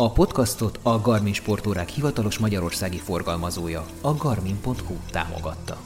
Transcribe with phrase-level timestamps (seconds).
[0.00, 5.76] A podcastot a Garmin sportórák hivatalos magyarországi forgalmazója, a garmin.hu támogatta.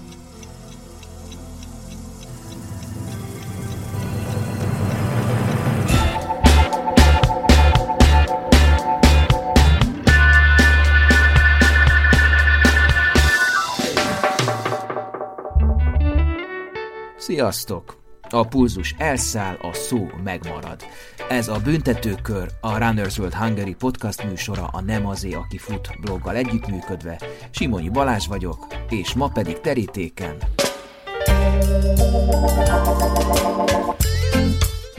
[17.16, 18.02] Sziasztok!
[18.34, 20.84] A pulzus elszáll, a szó megmarad.
[21.28, 26.37] Ez a Büntetőkör, a Runners World Hungary podcast műsora a Nem azé, aki fut bloggal
[26.37, 27.21] együttműködve.
[27.51, 30.37] Simonyi Balázs vagyok, és ma pedig terítéken.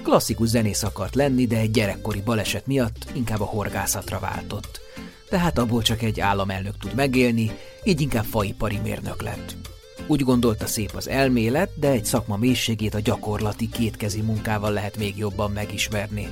[0.04, 4.82] Klasszikus zenész akart lenni, de egy gyerekkori baleset miatt inkább a horgászatra váltott.
[5.30, 7.52] Tehát abból csak egy államelnök tud megélni,
[7.84, 9.63] így inkább faipari mérnök lett.
[10.08, 15.18] Úgy gondolta szép az elmélet, de egy szakma mélységét a gyakorlati kétkezi munkával lehet még
[15.18, 16.28] jobban megismerni.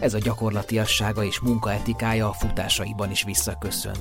[0.00, 3.96] Ez a gyakorlatiassága és munkaetikája a futásaiban is visszaköszön.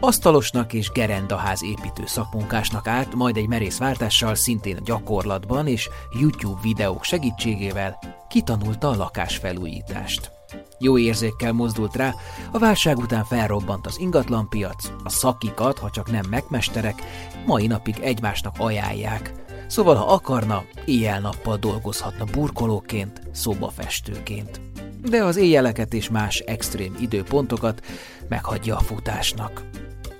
[0.00, 5.88] Asztalosnak és gerendaház építő szakmunkásnak állt, majd egy merész váltással szintén a gyakorlatban és
[6.20, 7.98] YouTube videók segítségével
[8.28, 10.39] kitanulta a lakásfelújítást.
[10.78, 12.14] Jó érzékkel mozdult rá,
[12.52, 17.02] a válság után felrobbant az ingatlanpiac, a szakikat, ha csak nem megmesterek,
[17.46, 19.32] mai napig egymásnak ajánlják.
[19.66, 24.60] Szóval, ha akarna, éjjel-nappal dolgozhatna burkolóként, szobafestőként.
[25.02, 27.80] De az éjjeleket és más extrém időpontokat
[28.28, 29.62] meghagyja a futásnak.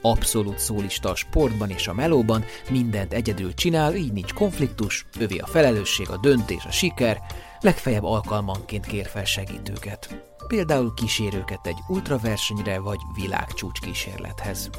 [0.02, 5.46] Abszolút szólista a sportban és a melóban, mindent egyedül csinál, így nincs konfliktus, övé a
[5.46, 7.20] felelősség, a döntés, a siker,
[7.60, 14.70] legfeljebb alkalmanként kér fel segítőket például kísérőket egy ultraversenyre vagy világcsúcs kísérlethez.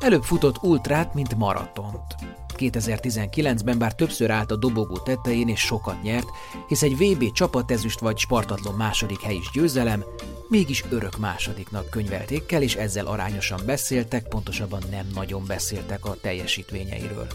[0.00, 2.14] Előbb futott ultrát, mint maratont.
[2.56, 6.26] 2019-ben bár többször állt a dobogó tetején és sokat nyert,
[6.68, 10.04] hisz egy VB csapatezüst vagy Spartatlon második hely is győzelem,
[10.48, 17.26] mégis örök másodiknak könyvelték el, és ezzel arányosan beszéltek, pontosabban nem nagyon beszéltek a teljesítményeiről.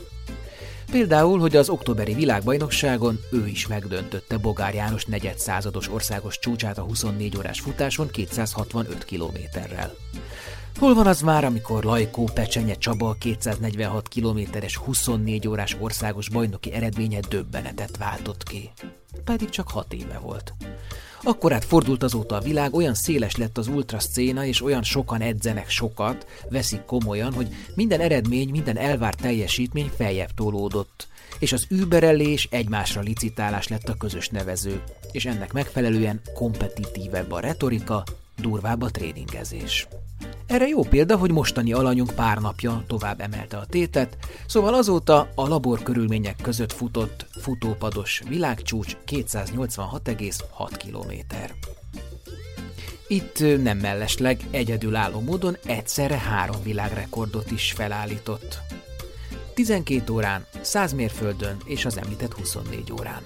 [0.91, 6.81] Például, hogy az októberi világbajnokságon ő is megdöntötte Bogár János negyed százados országos csúcsát a
[6.81, 9.95] 24 órás futáson 265 kilométerrel.
[10.77, 17.19] Hol van az már, amikor Lajkó Pecsenye Csaba 246 kilométeres 24 órás országos bajnoki eredménye
[17.29, 18.69] döbbenetet váltott ki?
[19.23, 20.53] Pedig csak 6 éve volt.
[21.23, 25.69] Akkor át fordult azóta a világ, olyan széles lett az ultraszcéna, és olyan sokan edzenek
[25.69, 31.07] sokat, veszik komolyan, hogy minden eredmény, minden elvárt teljesítmény feljebb tolódott,
[31.39, 38.03] és az überelés, egymásra licitálás lett a közös nevező, és ennek megfelelően kompetitívebb a retorika,
[38.41, 39.87] durvább a tréningezés.
[40.47, 44.17] Erre jó példa, hogy mostani alanyunk pár napja tovább emelte a tétet,
[44.47, 51.35] szóval azóta a labor körülmények között futott futópados világcsúcs 286,6 km.
[53.07, 58.59] Itt nem mellesleg egyedülálló módon egyszerre három világrekordot is felállított.
[59.53, 63.21] 12 órán, 100 mérföldön és az említett 24 órán.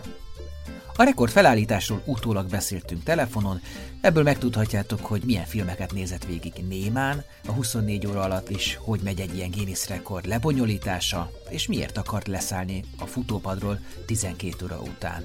[0.96, 3.62] A rekord felállításról utólag beszéltünk telefonon,
[4.02, 9.20] ebből megtudhatjátok, hogy milyen filmeket nézett végig Némán a 24 óra alatt is, hogy megy
[9.20, 15.24] egy ilyen Guinness rekord lebonyolítása, és miért akart leszállni a futópadról 12 óra után.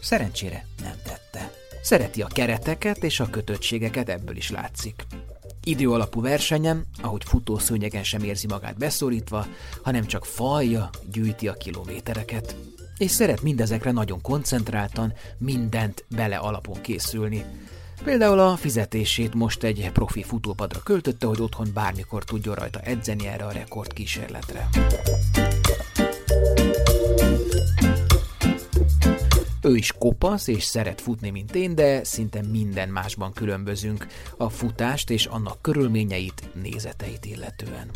[0.00, 1.50] Szerencsére nem tette.
[1.82, 5.06] Szereti a kereteket és a kötöttségeket, ebből is látszik.
[5.64, 9.46] Idő alapú versenyem, ahogy futószőnyegen sem érzi magát beszorítva,
[9.82, 12.56] hanem csak falja, gyűjti a kilométereket
[12.98, 17.44] és szeret mindezekre nagyon koncentráltan, mindent bele alapon készülni.
[18.04, 23.44] Például a fizetését most egy profi futópadra költötte, hogy otthon bármikor tudjon rajta edzeni erre
[23.44, 24.68] a rekord kísérletre.
[29.64, 35.10] Ő is kopasz és szeret futni, mint én, de szinte minden másban különbözünk, a futást
[35.10, 37.90] és annak körülményeit, nézeteit illetően.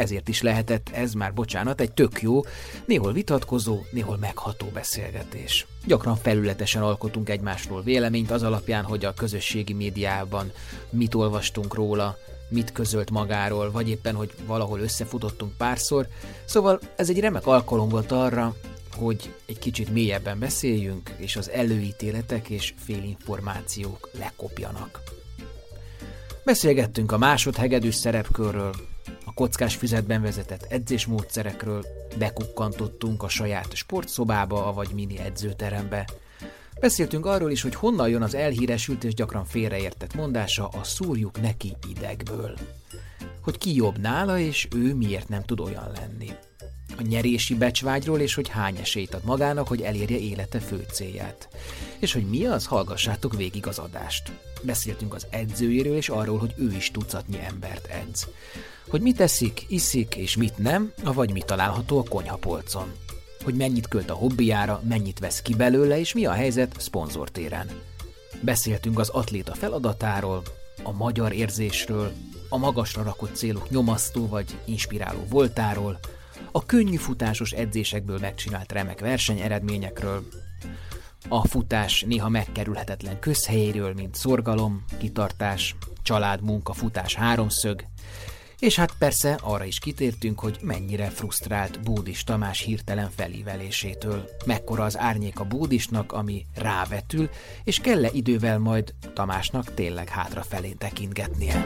[0.00, 2.40] Ezért is lehetett ez már, bocsánat, egy tök jó,
[2.84, 5.66] néhol vitatkozó, néhol megható beszélgetés.
[5.86, 10.52] Gyakran felületesen alkotunk egymásról véleményt az alapján, hogy a közösségi médiában
[10.90, 12.16] mit olvastunk róla,
[12.48, 16.06] mit közölt magáról, vagy éppen, hogy valahol összefutottunk párszor.
[16.44, 18.54] Szóval ez egy remek alkalom volt arra,
[18.96, 25.02] hogy egy kicsit mélyebben beszéljünk, és az előítéletek és félinformációk lekopjanak.
[26.44, 28.74] Beszélgettünk a másodhegedűs szerepkörről,
[29.30, 31.84] a kockás füzetben vezetett edzésmódszerekről,
[32.18, 36.08] bekukkantottunk a saját sportszobába, vagy mini edzőterembe.
[36.80, 41.76] Beszéltünk arról is, hogy honnan jön az elhíresült és gyakran félreértett mondása a szúrjuk neki
[41.96, 42.54] idegből.
[43.40, 46.30] Hogy ki jobb nála, és ő miért nem tud olyan lenni.
[46.98, 51.48] a nyerési becsvágyról, és hogy hány esélyt ad magának, hogy elérje élete fő célját.
[51.98, 54.32] És hogy mi az, hallgassátok végig az adást.
[54.62, 58.28] Beszéltünk az edzőjéről, és arról, hogy ő is tucatnyi embert edz.
[58.90, 62.92] Hogy mit teszik, iszik, és mit nem, vagy mi található a konyhapolcon.
[63.44, 67.70] Hogy mennyit költ a hobbiára, mennyit vesz ki belőle, és mi a helyzet szponzortéren.
[68.40, 70.42] Beszéltünk az atléta feladatáról,
[70.82, 72.12] a magyar érzésről,
[72.48, 75.98] a magasra rakott célok nyomasztó vagy inspiráló voltáról,
[76.52, 80.24] a könnyű futásos edzésekből megcsinált remek versenyeredményekről,
[81.28, 87.84] a futás néha megkerülhetetlen közhelyéről, mint szorgalom, kitartás, család, munka, futás háromszög,
[88.60, 94.28] és hát persze arra is kitértünk, hogy mennyire frusztrált Bódis Tamás hirtelen felívelésétől.
[94.46, 97.28] Mekkora az árnyék a Bódisnak, ami rávetül,
[97.64, 101.64] és kell-e idővel majd Tamásnak tényleg hátrafelé tekintgetnie.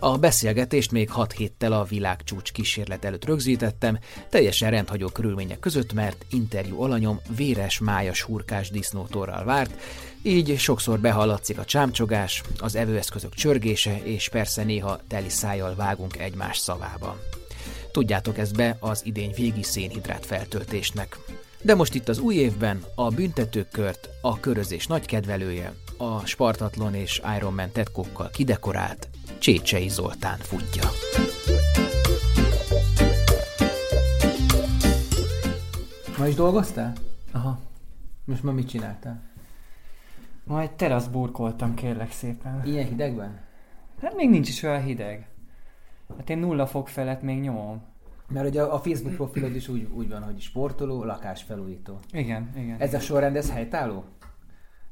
[0.00, 3.98] A beszélgetést még 6 héttel a világcsúcs kísérlet előtt rögzítettem,
[4.28, 9.80] teljesen rendhagyó körülmények között, mert interjú alanyom véres májas hurkás disznótorral várt,
[10.22, 16.58] így sokszor behallatszik a csámcsogás, az evőeszközök csörgése, és persze néha teli szájjal vágunk egymás
[16.58, 17.18] szavába.
[17.92, 21.18] Tudjátok ezt be az idény végi szénhidrát feltöltésnek.
[21.62, 27.20] De most itt az új évben a büntetőkört a körözés nagy kedvelője, a Spartatlon és
[27.36, 30.90] Ironman tetkókkal kidekorált Csécsei Zoltán futja.
[36.18, 36.92] Ma is dolgoztál?
[37.32, 37.60] Aha.
[38.24, 39.22] Most ma mit csináltál?
[40.48, 42.62] Majd terasz burkoltam, kérlek szépen.
[42.64, 43.40] Ilyen hidegben?
[44.00, 45.28] Hát még nincs is olyan hideg.
[46.16, 47.82] Hát én nulla fok felett még nyomom.
[48.28, 51.98] Mert ugye a Facebook profilod is úgy, úgy van, hogy sportoló, lakásfelújító.
[52.12, 52.80] Igen, igen.
[52.80, 54.04] Ez a sorrend, ez helytálló?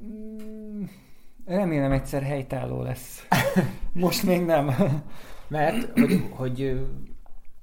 [0.05, 0.85] Mm,
[1.45, 3.27] remélem egyszer helytálló lesz.
[3.93, 4.71] Most még nem.
[5.49, 6.87] Mert, hogy, hogy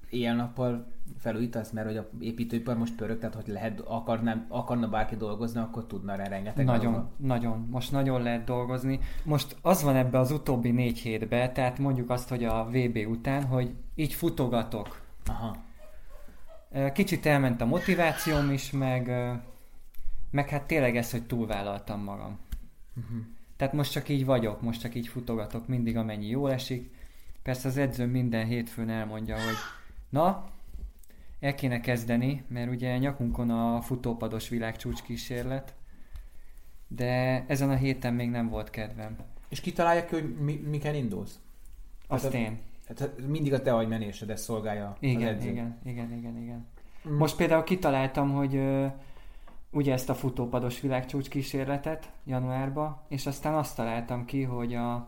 [0.09, 0.92] éjjel-nappal
[1.23, 5.87] felújítasz, mert hogy a építőipar most pörög, tehát hogy lehet, akarna, akarna bárki dolgozni, akkor
[5.87, 6.65] tudna rá rengeteg.
[6.65, 7.11] Nagyon, dolga.
[7.17, 7.67] nagyon.
[7.69, 8.99] Most nagyon lehet dolgozni.
[9.23, 13.43] Most az van ebbe az utóbbi négy hétben, tehát mondjuk azt, hogy a VB után,
[13.43, 15.01] hogy így futogatok.
[15.25, 15.57] Aha.
[16.93, 19.11] Kicsit elment a motivációm is, meg,
[20.31, 22.39] meg hát tényleg ez, hogy túlvállaltam magam.
[22.95, 23.25] Uh-huh.
[23.57, 26.91] Tehát most csak így vagyok, most csak így futogatok mindig, amennyi jól esik.
[27.43, 29.55] Persze az edző minden hétfőn elmondja, hogy
[30.09, 30.51] na,
[31.43, 35.73] el kéne kezdeni, mert ugye nyakunkon a futópados világcsúcs kísérlet,
[36.87, 39.17] de ezen a héten még nem volt kedvem.
[39.49, 41.39] És kitalálja ki, hogy mi, miken indulsz?
[42.07, 42.59] Azt hát, én.
[42.87, 46.67] Hát mindig a te agymenésedet szolgálja igen, az Igen, igen, igen, igen.
[47.09, 47.17] Mm.
[47.17, 48.91] Most például kitaláltam, hogy uh,
[49.71, 55.07] ugye ezt a futópados világcsúcs kísérletet januárban, és aztán azt találtam ki, hogy a,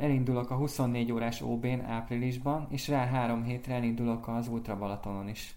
[0.00, 5.54] elindulok a 24 órás OB-n áprilisban, és rá három hétre elindulok az Ultra Balatonon is.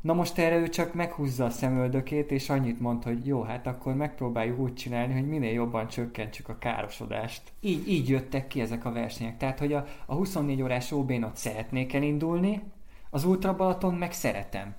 [0.00, 3.94] Na most erre ő csak meghúzza a szemöldökét, és annyit mond, hogy jó, hát akkor
[3.94, 7.42] megpróbáljuk úgy csinálni, hogy minél jobban csökkentsük a károsodást.
[7.60, 9.36] Így, így jöttek ki ezek a versenyek.
[9.36, 12.62] Tehát, hogy a, a 24 órás ob ott szeretnék elindulni,
[13.10, 14.74] az Ultra Balaton meg szeretem.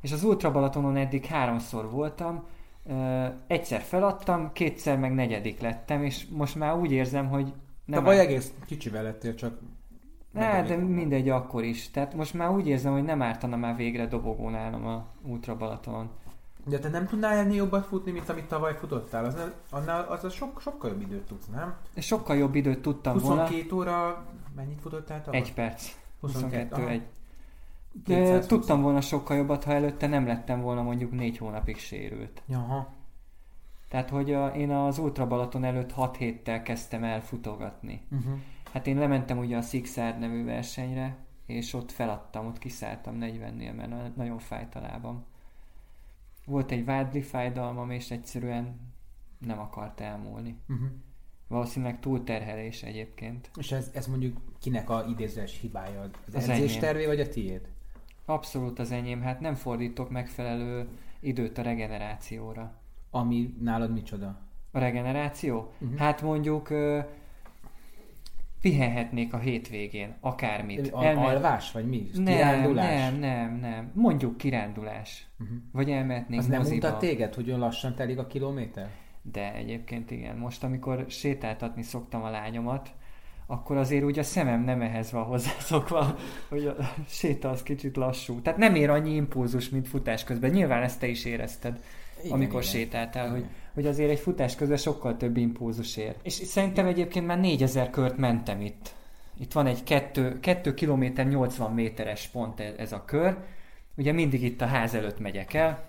[0.00, 2.44] És az Ultra Balatonon eddig háromszor voltam,
[3.46, 7.52] egyszer feladtam, kétszer meg negyedik lettem, és most már úgy érzem, hogy
[7.84, 8.04] nem...
[8.04, 9.58] De vagy egész kicsivel lettél, csak
[10.34, 11.90] ne, de mindegy akkor is.
[11.90, 16.10] Tehát most már úgy érzem, hogy nem ártana már végre dobogón állnom a Ultra Balatonon.
[16.66, 19.24] De te nem tudnál ennél jobbat futni, mint amit tavaly futottál?
[19.24, 19.36] Az,
[19.70, 21.74] annál, az, az sok, sokkal jobb időt tudsz, nem?
[21.96, 23.48] Sokkal jobb időt tudtam 22 volna.
[23.48, 24.24] 22 óra,
[24.56, 25.40] mennyit futottál tavaly?
[25.40, 25.90] Egy perc.
[26.20, 27.02] 22, 22 egy.
[28.04, 32.42] De tudtam volna sokkal jobbat, ha előtte nem lettem volna mondjuk négy hónapig sérült.
[32.46, 32.92] Jaha.
[33.88, 38.00] Tehát, hogy a, én az Ultra Balaton előtt 6 héttel kezdtem el futogatni.
[38.10, 38.38] Uh-huh.
[38.72, 44.16] Hát én lementem ugye a Sixard nevű versenyre, és ott feladtam, ott kiszálltam 40-nél, mert
[44.16, 45.24] nagyon fájt a lábam.
[46.46, 48.80] Volt egy vádli fájdalmam, és egyszerűen
[49.38, 50.56] nem akart elmúlni.
[50.68, 50.88] Uh-huh.
[51.48, 53.50] Valószínűleg túlterhelés egyébként.
[53.56, 56.00] És ez, ez mondjuk kinek a idézős hibája?
[56.00, 57.68] Az, az edzéstervé vagy a tiéd?
[58.24, 59.22] Abszolút az enyém.
[59.22, 60.88] Hát nem fordítok megfelelő
[61.20, 62.72] időt a regenerációra.
[63.10, 64.38] Ami nálad micsoda?
[64.72, 65.72] A regeneráció?
[65.78, 65.98] Uh-huh.
[65.98, 66.68] Hát mondjuk
[68.60, 70.92] pihenhetnék a hétvégén, akármit.
[70.92, 71.20] A, Elme...
[71.20, 72.10] Alvás, vagy mi?
[72.14, 73.10] Nem, kirándulás?
[73.10, 73.90] Nem, nem, nem.
[73.94, 75.26] Mondjuk kirándulás.
[75.40, 75.56] Uh-huh.
[75.72, 76.64] Vagy elmehetnénk Az moziba.
[76.64, 78.88] nem mutat téged, hogy olyan lassan telik a kilométer?
[79.22, 80.36] De egyébként igen.
[80.36, 82.94] Most, amikor sétáltatni szoktam a lányomat,
[83.46, 86.16] akkor azért úgy a szemem nem ehhez van hozzászokva,
[86.50, 86.76] hogy a
[87.08, 88.40] séta az kicsit lassú.
[88.40, 90.50] Tehát nem ér annyi impulzus, mint futás közben.
[90.50, 91.80] Nyilván ezt te is érezted,
[92.20, 92.72] igen, amikor igen.
[92.72, 93.38] sétáltál, igen.
[93.38, 96.14] hogy hogy azért egy futás közben sokkal több impulzus ér.
[96.22, 98.94] És szerintem egyébként már 4000 kört mentem itt.
[99.38, 103.36] itt van egy 2, 2 km 80 méteres pont ez, ez a kör.
[103.96, 105.84] Ugye mindig itt a ház előtt megyek el,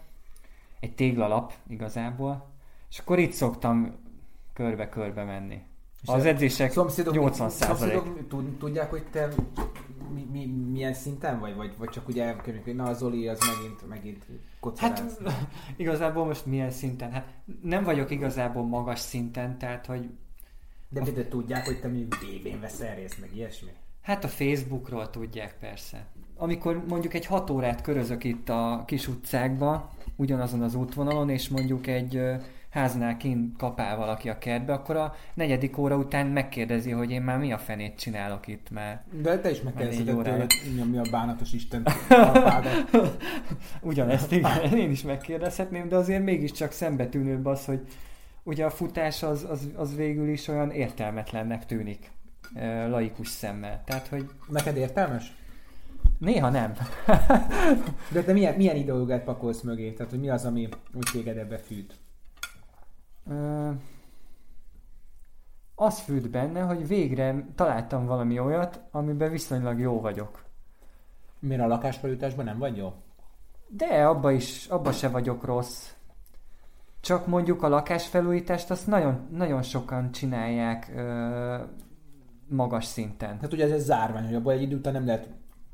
[0.80, 2.50] egy téglalap igazából,
[2.90, 3.96] és akkor itt szoktam
[4.54, 5.62] körbe-körbe menni.
[6.06, 7.94] Az edzések Szomszédok, 80 százalék.
[7.96, 9.28] szomszédok tud- tudják, hogy te
[10.14, 11.56] mi, mi, milyen szinten vagy?
[11.56, 14.26] Vagy, vagy csak ugye elkönyvük, hogy na a Zoli az megint, megint
[14.60, 15.00] koccarász.
[15.00, 15.48] Hát
[15.78, 17.12] igazából most milyen szinten?
[17.12, 17.28] Hát
[17.62, 20.10] nem vagyok igazából magas szinten, tehát hogy
[20.90, 23.70] De, de, de tudják, hogy te mondjuk BB-n veszel részt, meg ilyesmi?
[24.02, 26.06] Hát a Facebookról tudják persze.
[26.38, 31.88] Amikor mondjuk egy hat órát körözök itt a kis utcákba, ugyanazon az útvonalon, és mondjuk
[31.88, 32.22] egy
[32.76, 37.38] háznál kint kapál valaki a kertbe, akkor a negyedik óra után megkérdezi, hogy én már
[37.38, 40.52] mi a fenét csinálok itt, mert De te is megkérdezted tőled,
[40.90, 41.88] mi a bánatos Isten
[43.82, 47.82] ugyanezt igen, én is megkérdezhetném, de azért mégiscsak szembetűnőbb az, hogy
[48.44, 52.12] ugye a futás az, az, az végül is olyan értelmetlennek tűnik
[52.88, 53.84] laikus szemmel.
[53.86, 55.34] Tehát, hogy Neked értelmes?
[56.20, 56.74] néha nem.
[58.12, 59.92] De te milyen, milyen ideológiát pakolsz mögé?
[59.92, 61.94] Tehát, hogy mi az, ami úgy téged ebbe fűt?
[65.76, 70.44] Az fűt benne, hogy végre találtam valami olyat, amiben viszonylag jó vagyok.
[71.40, 72.94] Miért a lakásfelújításban nem vagy jó?
[73.68, 75.94] De abba is, abba se vagyok rossz.
[77.00, 81.58] Csak mondjuk a lakásfelújítást azt nagyon, nagyon sokan csinálják ö,
[82.48, 83.40] magas szinten.
[83.42, 85.30] Hát ugye ez egy zárvány, hogy abból egy idő után nem lehet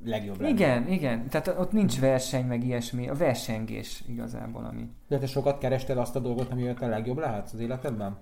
[0.05, 0.53] legjobb lenni.
[0.53, 1.27] Igen, igen.
[1.29, 3.10] Tehát ott nincs verseny, meg ilyesmi.
[3.10, 4.89] A versengés igazából, ami.
[5.08, 8.17] De te sokat kerested azt a dolgot, amivel te legjobb lehetsz az életedben?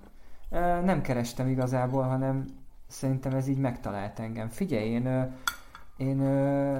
[0.84, 2.44] Nem kerestem igazából, hanem
[2.86, 4.48] szerintem ez így megtalált engem.
[4.48, 5.28] Figyelj, én,
[5.96, 6.78] én ö,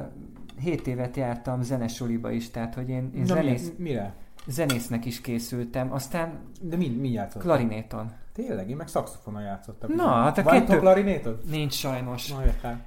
[0.61, 4.15] 7 évet jártam zenesuliba is, tehát hogy én, én Na, zenész, mi, mire?
[4.47, 7.43] zenésznek is készültem, aztán De mi, mi játszott?
[7.43, 8.13] klarinéton.
[8.33, 9.91] Tényleg, én meg szaxofonon játszottam.
[9.95, 10.79] Na, hát a Van kettő- kettő...
[10.79, 11.41] klarinétod?
[11.51, 12.33] Nincs sajnos.
[12.33, 12.83] Na, értem.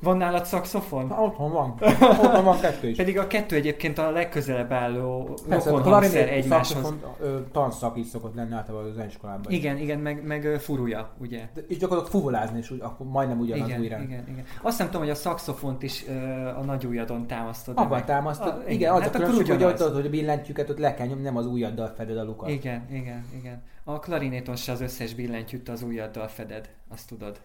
[0.00, 1.06] Van nálad szaxofon?
[1.06, 1.74] Na, otthon van.
[2.00, 2.96] Otthon van kettő is.
[2.96, 6.94] Pedig a kettő egyébként a legközelebb álló Persze, a rokon hangszer klarinét egymáshoz.
[7.20, 9.52] ö, tanszak is szokott lenni általában az zeneiskolában.
[9.52, 11.48] Igen, igen, meg, meg furúja, ugye?
[11.54, 13.98] De, és gyakorlatilag fuvolázni is úgy, akkor majdnem ugyanaz Igen, újra.
[14.02, 14.44] igen, igen.
[14.62, 16.12] Azt nem tudom, hogy a szaxofont is ö,
[16.46, 17.78] a nagy ujjadon támasztod.
[17.78, 18.48] Abban támasztod.
[18.48, 21.06] Ah, igen, igen, az hát a különbség, hogy ott, hogy a billentyűket ott le kell
[21.06, 22.48] nyomni, nem az ujjaddal feded a lukat.
[22.48, 23.62] Igen, igen, igen.
[23.84, 27.40] A klarinéton se az összes billentyűt az ujjaddal feded, azt tudod.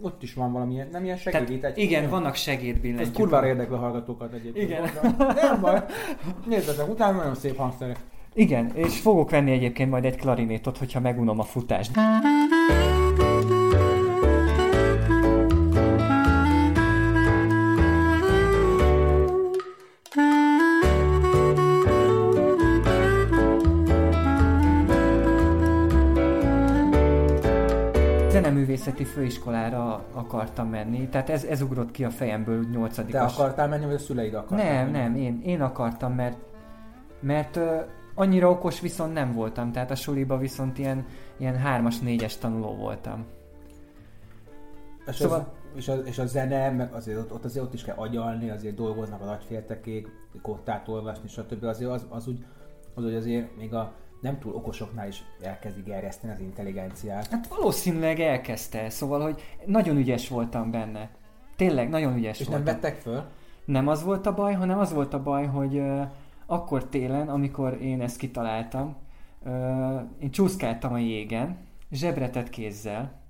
[0.00, 1.76] Ott is van valami, nem ilyen Tehát, segédít.
[1.76, 3.06] igen, vannak segédbillentyűk.
[3.08, 4.68] Ez kurvára érdekli a hallgatókat egyébként.
[4.70, 4.88] Igen.
[5.34, 5.82] Nem baj.
[6.46, 7.96] Nézzetek, utána nagyon szép hangszerek.
[8.34, 11.90] Igen, és fogok venni egyébként majd egy klarinétot, hogyha megunom a futást.
[29.12, 33.38] Főiskolára akartam menni, tehát ez, ez ugrott ki a fejemből úgy Te nyolcadikas.
[33.38, 34.90] akartál menni, vagy a szüleid akartak Nem, menni?
[34.98, 36.36] nem, én, én akartam, mert,
[37.20, 37.76] mert ö,
[38.14, 43.24] annyira okos viszont nem voltam, tehát a suliba viszont ilyen, ilyen hármas, négyes tanuló voltam.
[45.06, 47.84] És, Szóval- az, és, a, és a zene, meg azért ott, ott azért ott is
[47.84, 50.08] kell agyalni, azért dolgoznak az agyféltekék,
[50.42, 51.64] kottát olvasni, stb.
[51.64, 52.44] Azért az, az úgy,
[52.94, 53.92] az úgy azért még a
[54.22, 57.26] nem túl okosoknál is elkezdi gerjeszteni az intelligenciát.
[57.26, 61.10] Hát valószínűleg elkezdte, szóval, hogy nagyon ügyes voltam benne.
[61.56, 62.80] Tényleg, nagyon ügyes És nem voltam.
[62.80, 63.24] vettek föl?
[63.64, 66.02] Nem az volt a baj, hanem az volt a baj, hogy ö,
[66.46, 68.96] akkor télen, amikor én ezt kitaláltam,
[69.44, 69.50] ö,
[70.18, 71.56] én csúszkáltam a jégen,
[71.90, 73.20] zsebretett kézzel,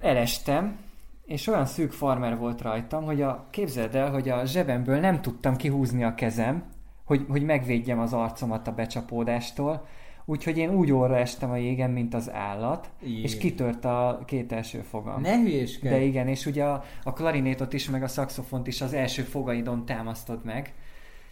[0.00, 0.78] elestem,
[1.24, 5.56] és olyan szűk farmer volt rajtam, hogy a, képzeld el, hogy a zsebemből nem tudtam
[5.56, 6.64] kihúzni a kezem,
[7.04, 9.86] hogy, hogy megvédjem az arcomat a becsapódástól,
[10.24, 13.22] úgyhogy én úgy orra estem a jégen, mint az állat, Jé.
[13.22, 15.20] és kitört a két első fogam.
[15.20, 15.94] Ne hülyéskedj!
[15.94, 19.86] De igen, és ugye a, a klarinétot is, meg a szaxofont is az első fogaidon
[19.86, 20.74] támasztod meg,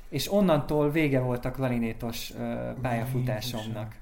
[0.08, 4.00] és onnantól vége volt a klarinétos ö, pályafutásomnak.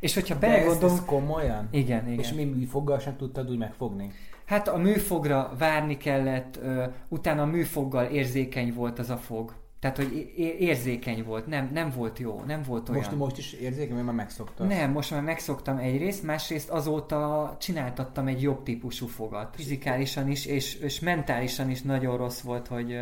[0.00, 1.68] És hogyha De ez, ez komolyan?
[1.70, 2.18] Igen, igen.
[2.18, 4.10] És mi műfoggal sem tudtad úgy megfogni?
[4.44, 9.54] Hát a műfogra várni kellett, ö, utána a műfoggal érzékeny volt az a fog.
[9.80, 13.00] Tehát, hogy érzékeny volt, nem, nem volt jó, nem volt olyan.
[13.00, 14.64] Most, most is érzékeny, mert már megszokta.
[14.64, 19.54] Nem, most már megszoktam egyrészt, másrészt azóta csináltattam egy jobb típusú fogat.
[19.54, 22.98] Fizikálisan is, és, és mentálisan is nagyon rossz volt, hogy,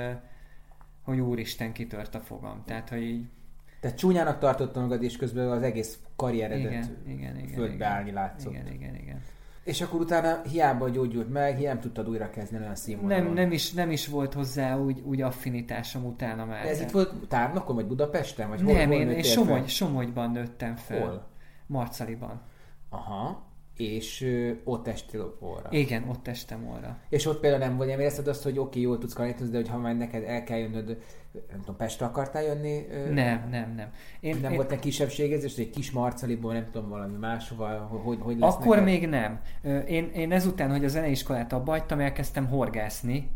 [1.03, 2.63] hogy úristen kitört a fogam.
[2.67, 3.25] Tehát, hogy így,
[3.81, 7.55] Te csúnyának tartottad magad, és közben az egész karrieredet igen, igen, igen.
[7.55, 8.53] földbe igen, állni látszott.
[8.53, 9.21] Igen, igen, igen.
[9.67, 13.25] És akkor utána hiába gyógyult meg, hiába nem tudtad újra kezdeni olyan színvonalon.
[13.25, 16.63] Nem, nem, is, nem is volt hozzá úgy, úgy affinitásom utána már.
[16.63, 18.49] De ez de- itt volt Tárnokon, vagy Budapesten?
[18.49, 19.69] Vagy hol, nem, hol én, én Somogy?
[19.69, 21.01] Somogyban nőttem fel.
[21.01, 21.29] Hol?
[21.67, 22.41] Marcaliban.
[22.91, 23.46] Aha.
[23.77, 25.69] És ö, ott estél orra.
[25.71, 26.99] Igen, ott estem orra.
[27.09, 29.57] És ott például nem, vagy nem érezted azt, hogy oké, okay, jól tudsz kanítozni, de
[29.57, 30.87] hogy ha majd neked el kell jönnöd,
[31.51, 32.87] nem tudom, Pestre akartál jönni?
[32.91, 33.89] Ö, Nem, nem, nem.
[34.21, 37.67] Én, nem én, volt egy kisebbségezés, egy kis marcaliból, nem tudom, valami máshova,
[38.05, 38.85] hogy, hogy lesz Akkor neked?
[38.85, 39.41] még nem.
[39.87, 43.31] Én, én ezután, hogy a zeneiskolát abba hagytam, elkezdtem horgászni.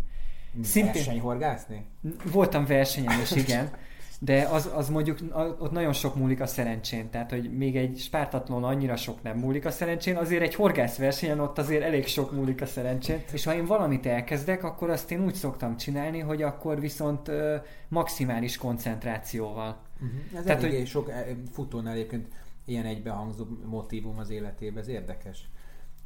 [0.63, 1.85] Szintén Versenyhorgászni?
[2.33, 3.71] voltam versenyen is, igen,
[4.23, 5.19] de az, az mondjuk,
[5.59, 9.65] ott nagyon sok múlik a szerencsén, tehát hogy még egy spártatlon annyira sok nem múlik
[9.65, 13.65] a szerencsén, azért egy horgászversenyen ott azért elég sok múlik a szerencsén, és ha én
[13.67, 17.57] valamit elkezdek, akkor azt én úgy szoktam csinálni, hogy akkor viszont ö,
[17.89, 19.77] maximális koncentrációval.
[19.95, 20.39] Uh-huh.
[20.39, 22.27] Ez Tehát, eléggé hogy- sok eh, futónál egyébként
[22.65, 25.49] ilyen egybehangzó motívum az életében, ez érdekes.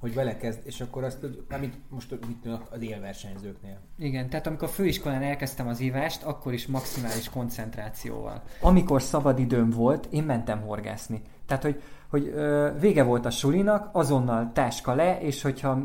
[0.05, 3.79] Hogy vele kezd, és akkor azt, hogy- amit most mit tudom, az élversenyzőknél.
[3.99, 8.43] Igen, tehát amikor főiskolán elkezdtem az ívást, akkor is maximális koncentrációval.
[8.61, 11.23] Amikor szabad időm volt, én mentem horgászni.
[11.47, 15.79] Tehát, hogy, hogy ö, vége volt a sulinak, azonnal táska le, és hogyha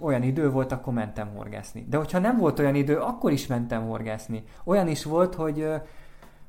[0.00, 1.86] olyan idő volt, akkor mentem horgászni.
[1.88, 4.44] De hogyha nem volt olyan idő, akkor is mentem horgászni.
[4.64, 5.76] Olyan is volt, hogy ö,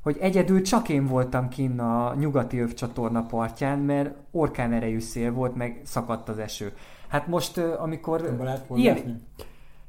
[0.03, 5.55] hogy egyedül csak én voltam kinn a nyugati övcsatorna partján, mert orkán erejű szél volt,
[5.55, 6.73] meg szakadt az eső.
[7.13, 8.21] Hát most, amikor...
[8.21, 9.21] Nem lehet ilyen,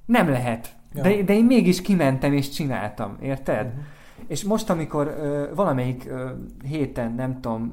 [0.07, 0.77] nem lehet.
[0.95, 1.03] Ja.
[1.03, 3.67] De, de én mégis kimentem és csináltam, érted?
[3.67, 3.79] Mhm.
[4.27, 6.31] És most, amikor ö, valamelyik ö,
[6.65, 7.73] héten, nem tudom,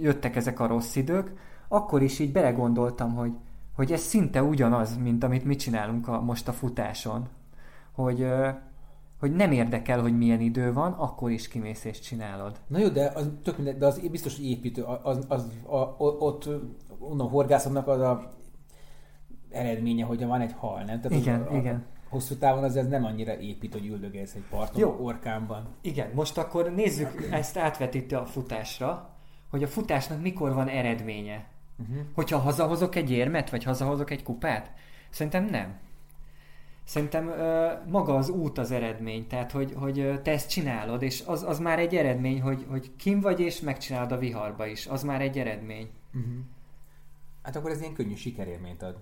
[0.00, 1.32] jöttek ezek a rossz idők,
[1.68, 3.32] akkor is így belegondoltam, hogy,
[3.76, 7.28] hogy ez szinte ugyanaz, mint amit mi csinálunk a, most a futáson.
[7.92, 8.48] Hogy, ö,
[9.20, 12.56] hogy nem érdekel, hogy milyen idő van, akkor is kimész és csinálod.
[12.66, 16.20] Na jó, de az tök minden, de az biztos, hogy építő, az, az a, o-
[16.20, 16.48] ott
[16.98, 18.42] onnan horgászatnak az a
[19.54, 21.00] eredménye, hogy van egy hal, nem?
[21.00, 21.74] Tehát Igen, az, igen.
[21.74, 24.96] A, hosszú távon az ez nem annyira épít, hogy üldögélsz egy parton, Jó.
[25.00, 25.68] orkánban.
[25.80, 29.10] Igen, most akkor nézzük ezt átvetítve a futásra,
[29.50, 31.46] hogy a futásnak mikor van eredménye.
[31.78, 32.04] Uh-huh.
[32.14, 34.70] Hogyha hazahozok egy érmet, vagy hazahozok egy kupát?
[35.10, 35.78] Szerintem nem.
[36.84, 41.42] Szerintem ö, maga az út az eredmény, tehát hogy, hogy te ezt csinálod, és az,
[41.42, 44.86] az már egy eredmény, hogy, hogy kim vagy, és megcsinálod a viharba is.
[44.86, 45.88] Az már egy eredmény.
[46.14, 46.34] Uh-huh.
[47.42, 48.96] Hát akkor ez ilyen könnyű sikerélményt ad.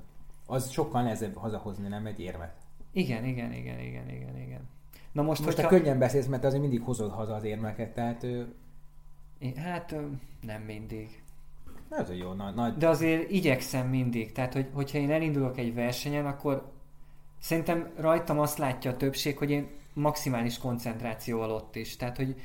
[0.46, 2.54] Az sokkal nehezebb hazahozni, nem egy érmet.
[2.92, 4.68] Igen, igen, igen, igen, igen, igen.
[5.12, 5.74] Na most, Most hogyha...
[5.74, 8.26] a könnyen beszélsz, mert azért mindig hozod haza az érmeket, tehát
[9.56, 9.94] Hát
[10.40, 11.22] nem mindig.
[11.88, 14.32] ez a jó nagy, nagy De azért igyekszem mindig.
[14.32, 16.72] Tehát, hogy, hogyha én elindulok egy versenyen, akkor
[17.38, 21.96] szerintem rajtam azt látja a többség, hogy én maximális koncentrációval ott is.
[21.96, 22.40] Tehát, hogy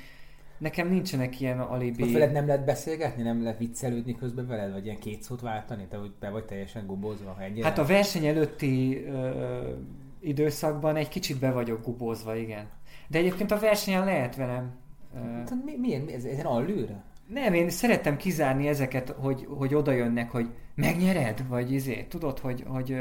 [0.58, 2.04] nekem nincsenek ilyen alibi...
[2.04, 5.86] Ott veled nem lehet beszélgetni, nem lehet viccelődni közben veled, vagy ilyen két szót váltani,
[5.89, 7.65] te be vagy teljesen gubózva, ha ennyire?
[7.65, 9.30] Hát a verseny előtti ö,
[10.20, 12.67] időszakban egy kicsit be vagyok gubózva, igen.
[13.08, 14.72] De egyébként a versenyen lehet velem...
[15.15, 17.04] Ö, Hát mi, milyen, mi ez, ez allőre?
[17.28, 22.63] nem, én szerettem kizárni ezeket, hogy, hogy oda jönnek, hogy megnyered, vagy izé, tudod, hogy,
[22.67, 22.98] hogy,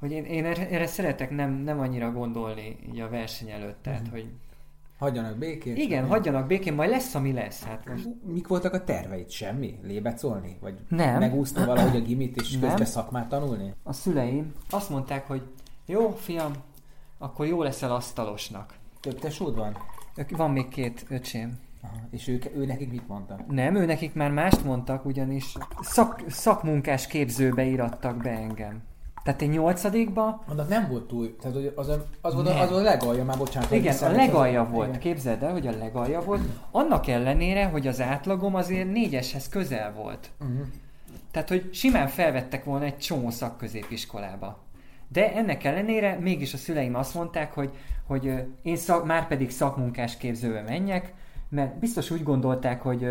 [0.00, 4.10] hogy én, én erre, szeretek nem, nem annyira gondolni így a verseny előtt, tehát, Mhm.
[4.10, 4.26] hogy
[4.98, 5.76] Hagyjanak békén?
[5.76, 8.08] igen, hagyjanak békén, majd lesz, ami lesz, hát most.
[8.26, 9.30] Mik voltak a terveid?
[9.30, 9.78] Semmi?
[9.82, 10.56] Lébecolni?
[10.60, 11.18] Vagy Nem.
[11.18, 12.60] megúszni valahogy a gimit és Nem.
[12.60, 13.74] közben szakmát tanulni?
[13.82, 15.42] A szüleim azt mondták, hogy
[15.86, 16.52] jó, fiam,
[17.18, 18.74] akkor jó leszel asztalosnak.
[19.00, 19.76] Több tesód van?
[20.30, 21.58] Van még két öcsém.
[21.82, 21.96] Aha.
[22.10, 23.46] És ők, ő nekik mit mondtak?
[23.46, 28.82] Nem, ő nekik már mást mondtak, ugyanis szak, szakmunkás képzőbe irattak be engem.
[29.24, 32.80] Tehát én nyolcadikba, Annak nem volt túl, tehát az, a- az, volt, az volt a
[32.80, 33.70] legalja, már bocsánat.
[33.70, 34.88] igen, a legalja az- volt.
[34.88, 35.00] igen.
[35.00, 36.42] Képzeld el, hogy a legalja volt.
[36.70, 40.30] Annak ellenére, hogy az átlagom azért négyeshez közel volt.
[40.40, 40.66] Uh-huh.
[41.30, 44.58] Tehát, hogy simán felvettek volna egy csomó szakközépiskolába.
[45.08, 47.70] De ennek ellenére mégis a szüleim azt mondták, hogy,
[48.06, 48.32] hogy
[48.62, 51.12] én szak, már pedig szakmunkás képzőbe menjek,
[51.48, 53.06] mert biztos úgy gondolták, hogy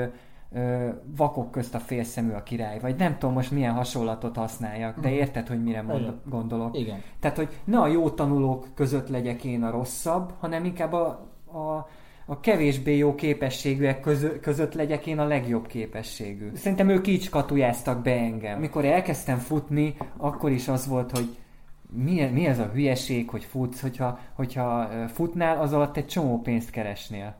[0.53, 5.07] ö, vakok közt a félszemű a király, vagy nem tudom most milyen hasonlatot használjak, de
[5.09, 5.17] Mhm.
[5.17, 6.21] érted, hogy mire mond, Igen.
[6.25, 6.77] gondolok.
[6.77, 7.01] Igen.
[7.19, 11.05] Tehát, hogy ne a jó tanulók között legyek én a rosszabb, hanem inkább a,
[11.45, 11.87] a,
[12.25, 16.51] a kevésbé jó képességűek közö, között legyek én a legjobb képességű.
[16.55, 18.59] Szerintem ők így skatujáztak be engem.
[18.59, 21.37] Mikor elkezdtem futni, akkor is az volt, hogy
[21.95, 26.69] mi, mi ez a hülyeség, hogy futsz, hogyha, hogyha futnál, az alatt egy csomó pénzt
[26.69, 27.35] keresnél.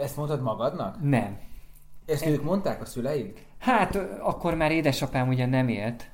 [0.00, 0.96] Ezt mondtad magadnak?
[1.02, 1.38] Nem.
[2.12, 3.32] Ezt ők mondták a szüleid?
[3.58, 6.10] Hát akkor már édesapám ugye nem élt,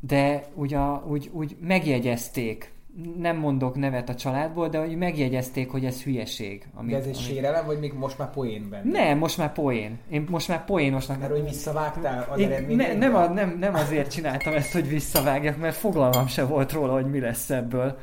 [0.00, 2.74] de ugye, úgy, úgy megjegyezték,
[3.18, 6.66] nem mondok nevet a családból, de úgy megjegyezték, hogy ez hülyeség.
[6.74, 8.90] Amit, De ez egy amit- sérelem, vagy még most már poén benne?
[8.90, 9.98] Nem, most már poén.
[10.10, 11.18] Én most már poénosnak...
[11.20, 15.56] Mert hogy visszavágtál az Én, ne, nem, a, nem, nem azért csináltam ezt, hogy visszavágjak,
[15.58, 17.98] mert fogalmam se volt róla, hogy mi lesz ebből.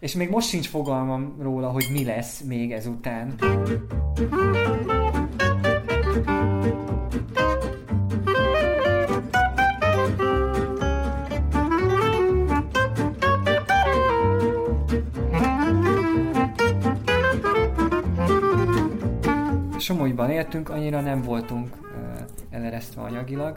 [0.00, 3.34] És még most sincs fogalmam róla, hogy mi lesz még ezután.
[19.78, 21.76] Somogyban éltünk, annyira nem voltunk
[22.50, 23.56] eleresztve anyagilag.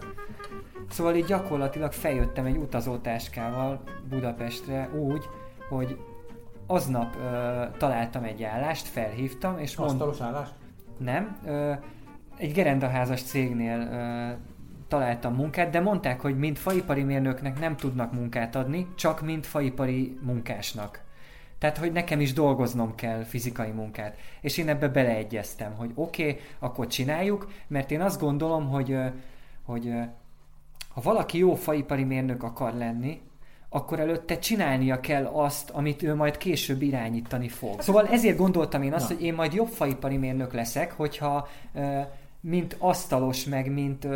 [0.90, 5.24] Szóval így gyakorlatilag feljöttem egy utazótáskával Budapestre úgy,
[5.70, 5.98] hogy
[6.68, 10.54] aznap ö, találtam egy állást, felhívtam, és mondtam: Asztalos állást?
[10.98, 11.38] Nem.
[11.46, 11.74] Ö,
[12.38, 14.32] egy gerendaházas cégnél ö,
[14.88, 20.18] találtam munkát, de mondták, hogy mint faipari mérnöknek nem tudnak munkát adni, csak mint faipari
[20.22, 21.04] munkásnak.
[21.60, 24.18] Tehát, hogy nekem is dolgoznom kell fizikai munkát.
[24.42, 28.98] És én ebbe beleegyeztem, hogy oké, okay, akkor csináljuk, mert én azt gondolom, hogy,
[29.64, 29.94] hogy
[30.90, 33.22] ha valaki jó faipari mérnök akar lenni,
[33.70, 37.82] akkor előtte csinálnia kell azt, amit ő majd később irányítani fog.
[37.82, 39.16] Szóval ezért gondoltam én azt, Na.
[39.16, 41.48] hogy én majd jobb faipari mérnök leszek, hogyha
[42.48, 44.08] mint asztalos, meg mint,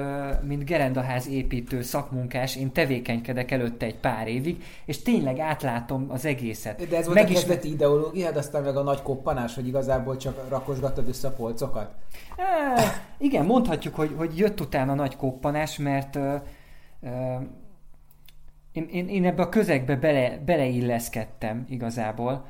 [0.48, 6.88] mint gerendaház építő szakmunkás, én tevékenykedek előtte egy pár évig, és tényleg átlátom az egészet.
[6.88, 7.74] De ez volt meg a kezdeti is...
[7.74, 11.92] ideológiád, aztán meg a nagy koppanás, hogy igazából csak rakosgattad össze a polcokat?
[12.38, 16.36] E, igen, mondhatjuk, hogy, hogy jött utána a nagy koppanás, mert ö,
[17.02, 17.10] ö,
[18.72, 22.46] én, én, én ebbe a közegbe bele, beleilleszkedtem igazából,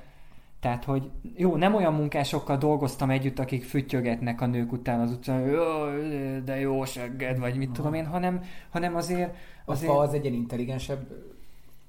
[0.59, 5.41] tehát, hogy jó, nem olyan munkásokkal dolgoztam együtt, akik füttyögetnek a nők után az utcán,
[5.41, 5.63] jó,
[6.45, 7.75] de jó segged, vagy mit Aha.
[7.75, 9.35] tudom én, hanem, hanem azért...
[9.65, 9.91] azért...
[9.91, 11.07] Ha az egy intelligensebb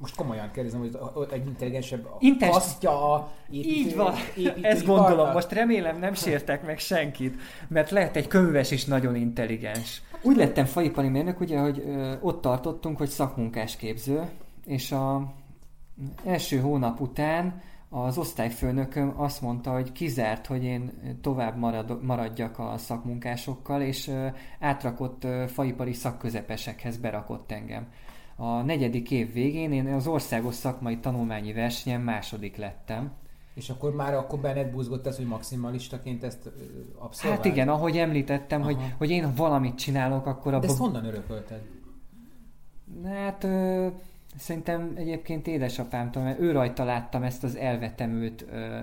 [0.00, 2.50] most komolyan kérdezem, hogy egy intelligensebb Intes...
[2.50, 4.14] kasztja a építő, Így van,
[4.62, 5.32] ezt gondolom.
[5.32, 10.02] Most remélem nem sértek meg senkit, mert lehet egy könyves is nagyon intelligens.
[10.22, 14.28] Úgy lettem faipari mérnök, ugye, hogy ö, ott tartottunk, hogy szakmunkásképző,
[14.66, 15.32] és a
[16.24, 22.74] első hónap után az osztályfőnököm azt mondta, hogy kizárt, hogy én tovább marad, maradjak a
[22.76, 24.10] szakmunkásokkal, és
[24.60, 27.88] átrakott faipari szakközepesekhez berakott engem.
[28.36, 33.12] A negyedik év végén én az országos szakmai tanulmányi versenyen második lettem.
[33.54, 36.50] És akkor már akkor benned búzgott ez, hogy maximalistaként ezt
[36.98, 37.44] abszolvált?
[37.44, 40.60] Hát igen, ahogy említettem, hogy, hogy én valamit csinálok, akkor abban...
[40.60, 41.62] De ezt honnan örökölted?
[43.04, 43.44] Hát...
[43.44, 43.86] Ö
[44.36, 48.78] Szerintem egyébként édesapámtól, mert ő rajta láttam ezt az elvetemült ö,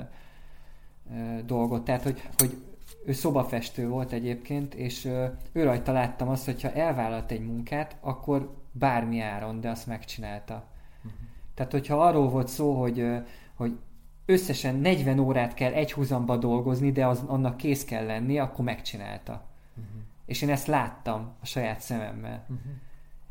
[1.11, 1.83] ö, dolgot.
[1.83, 2.57] Tehát, hogy, hogy
[3.05, 8.55] ő szobafestő volt egyébként, és ö, ő rajta láttam azt, hogyha elvállalt egy munkát, akkor
[8.71, 10.53] bármi áron, de azt megcsinálta.
[10.97, 11.19] Uh-huh.
[11.53, 13.17] Tehát, hogyha arról volt szó, hogy, ö,
[13.55, 13.77] hogy
[14.25, 19.45] összesen 40 órát kell egy húzamba dolgozni, de az, annak kész kell lenni, akkor megcsinálta.
[19.69, 20.01] Uh-huh.
[20.25, 22.45] És én ezt láttam a saját szememmel.
[22.49, 22.71] Uh-huh.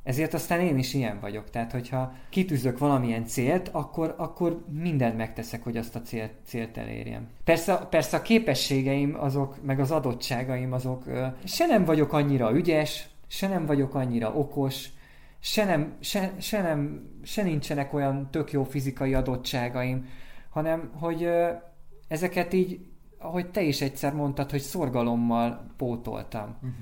[0.07, 1.51] Ezért aztán én is ilyen vagyok.
[1.51, 7.29] Tehát, hogyha kitűzök valamilyen célt, akkor, akkor mindent megteszek, hogy azt a célt, célt elérjem.
[7.45, 11.05] Persze, persze a képességeim azok, meg az adottságaim azok,
[11.45, 14.88] se nem vagyok annyira ügyes, se nem vagyok annyira okos,
[15.38, 20.09] se, nem, se, se, nem, se nincsenek olyan tök jó fizikai adottságaim,
[20.51, 21.29] hanem hogy
[22.09, 22.87] ezeket így,
[23.19, 26.57] ahogy te is egyszer mondtad, hogy szorgalommal pótoltam.
[26.57, 26.73] Uh-huh.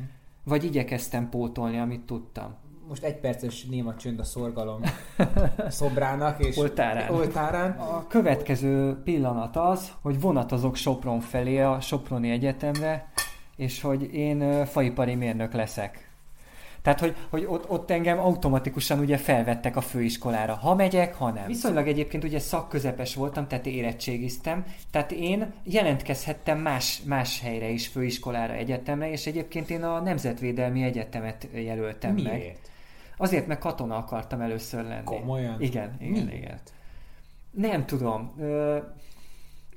[0.44, 2.62] Vagy igyekeztem pótolni, amit tudtam
[2.94, 4.80] most egy perces néma csönd a szorgalom
[5.68, 7.10] szobrának és oltárán.
[7.10, 7.70] oltárán.
[7.70, 13.12] A következő pillanat az, hogy vonatozok Sopron felé a Soproni Egyetemre,
[13.56, 16.12] és hogy én faipari mérnök leszek.
[16.82, 20.54] Tehát, hogy, hogy ott, ott engem automatikusan ugye felvettek a főiskolára.
[20.54, 21.46] Ha megyek, ha nem.
[21.46, 28.52] Viszonylag egyébként ugye szakközepes voltam, tehát érettségiztem, tehát én jelentkezhettem más, más helyre is, főiskolára,
[28.52, 32.30] egyetemre, és egyébként én a Nemzetvédelmi Egyetemet jelöltem Miért?
[32.30, 32.56] meg.
[33.16, 35.04] Azért, mert katona akartam először lenni.
[35.04, 35.60] Komolyan?
[35.60, 36.32] Igen, igen, Miért?
[36.32, 36.58] igen.
[37.50, 38.32] Nem tudom.
[38.38, 38.78] Ö,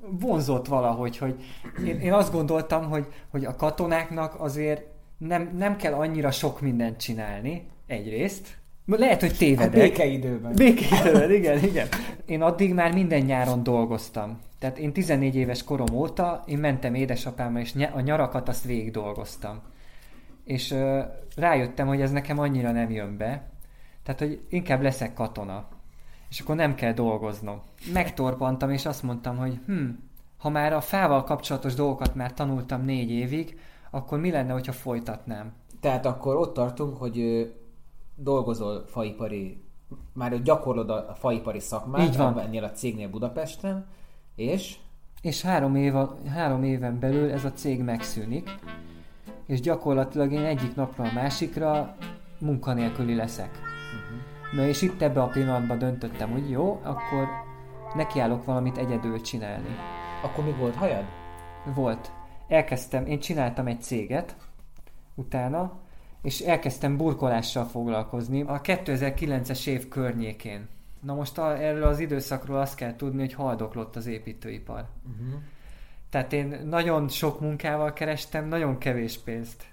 [0.01, 1.43] vonzott valahogy, hogy
[1.85, 4.85] én, én azt gondoltam, hogy, hogy a katonáknak azért
[5.17, 8.57] nem, nem kell annyira sok mindent csinálni, egyrészt.
[8.85, 9.71] Lehet, hogy tévedek.
[9.71, 10.53] Hát békeidőben.
[10.55, 11.87] Békeidőben, igen, igen.
[12.25, 14.39] Én addig már minden nyáron dolgoztam.
[14.59, 19.61] Tehát én 14 éves korom óta, én mentem édesapámmal, és a nyarakat azt végig dolgoztam
[20.47, 20.99] és ö,
[21.35, 23.49] rájöttem, hogy ez nekem annyira nem jön be,
[24.03, 25.67] tehát, hogy inkább leszek katona,
[26.29, 27.61] és akkor nem kell dolgoznom.
[27.93, 29.89] Megtorpantam, és azt mondtam, hogy hm,
[30.37, 33.59] ha már a fával kapcsolatos dolgokat már tanultam négy évig,
[33.91, 35.53] akkor mi lenne, hogyha folytatnám?
[35.79, 37.41] Tehát akkor ott tartunk, hogy ö,
[38.15, 39.63] dolgozol faipari,
[40.13, 42.39] már gyakorlod a faipari szakmát, Így van.
[42.39, 43.85] ennél a cégnél Budapesten,
[44.35, 44.77] és?
[45.21, 45.93] És három, év,
[46.27, 48.49] három éven belül ez a cég megszűnik,
[49.47, 51.95] és gyakorlatilag én egyik napra a másikra
[52.39, 53.49] munkanélküli leszek.
[53.51, 54.55] Uh-huh.
[54.55, 57.27] Na és itt ebbe a pillanatban döntöttem, hogy jó, akkor
[57.95, 59.75] nekiállok valamit egyedül csinálni.
[60.23, 61.05] Akkor mi volt hajad?
[61.75, 62.11] Volt.
[62.47, 64.35] Elkezdtem, én csináltam egy céget
[65.15, 65.79] utána,
[66.21, 70.67] és elkezdtem burkolással foglalkozni a 2009-es év környékén.
[71.01, 74.85] Na most a, erről az időszakról azt kell tudni, hogy haldoklott az építőipar.
[75.05, 75.41] Uh-huh.
[76.09, 79.63] Tehát én nagyon sok munkával kerestem, nagyon kevés pénzt.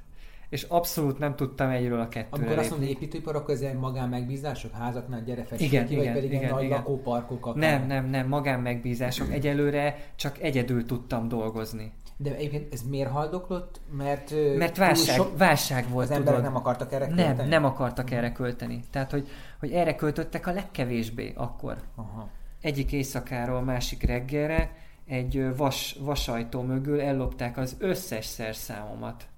[0.48, 4.72] És abszolút nem tudtam egyről a kettőre Amikor azt mondod építőipar, akkor ezek magán megbízások,
[4.72, 6.76] házaknál gyerefesték Igen, ki, vagy igen, pedig igen, nagy igen.
[6.76, 7.70] lakóparkok akár.
[7.78, 9.32] Nem, nem, nem, magán megbízások.
[9.32, 11.92] Egyelőre csak egyedül tudtam dolgozni.
[12.16, 13.80] De egyébként ez miért haldoklott?
[13.96, 16.52] Mert, Mert válság, sok- válság volt, az emberek tudod.
[16.52, 17.48] nem akartak erre Nem, költeni?
[17.48, 18.80] nem akartak erre költeni.
[18.90, 19.28] Tehát, hogy,
[19.60, 21.76] hogy erre költöttek a legkevésbé akkor.
[21.94, 22.28] Aha.
[22.60, 24.70] Egyik éjszakáról másik reggelre
[25.06, 29.28] egy vas, vasajtó mögül ellopták az összes szerszámomat,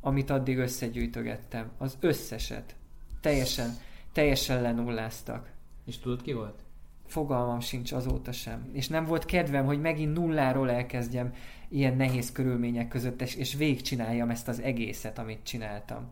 [0.00, 1.70] amit addig összegyűjtögettem.
[1.78, 2.74] Az összeset.
[3.20, 3.70] Teljesen,
[4.12, 5.50] teljesen lenulláztak.
[5.86, 6.62] És tudod ki volt?
[7.06, 8.70] Fogalmam sincs azóta sem.
[8.72, 11.34] És nem volt kedvem, hogy megint nulláról elkezdjem
[11.68, 16.10] ilyen nehéz körülmények között, és, és végigcsináljam ezt az egészet, amit csináltam.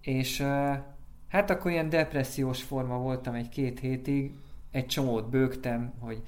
[0.00, 0.40] És
[1.28, 4.32] hát akkor ilyen depressziós forma voltam egy-két hétig,
[4.70, 6.22] egy csomót bőgtem, hogy,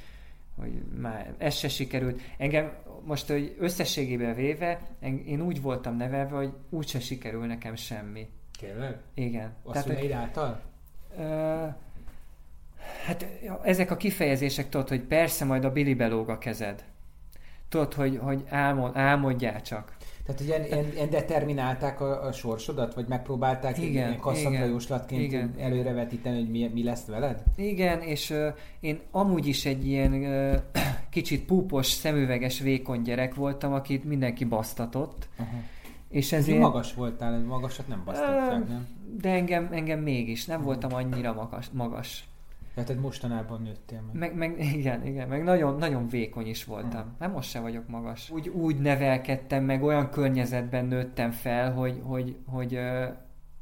[0.56, 2.20] hogy már ez se sikerült.
[2.38, 2.72] Engem
[3.04, 4.80] most, hogy összességében véve,
[5.26, 8.28] én úgy voltam nevelve, hogy úgyse sikerül nekem semmi.
[8.58, 8.96] Tényleg?
[9.14, 9.54] Igen.
[9.62, 10.60] A hogy- szüleid által?
[11.18, 11.66] Ö,
[13.06, 13.26] hát
[13.64, 16.84] ezek a kifejezések, tudod, hogy persze majd a Billy belóg a kezed.
[17.68, 19.96] Tudod, hogy, hogy álmod, álmodjál csak.
[20.26, 26.36] Tehát ilyen, ilyen, ilyen determinálták a, a sorsodat, vagy megpróbálták Igen, ilyen kasszatra igen, előrevetíteni,
[26.36, 27.42] hogy mi, mi lesz veled?
[27.56, 28.48] Igen, és ö,
[28.80, 30.56] én amúgy is egy ilyen ö,
[31.10, 35.28] kicsit púpos, szemüveges, vékony gyerek voltam, akit mindenki basztatott.
[35.38, 35.56] Aha.
[36.08, 36.58] És Ezért...
[36.58, 38.88] Magas voltál, magasat nem basztatták, nem?
[39.20, 41.66] De engem, engem mégis, nem voltam annyira magas.
[41.72, 42.24] magas.
[42.76, 44.16] Ja, tehát mostanában nőttél meg.
[44.18, 47.16] Meg, meg, igen, igen, meg nagyon, nagyon vékony is voltam.
[47.18, 48.30] Nem most se vagyok magas.
[48.30, 53.04] Úgy, úgy nevelkedtem, meg olyan környezetben nőttem fel, hogy, hogy, hogy ö,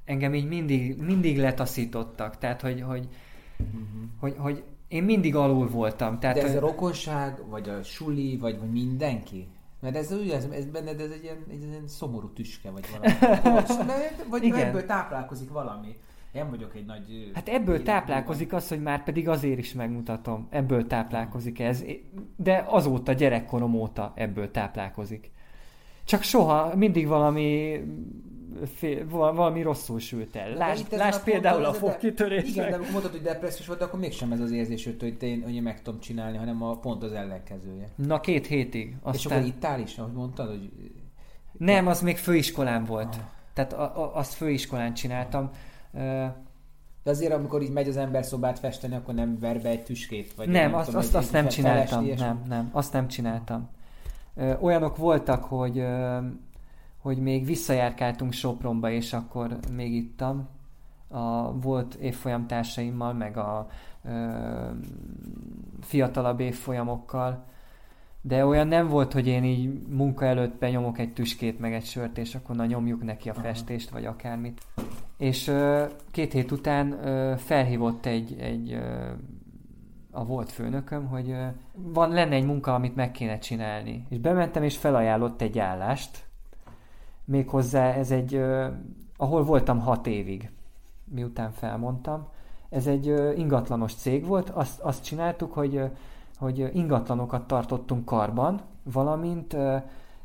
[0.05, 2.38] engem így mindig, mindig letaszítottak.
[2.38, 3.09] Tehát, hogy, hogy,
[3.61, 4.11] Uh-huh.
[4.18, 6.18] hogy, hogy én mindig alul voltam.
[6.18, 9.49] Tehát, De ez a rokonság, vagy a suli, vagy, vagy mindenki?
[9.81, 13.12] Mert ez, ugye, ez, ez benned ez egy ilyen, egy ilyen szomorú tüske, vagy valami.
[14.31, 14.66] Vagy Igen.
[14.66, 15.96] ebből táplálkozik valami.
[16.32, 17.30] Én vagyok egy nagy...
[17.34, 20.46] Hát ebből táplálkozik az, hogy már pedig azért is megmutatom.
[20.50, 21.84] Ebből táplálkozik ez.
[22.36, 25.30] De azóta, gyerekkorom óta ebből táplálkozik.
[26.04, 27.80] Csak soha, mindig valami
[28.74, 30.54] fél, val- valami rosszul sült el.
[30.54, 34.40] Lásd, lásd például a de- Igen, de mondtad, hogy depressziós volt, de akkor mégsem ez
[34.40, 37.88] az érzés jött, hogy, én, hogy én meg tudom csinálni, hanem a pont az ellenkezője.
[37.94, 38.88] Na két hétig.
[38.88, 39.38] És Aztán...
[39.38, 40.70] akkor itt áll is, ahogy mondtad, hogy...
[41.58, 43.14] Nem, az még főiskolán volt.
[43.14, 43.20] Ah.
[43.52, 45.50] Tehát a, a, azt főiskolán csináltam.
[45.52, 45.69] Ö,
[47.03, 50.35] De azért, amikor így megy az ember szobát festeni, akkor nem ver be egy tüskét?
[50.35, 52.05] Vagy nem, azt, tudom, azt, azt nem csináltam.
[52.05, 53.68] és- Nem, nem, azt nem csináltam.
[54.35, 56.18] Ö, olyanok voltak, hogy, ö,
[56.98, 60.48] hogy még visszajárkáltunk Sopronba, és akkor még ittam.
[61.09, 63.66] A volt évfolyam társaimmal, meg a
[64.05, 64.11] ö,
[65.81, 67.44] fiatalabb évfolyamokkal.
[68.22, 72.18] De olyan nem volt, hogy én így munka előtt benyomok egy tüskét, meg egy sört,
[72.18, 73.42] és akkor na nyomjuk neki a Aha.
[73.42, 74.61] festést, vagy akármit.
[75.20, 75.52] És
[76.11, 76.96] két hét után
[77.37, 78.80] felhívott egy, egy
[80.11, 81.37] a volt főnököm, hogy
[81.72, 84.06] van lenne egy munka, amit meg kéne csinálni.
[84.09, 86.24] És bementem, és felajánlott egy állást.
[87.24, 88.42] Méghozzá ez egy,
[89.16, 90.50] ahol voltam hat évig,
[91.04, 92.28] miután felmondtam.
[92.68, 93.06] Ez egy
[93.37, 95.83] ingatlanos cég volt, azt, azt csináltuk, hogy,
[96.38, 99.56] hogy ingatlanokat tartottunk karban, valamint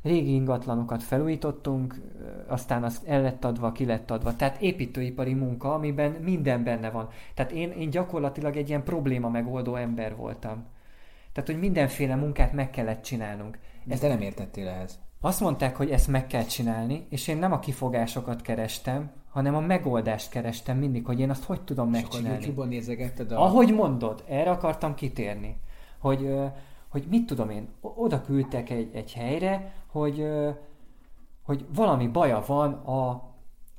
[0.05, 2.01] régi ingatlanokat felújítottunk,
[2.47, 4.35] aztán az el lett adva, ki lett adva.
[4.35, 7.09] Tehát építőipari munka, amiben minden benne van.
[7.33, 10.63] Tehát én, én gyakorlatilag egy ilyen probléma megoldó ember voltam.
[11.31, 13.57] Tehát, hogy mindenféle munkát meg kellett csinálnunk.
[13.83, 14.99] De te nem értettél ehhez.
[15.21, 19.59] Azt mondták, hogy ezt meg kell csinálni, és én nem a kifogásokat kerestem, hanem a
[19.59, 22.43] megoldást kerestem mindig, hogy én azt hogy tudom És akkor megcsinálni.
[22.43, 23.43] YouTube-on nézegetted a...
[23.43, 25.57] Ahogy mondod, erre akartam kitérni,
[25.99, 26.35] hogy,
[26.95, 30.27] hogy mit tudom én, oda küldtek egy, egy helyre, hogy,
[31.43, 33.09] hogy valami baja van a,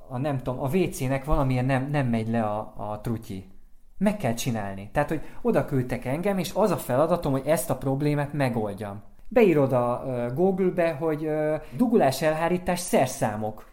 [0.07, 3.45] a nem tudom, a WC-nek valamilyen nem, nem megy le a, a trutyi.
[3.97, 4.89] Meg kell csinálni.
[4.93, 9.01] Tehát, hogy oda küldtek engem, és az a feladatom, hogy ezt a problémát megoldjam.
[9.27, 10.03] Beírod a
[10.35, 11.29] Google-be, hogy
[11.77, 13.65] dugulás elhárítás szerszámok.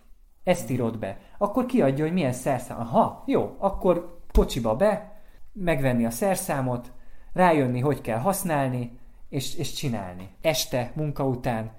[0.45, 1.19] Ezt írod be.
[1.39, 2.81] Akkor kiadja, hogy milyen szerszám.
[2.81, 5.21] Aha, jó, akkor kocsiba be,
[5.53, 6.93] megvenni a szerszámot,
[7.33, 9.03] rájönni, hogy kell használni,
[9.35, 10.29] és, és csinálni.
[10.41, 11.71] Este, munka után,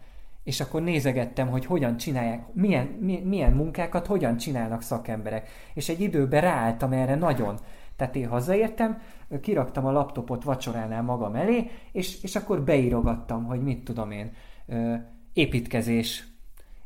[0.43, 5.49] és akkor nézegettem, hogy hogyan csinálják, milyen, mi, milyen munkákat hogyan csinálnak szakemberek.
[5.73, 7.59] És egy időben ráálltam erre nagyon.
[7.95, 9.01] Tehát én hazaértem,
[9.41, 14.31] kiraktam a laptopot vacsoránál magam elé, és, és akkor beírogattam, hogy mit tudom én,
[15.33, 16.27] építkezés,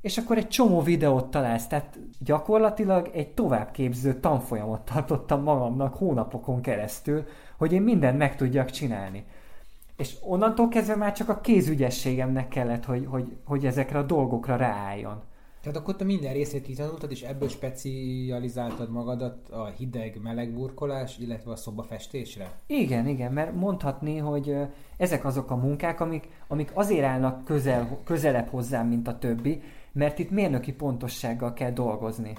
[0.02, 7.26] és akkor egy csomó videót találsz, tehát gyakorlatilag egy továbbképző tanfolyamot tartottam magamnak hónapokon keresztül,
[7.58, 9.26] hogy én mindent meg tudjak csinálni.
[10.00, 15.22] És onnantól kezdve már csak a kézügyességemnek kellett, hogy, hogy, hogy ezekre a dolgokra ráálljon.
[15.62, 21.56] Tehát akkor te minden részét kitanultad, és ebből specializáltad magadat a hideg-meleg burkolás, illetve a
[21.56, 22.52] szobafestésre?
[22.68, 24.56] Igen, igen, mert mondhatni, hogy
[24.98, 30.20] ezek azok a munkák, amik, amik azért állnak közel, közelebb hozzám, mint a többi, mert
[30.20, 32.34] itt mérnöki pontossággal kell dolgozni.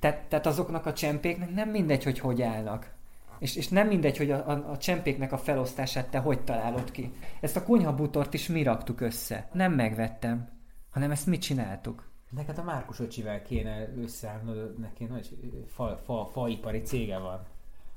[0.00, 2.94] Tehát, tehát azoknak a csempéknek nem mindegy, hogy hogy állnak.
[3.38, 7.12] És, és nem mindegy, hogy a, a, a csempéknek a felosztását te hogy találod ki.
[7.40, 9.48] Ezt a konyhabutort is mi raktuk össze.
[9.52, 10.48] Nem megvettem,
[10.90, 12.04] hanem ezt mi csináltuk.
[12.30, 17.46] Neked a Márkus öcsivel kéne összeállnod, neki nagy fa, fa, faipari cége van.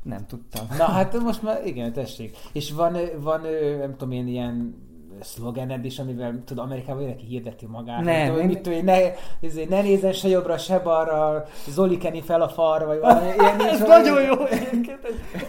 [0.03, 0.67] Nem tudtam.
[0.77, 2.37] Na hát most már igen, tessék.
[2.53, 3.41] És van, van
[3.79, 4.87] nem tudom én, ilyen
[5.21, 8.03] szlogened is, amivel tud Amerikában mindenki hirdeti magát.
[8.03, 8.97] Nem, tudom, mit tudom, ne,
[9.41, 13.61] ezért, ne nézzen se jobbra, se balra, Zoli keni fel a farra, vagy valami ilyen
[13.61, 14.59] ez nagyon jó, ez,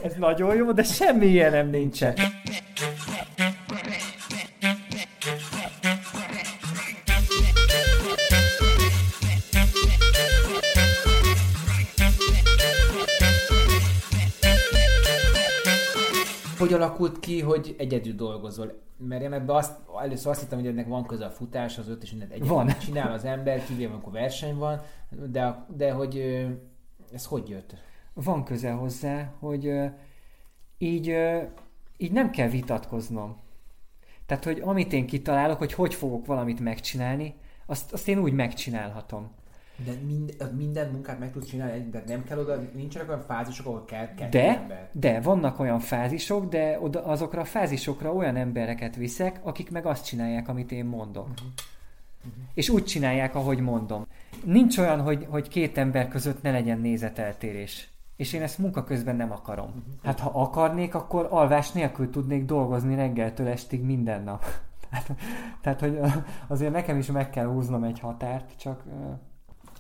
[0.02, 2.14] ez nagyon jó, de semmi ilyen nem nincsen.
[16.61, 18.81] hogy alakult ki, hogy egyedül dolgozol?
[18.96, 22.03] Mert én ebben azt, először azt hittem, hogy ennek van köze a futás, az öt
[22.03, 22.66] és mindent egyedül van.
[22.79, 24.81] csinál az ember, kivéve amikor verseny van,
[25.31, 26.46] de, de hogy
[27.12, 27.75] ez hogy jött?
[28.12, 29.73] Van köze hozzá, hogy
[30.79, 31.16] így,
[31.96, 33.37] így nem kell vitatkoznom.
[34.27, 37.35] Tehát, hogy amit én kitalálok, hogy hogy fogok valamit megcsinálni,
[37.66, 39.31] azt, azt én úgy megcsinálhatom.
[39.85, 43.85] De mind, minden munkát meg tudsz csinálni, de nem kell oda, nincsenek olyan fázisok, ahol
[43.85, 44.88] kell, kell de, ember.
[44.93, 50.05] De, vannak olyan fázisok, de oda, azokra a fázisokra olyan embereket viszek, akik meg azt
[50.05, 51.29] csinálják, amit én mondok.
[51.29, 51.49] Uh-huh.
[52.19, 52.43] Uh-huh.
[52.55, 54.07] És úgy csinálják, ahogy mondom.
[54.45, 57.88] Nincs olyan, hogy, hogy két ember között ne legyen nézeteltérés.
[58.16, 59.66] És én ezt munka közben nem akarom.
[59.66, 59.83] Uh-huh.
[60.03, 64.45] Hát ha akarnék, akkor alvás nélkül tudnék dolgozni reggeltől estig minden nap.
[64.90, 65.11] tehát,
[65.62, 65.99] tehát, hogy
[66.47, 68.83] azért nekem is meg kell húznom egy határt, csak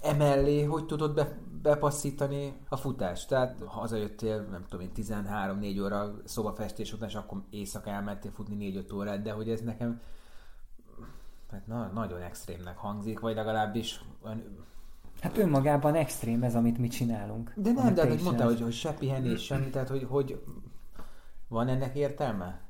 [0.02, 3.28] emellé hogy tudod be, bepasszítani a futást?
[3.28, 8.84] Tehát ha hazajöttél, nem tudom én, 13-4 óra szobafestés után, és akkor éjszaka elmentél futni
[8.88, 10.00] 4-5 órát, de hogy ez nekem
[11.50, 14.42] hát na, nagyon extrémnek hangzik, vagy legalábbis olyan,
[15.20, 17.52] Hát önmagában extrém ez, amit mi csinálunk.
[17.56, 20.42] De nem, de hogy mondta, hogy, hogy se pihenés, semmi, tehát hogy, hogy
[21.48, 22.60] van ennek értelme?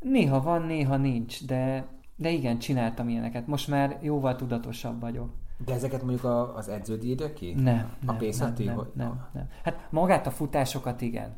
[0.00, 3.46] Néha van, néha nincs, de, de igen, csináltam ilyeneket.
[3.46, 5.30] Most már jóval tudatosabb vagyok.
[5.64, 7.54] De ezeket mondjuk a, az edződ írja ki?
[7.54, 7.92] Nem.
[8.00, 8.64] A nem, Pészati?
[8.64, 9.48] Nem, nem, nem, nem.
[9.62, 11.36] Hát magát a futásokat igen.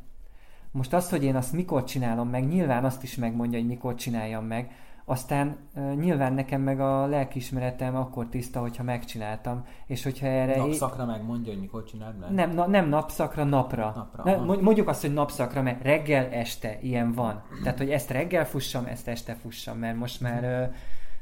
[0.70, 4.44] Most azt, hogy én azt mikor csinálom meg, nyilván azt is megmondja, hogy mikor csináljam
[4.44, 4.70] meg,
[5.04, 10.56] aztán uh, nyilván nekem meg a lelkismeretem akkor tiszta, hogyha megcsináltam, és hogyha erre...
[10.56, 12.32] Napszakra megmondja, hogy mikor csináld meg?
[12.32, 13.92] Nem, na, nem napszakra, napra.
[13.96, 17.42] napra ne, mondjuk azt, hogy napszakra, mert reggel, este ilyen van.
[17.62, 20.74] Tehát, hogy ezt reggel fussam, ezt este fussam, mert most már uh,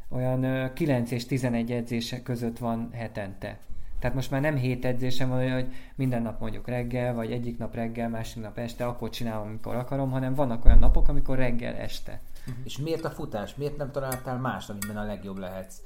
[0.08, 3.58] olyan 9 és 11 edzése között van hetente.
[3.98, 7.74] Tehát most már nem hét edzésem van, hogy minden nap mondjuk reggel, vagy egyik nap
[7.74, 12.20] reggel, másik nap este, akkor csinálom, amikor akarom, hanem vannak olyan napok, amikor reggel, este.
[12.40, 12.64] Uh-huh.
[12.64, 13.54] És miért a futás?
[13.54, 15.80] Miért nem találtál más, amiben a legjobb lehetsz?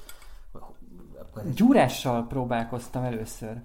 [1.54, 3.61] Gyúrással próbálkoztam először.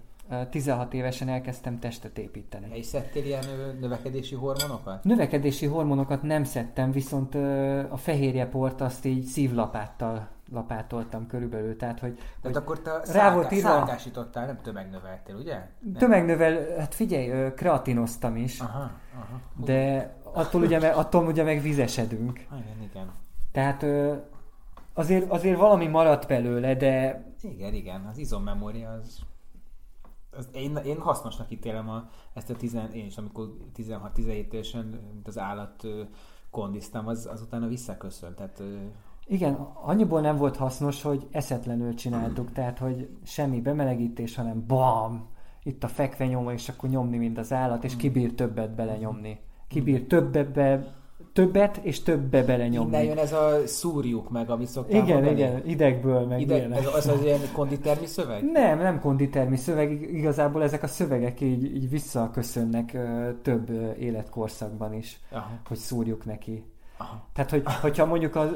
[0.50, 2.78] 16 évesen elkezdtem testet építeni.
[2.78, 3.46] És szedtél ilyen
[3.80, 5.04] növekedési hormonokat?
[5.04, 7.36] Növekedési hormonokat nem szedtem, viszont
[7.90, 12.16] a fehérjeport azt így szívlapáttal lapátoltam körülbelül, tehát hogy...
[12.16, 13.68] Tehát hogy akkor te rá volt írva...
[13.68, 15.54] szálkásítottál, nem tömegnöveltél, ugye?
[15.80, 15.94] Nem.
[15.94, 19.40] Tömegnövel, hát figyelj, kreatinoztam is, aha, aha.
[19.66, 22.40] de attól ugye, attól ugye meg vizesedünk.
[22.62, 23.12] Igen, igen.
[23.52, 23.86] Tehát
[24.94, 27.26] azért, azért valami maradt belőle, de...
[27.42, 29.26] Igen, igen, az izommemória az
[30.38, 35.38] az, én, én hasznosnak ítélem a, ezt a tizen, én is, amikor 16-17 évesen az
[35.38, 35.88] állat
[36.50, 38.36] kondiztam, az, az utána visszaköszön.
[38.36, 38.64] Tehát,
[39.28, 45.28] igen, annyiból nem volt hasznos, hogy eszetlenül csináltuk, tehát hogy semmi bemelegítés, hanem bam,
[45.64, 49.40] itt a fekvenyoma, és akkor nyomni, mint az állat, és kibír többet belenyomni.
[49.68, 50.94] Kibír többet be,
[51.34, 52.92] többet és többbe belenyomni.
[52.92, 55.38] Innen jön ez a szúrjuk meg, ami szoktam Igen, mondani.
[55.40, 58.52] igen, idegből meg Ide, ez, az az ilyen konditermi szöveg?
[58.52, 63.70] Nem, nem konditermi szöveg, igazából ezek a szövegek így, így visszaköszönnek ö, több
[64.00, 65.50] életkorszakban is, Aha.
[65.68, 66.64] hogy szúrjuk neki.
[66.98, 67.28] Aha.
[67.34, 68.50] Tehát, hogy, hogyha mondjuk, az,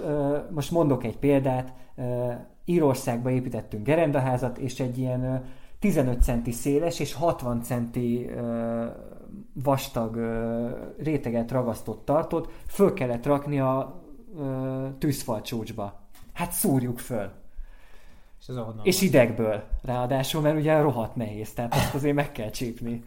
[0.49, 1.73] most mondok egy példát,
[2.65, 5.35] Írországba építettünk gerendaházat, és egy ilyen ö,
[5.79, 8.29] 15 centi széles és 60 centi
[9.53, 10.17] vastag
[10.97, 14.01] réteget ragasztott tartott, föl kellett rakni a
[14.37, 15.99] ö, tűzfalcsúcsba.
[16.33, 17.31] Hát szúrjuk föl.
[18.41, 23.03] És, ez és idegből ráadásul, mert ugye rohadt nehéz, tehát azt azért meg kell csípni.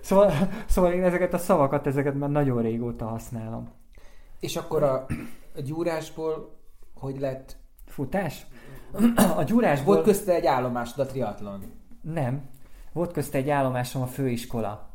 [0.00, 0.32] Szóval,
[0.66, 3.68] szóval én ezeket a szavakat, ezeket már nagyon régóta használom.
[4.40, 5.06] És akkor a,
[5.56, 6.56] a gyúrásból
[6.94, 7.56] hogy lett?
[7.86, 8.46] Futás?
[9.36, 9.94] A gyúrásból...
[9.94, 11.62] Volt közte egy állomásod a triatlon?
[12.00, 12.48] Nem.
[12.92, 14.90] Volt közte egy állomásom a főiskola.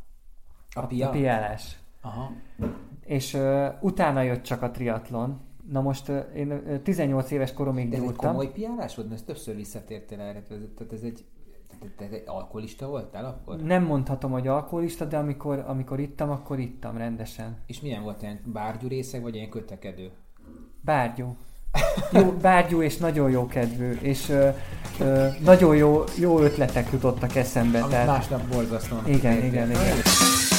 [0.73, 1.07] A pia?
[1.07, 1.79] A piálás.
[2.01, 2.31] Aha.
[3.05, 5.39] És uh, utána jött csak a triatlon.
[5.69, 8.29] Na most uh, én uh, 18 éves koromig De ez egy gyúrtam.
[8.29, 9.09] komoly piálás volt?
[9.09, 10.41] Mert többször visszatértél erre.
[10.41, 11.25] Tehát ez egy...
[11.97, 13.57] Te alkoholista voltál akkor?
[13.61, 17.57] Nem mondhatom, hogy alkoholista, de amikor, amikor ittam, akkor ittam rendesen.
[17.65, 20.11] És milyen volt ilyen bárgyú részeg, vagy ilyen kötekedő?
[20.81, 21.35] Bárgyú.
[22.11, 24.49] Jó, bárgyú és nagyon jó kedvű, és ö,
[24.99, 27.77] ö, nagyon jó, jó ötletek jutottak eszembe.
[27.79, 29.07] Amit Tehát, másnap borzasztóan.
[29.07, 29.47] igen, kitértél.
[29.47, 30.50] igen, igen.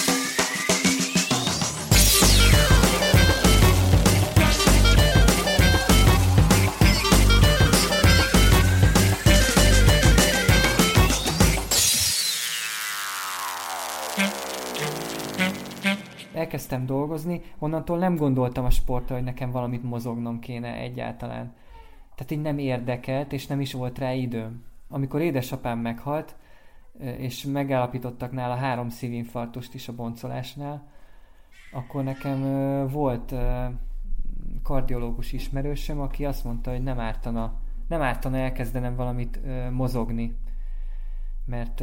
[16.73, 21.55] Elkezdtem dolgozni, onnantól nem gondoltam a sportra, hogy nekem valamit mozognom kéne egyáltalán.
[22.15, 24.65] Tehát így nem érdekelt, és nem is volt rá időm.
[24.89, 26.37] Amikor édesapám meghalt,
[26.99, 30.89] és megállapítottak nála három szívinfarktust is a boncolásnál,
[31.73, 32.41] akkor nekem
[32.89, 33.35] volt
[34.63, 37.55] kardiológus ismerősöm, aki azt mondta, hogy nem ártana,
[37.89, 40.37] nem ártana elkezdenem valamit mozogni.
[41.45, 41.83] Mert,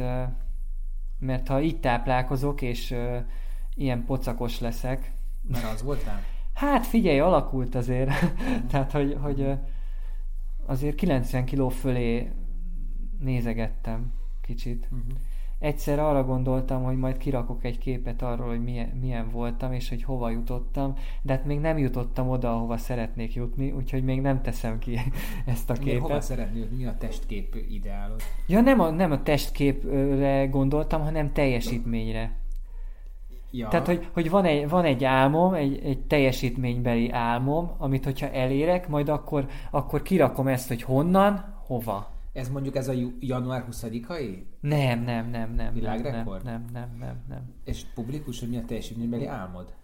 [1.18, 2.94] mert ha így táplálkozok, és
[3.80, 5.12] ilyen pocakos leszek,
[5.48, 6.22] Mert az voltál?
[6.54, 8.10] Hát figyelj, alakult azért.
[8.70, 9.46] Tehát, hogy, hogy
[10.66, 12.30] azért 90 kiló fölé
[13.18, 14.88] nézegettem kicsit.
[14.90, 15.18] Uh-huh.
[15.58, 20.02] Egyszer arra gondoltam, hogy majd kirakok egy képet arról, hogy milyen, milyen voltam, és hogy
[20.02, 24.78] hova jutottam, de hát még nem jutottam oda, ahova szeretnék jutni, úgyhogy még nem teszem
[24.78, 24.98] ki
[25.46, 26.22] ezt a Miért, hova képet.
[26.22, 28.20] szeretnél, mi a testkép ideálod?
[28.46, 32.38] Ja, nem a, nem a testképre gondoltam, hanem teljesítményre.
[33.50, 33.68] Ja.
[33.68, 38.88] Tehát, hogy, hogy van, egy, van egy álmom, egy, egy teljesítménybeli álmom, amit hogyha elérek,
[38.88, 42.10] majd akkor, akkor kirakom ezt, hogy honnan, hova.
[42.32, 44.42] Ez mondjuk ez a január 20-ai?
[44.60, 45.74] Nem, nem, nem, nem.
[45.74, 46.44] Világrekord?
[46.44, 47.54] nem, nem, nem, nem, nem.
[47.64, 49.74] És publikus, hogy mi a teljesítménybeli álmod?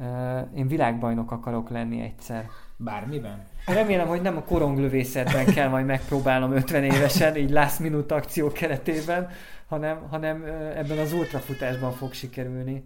[0.00, 2.48] Ö, Én világbajnok akarok lenni egyszer.
[2.76, 3.44] Bármiben?
[3.66, 9.28] Remélem, hogy nem a koronglövészetben kell majd megpróbálnom 50 évesen, így last minute akció keretében,
[9.66, 10.44] hanem, hanem
[10.76, 12.84] ebben az ultrafutásban fog sikerülni.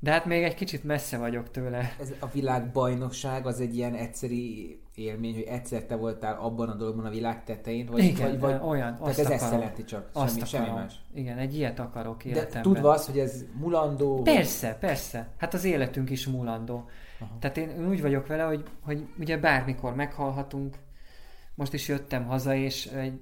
[0.00, 1.94] De hát még egy kicsit messze vagyok tőle.
[2.00, 7.04] Ez a világbajnokság az egy ilyen egyszeri élmény, hogy egyszer te voltál abban a dologban
[7.04, 9.60] a világ tetején, vagy, Igen, vagy, vagy olyan, tehát azt ez ezt akarom.
[9.60, 10.94] jelenti csak, Azt semmi, semmi más.
[11.14, 12.62] Igen, egy ilyet akarok De életemben.
[12.62, 15.28] tudva az, hogy ez mulandó, Persze, persze.
[15.36, 16.88] Hát az életünk is múlandó.
[17.20, 17.36] Aha.
[17.40, 20.76] Tehát én úgy vagyok vele, hogy, hogy ugye bármikor meghalhatunk.
[21.54, 23.20] Most is jöttem haza, és egy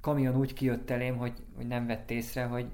[0.00, 2.66] kamion úgy kijött elém, hogy, hogy nem vett észre, hogy,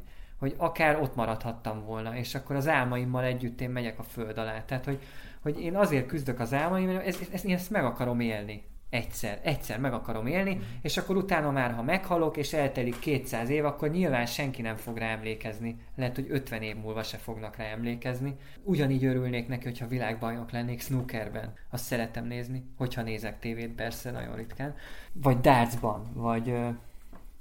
[0.44, 4.64] hogy akár ott maradhattam volna, és akkor az álmaimmal együtt én megyek a föld alá.
[4.64, 4.98] Tehát, hogy,
[5.42, 8.62] hogy én azért küzdök az álmaim, ez, ez, én ezt meg akarom élni.
[8.90, 13.64] Egyszer, egyszer meg akarom élni, és akkor utána már, ha meghalok, és eltelik 200 év,
[13.64, 15.78] akkor nyilván senki nem fog rá emlékezni.
[15.96, 18.36] Lehet, hogy 50 év múlva se fognak rá emlékezni.
[18.62, 21.52] Ugyanígy örülnék neki, hogyha világbajnok lennék snookerben.
[21.70, 24.74] Azt szeretem nézni, hogyha nézek tévét, persze, nagyon ritkán.
[25.12, 26.68] Vagy dartsban, vagy ö,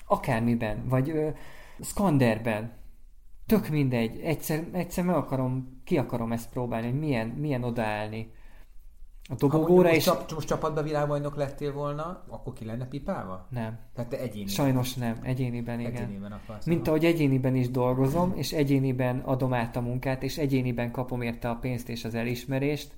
[0.06, 1.30] akármiben, vagy ö,
[1.82, 2.72] skanderben.
[3.46, 4.20] Tök mindegy.
[4.20, 8.32] Egyszer, egyszer meg akarom, ki akarom ezt próbálni, hogy milyen, milyen odaállni.
[9.30, 10.06] A ha dobogóra és...
[10.06, 13.48] most, csap, most csapatban világbajnok lettél volna, akkor ki lenne pipálva?
[13.50, 13.80] Nem.
[13.96, 14.48] Tehát te egyéni.
[14.48, 15.18] Sajnos nem.
[15.22, 15.96] Egyéniben igen.
[15.96, 16.66] Egyéniben akarsz.
[16.66, 21.50] Mint ahogy egyéniben is dolgozom, és egyéniben adom át a munkát, és egyéniben kapom érte
[21.50, 22.96] a pénzt és az elismerést,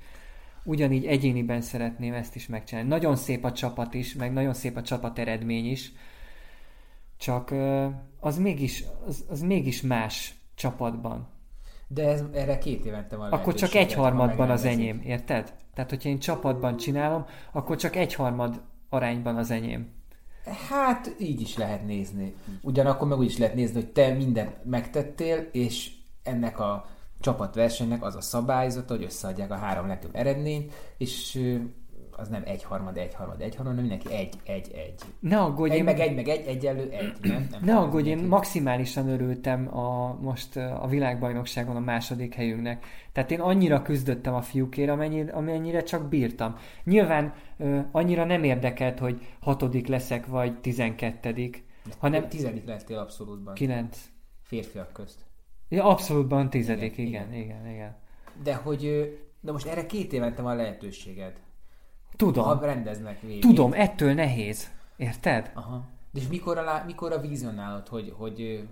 [0.63, 2.89] ugyanígy egyéniben szeretném ezt is megcsinálni.
[2.89, 5.91] Nagyon szép a csapat is, meg nagyon szép a csapat eredmény is,
[7.17, 7.53] csak
[8.19, 11.27] az mégis, az, az mégis más csapatban.
[11.87, 15.53] De ez, erre két évente van Akkor csak lehetőséged, egy ha harmadban az enyém, érted?
[15.73, 19.93] Tehát, hogyha én csapatban csinálom, akkor csak egy harmad arányban az enyém.
[20.69, 22.35] Hát így is lehet nézni.
[22.61, 25.91] Ugyanakkor meg úgy is lehet nézni, hogy te mindent megtettél, és
[26.23, 26.85] ennek a
[27.19, 31.41] csapatversenynek az a szabályzata, hogy összeadják a három legjobb eredményt, és
[32.17, 35.01] az nem egy harmad, egy harmad, egy harmad, hanem mindenki egy, egy, egy.
[35.19, 37.13] Ne aggódj, Egy én- meg egy, meg egy, egyenlő egy.
[37.21, 42.85] Nem, nem Ne aggódj, én maximálisan örültem a, most a világbajnokságon a második helyünknek.
[43.11, 46.55] Tehát én annyira küzdöttem a fiúkért, amennyire, amennyire csak bírtam.
[46.83, 47.33] Nyilván
[47.91, 51.63] annyira nem érdekelt, hogy hatodik leszek, vagy tizenkettedik,
[51.97, 53.53] hanem Tizedik lettél abszolútban.
[53.53, 53.97] kilenc.
[54.41, 55.19] Férfiak közt.
[55.69, 57.73] Ja, abszolútban tizedik, Igen, igen, igen, igen.
[57.73, 57.95] igen.
[58.43, 59.09] De hogy,
[59.41, 61.33] de most erre két évente van lehetőséged.
[62.15, 63.41] Tudom, Ha rendeznek végig.
[63.41, 64.69] tudom, ettől nehéz.
[64.97, 65.51] Érted?
[65.53, 65.83] Aha.
[66.11, 68.67] De és mikor a, mikor a vizionálod, hogy, hogy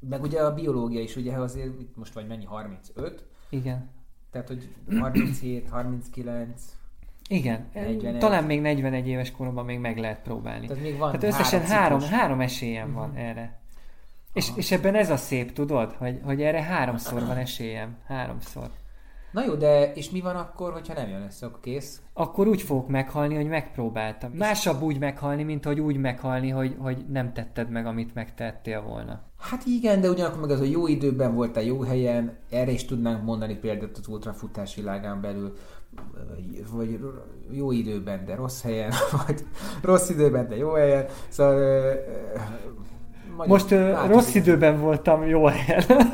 [0.00, 3.24] meg ugye a biológia is, ugye azért most vagy mennyi, 35?
[3.50, 3.90] Igen.
[4.30, 4.68] Tehát, hogy
[4.98, 6.62] 37, 39,
[7.28, 8.18] Igen, 41.
[8.18, 10.66] talán még 41 éves koromban még meg lehet próbálni.
[10.66, 12.18] Tehát még van Tehát összesen három három, ciklus.
[12.18, 13.18] három esélyem van Mhm.
[13.18, 13.60] erre.
[14.32, 14.58] És, Aha.
[14.58, 17.96] és ebben ez a szép, tudod, hogy, hogy erre háromszor van esélyem.
[18.06, 18.70] Háromszor.
[19.32, 22.00] Na jó, de és mi van akkor, hogyha nem jön össze, akkor kész?
[22.12, 24.30] Akkor úgy fogok meghalni, hogy megpróbáltam.
[24.32, 29.20] Másabb úgy meghalni, mint hogy úgy meghalni, hogy, hogy nem tetted meg, amit megtettél volna.
[29.38, 33.24] Hát igen, de ugyanakkor meg az, hogy jó időben voltál, jó helyen, erre is tudnánk
[33.24, 35.56] mondani példát az ultrafutás világán belül,
[36.36, 37.00] vagy- vagy
[37.50, 38.92] jó időben, de rossz helyen,
[39.26, 39.44] vagy
[39.82, 41.06] rossz időben, de jó helyen.
[41.28, 41.94] Szóval...
[43.36, 45.84] magyar- Most ö, rossz időben voltam jó helyen.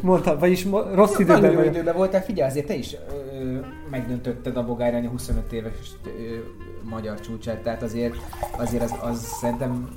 [0.00, 2.96] Mondtam, vagyis mo- rossz Jó, időben Nagyon jó időben voltál, figyelj, azért te is
[3.40, 3.58] ö,
[3.90, 5.72] megdöntötted a Bogárány 25 éves
[6.04, 6.10] ö,
[6.90, 8.14] magyar csúcsát, tehát azért,
[8.56, 9.88] azért az, az szerintem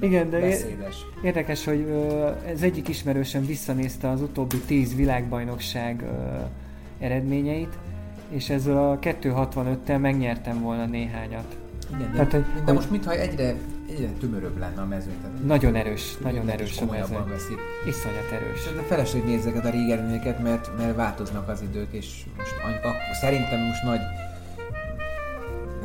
[0.00, 0.96] Igen, de beszédes.
[1.22, 1.86] Érdekes, hogy
[2.46, 6.36] ez egyik ismerősen visszanézte az utóbbi 10 világbajnokság ö,
[7.04, 7.78] eredményeit,
[8.30, 11.56] és ezzel a 265-tel megnyertem volna néhányat.
[11.94, 13.54] Igen, de, Tehát, hogy- de hogy- most mintha egyre,
[13.90, 15.20] egyre tömöröbb lenne a mezőny.
[15.22, 17.24] Tehát Nagyon erős, nagyon erős a mezőny.
[17.28, 17.58] veszik.
[17.86, 18.64] Iszonyat erős.
[18.74, 23.14] De feleség nézzeket a régi eredményeket, mert, mert változnak az idők, és most any- ak-
[23.20, 24.00] szerintem most nagy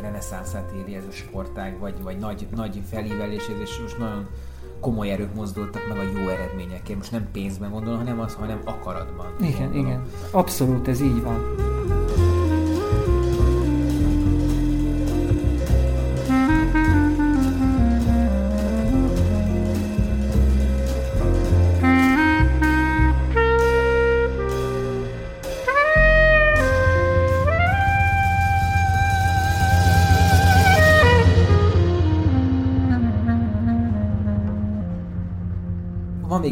[0.01, 4.27] reneszánszát éri ez a sportág, vagy, vagy nagy, nagy felívelés, ez, és most nagyon
[4.79, 6.97] komoly erők mozdultak meg a jó eredményekért.
[6.97, 9.27] Most nem pénzben gondolom, hanem az, hanem akaratban.
[9.41, 9.85] Igen, gondolom.
[9.85, 10.01] igen.
[10.31, 11.55] Abszolút ez így van.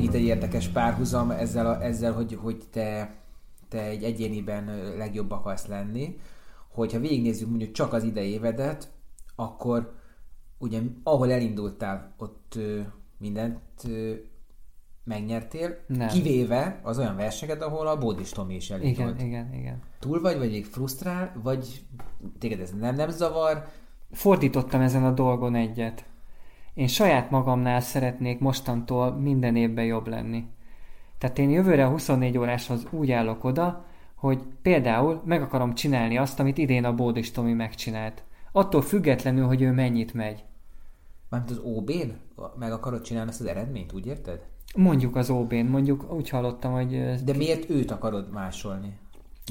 [0.09, 3.15] Itt egy érdekes párhuzam ezzel, a, ezzel hogy, hogy te,
[3.69, 6.19] te egy egyéniben legjobb akarsz lenni,
[6.67, 8.91] hogyha végignézzük mondjuk csak az idei évedet,
[9.35, 9.93] akkor
[10.57, 12.79] ugye ahol elindultál, ott ö,
[13.17, 14.13] mindent ö,
[15.03, 16.07] megnyertél, Nem.
[16.07, 19.21] kivéve az olyan versenyeket, ahol a Bódis Tomi is elindult.
[19.21, 19.81] Igen, igen, igen.
[19.99, 21.85] Túl vagy, vagy még frusztrál, vagy
[22.39, 23.67] téged ez nem, nem zavar,
[24.11, 26.05] Fordítottam ezen a dolgon egyet.
[26.73, 30.45] Én saját magamnál szeretnék mostantól minden évben jobb lenni.
[31.17, 36.39] Tehát én jövőre a 24 óráshoz úgy állok oda, hogy például meg akarom csinálni azt,
[36.39, 38.23] amit idén a Bódis Tomi megcsinált.
[38.51, 40.43] Attól függetlenül, hogy ő mennyit megy.
[41.29, 42.09] mármint az OB-n
[42.59, 44.45] meg akarod csinálni ezt az eredményt, úgy érted?
[44.75, 47.13] Mondjuk az OB-n, mondjuk úgy hallottam, hogy...
[47.23, 48.97] De miért őt akarod másolni?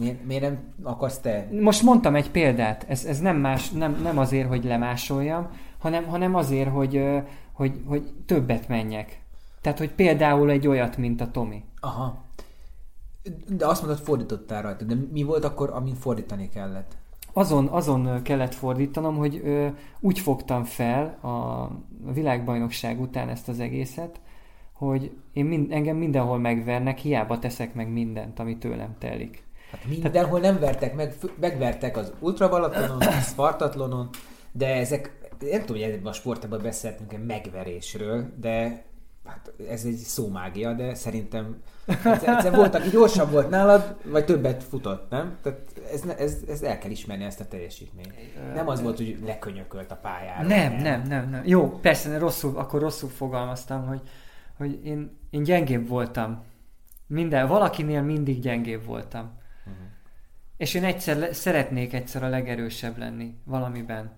[0.00, 1.48] Miért, miért nem akarsz te?
[1.60, 5.48] Most mondtam egy példát, ez, ez nem, más, nem, nem azért, hogy lemásoljam,
[5.78, 7.04] hanem, hanem azért, hogy,
[7.52, 9.22] hogy, hogy többet menjek.
[9.60, 11.64] Tehát, hogy például egy olyat, mint a Tomi.
[11.80, 12.24] Aha.
[13.48, 14.84] De azt mondod, fordítottál rajta.
[14.84, 16.96] De mi volt akkor, amin fordítani kellett?
[17.32, 19.66] Azon, azon kellett fordítanom, hogy ö,
[20.00, 21.68] úgy fogtam fel a
[22.12, 24.20] világbajnokság után ezt az egészet,
[24.72, 29.46] hogy én mind, engem mindenhol megvernek, hiába teszek meg mindent, ami tőlem telik.
[29.70, 34.08] Hát mindenhol nem vertek meg, megvertek az ultrabalatonon, a Spartatlonon,
[34.52, 38.86] de ezek, nem tudom, hogy ebben a sportban beszéltünk egy megverésről, de
[39.28, 44.64] hát ez egy szómágia, de szerintem egyszer, egyszer volt, aki gyorsabb volt nálad, vagy többet
[44.64, 45.38] futott, nem?
[45.42, 45.60] Tehát
[45.92, 48.14] ez, ez, ez el kell ismerni ezt a teljesítményt.
[48.54, 50.46] Nem az volt, hogy lekönyökölt a pályára.
[50.46, 51.42] Nem, nem, nem, nem.
[51.44, 54.00] Jó, persze, rosszul, akkor rosszul fogalmaztam, hogy,
[54.56, 56.44] hogy én, én gyengébb voltam.
[57.06, 59.38] Minden, valakinél mindig gyengébb voltam.
[59.64, 59.74] Mhm.
[60.56, 64.17] És én egyszer le, szeretnék egyszer a legerősebb lenni valamiben.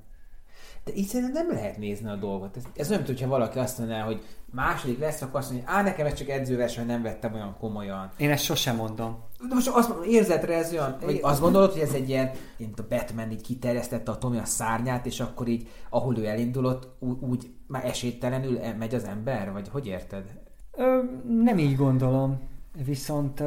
[0.85, 2.57] De így szerintem nem lehet nézni a dolgot.
[2.57, 4.23] Ez, ez olyan, mintha valaki azt mondaná, hogy
[4.53, 8.11] második lesz, akkor azt mondja, á, nekem ez csak edzőverseny, nem vettem olyan komolyan.
[8.17, 9.19] Én ezt sosem mondom.
[9.49, 12.81] De most azt mondom, érzetre ez olyan, hogy azt gondolod, hogy ez egy ilyen, mint
[12.81, 17.17] a Batman így kiterjesztette a Tomi a szárnyát, és akkor így, ahol ő elindulott, úgy,
[17.21, 19.53] úgy már esélytelenül e- megy az ember?
[19.53, 20.25] Vagy hogy érted?
[20.73, 21.03] Ö,
[21.43, 22.41] nem így gondolom.
[22.85, 23.43] Viszont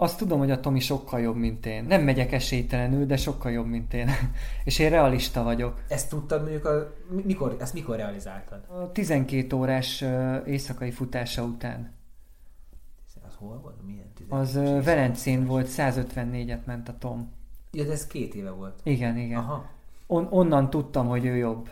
[0.00, 1.84] azt tudom, hogy a Tomi sokkal jobb, mint én.
[1.84, 4.10] Nem megyek esélytelenül, de sokkal jobb, mint én.
[4.64, 5.82] És én realista vagyok.
[5.88, 8.64] Ezt tudtad mondjuk, a, mi- mikor, ezt mikor realizáltad?
[8.68, 10.04] A 12 órás
[10.46, 11.92] éjszakai futása után.
[13.26, 13.76] Az hol volt?
[13.86, 17.32] Milyen Az ö, Velencén volt, 154-et ment a Tom.
[17.72, 18.80] Ja, de ez két éve volt.
[18.82, 19.38] Igen, igen.
[19.38, 19.70] Aha,
[20.06, 21.68] On, onnan tudtam, hogy ő jobb.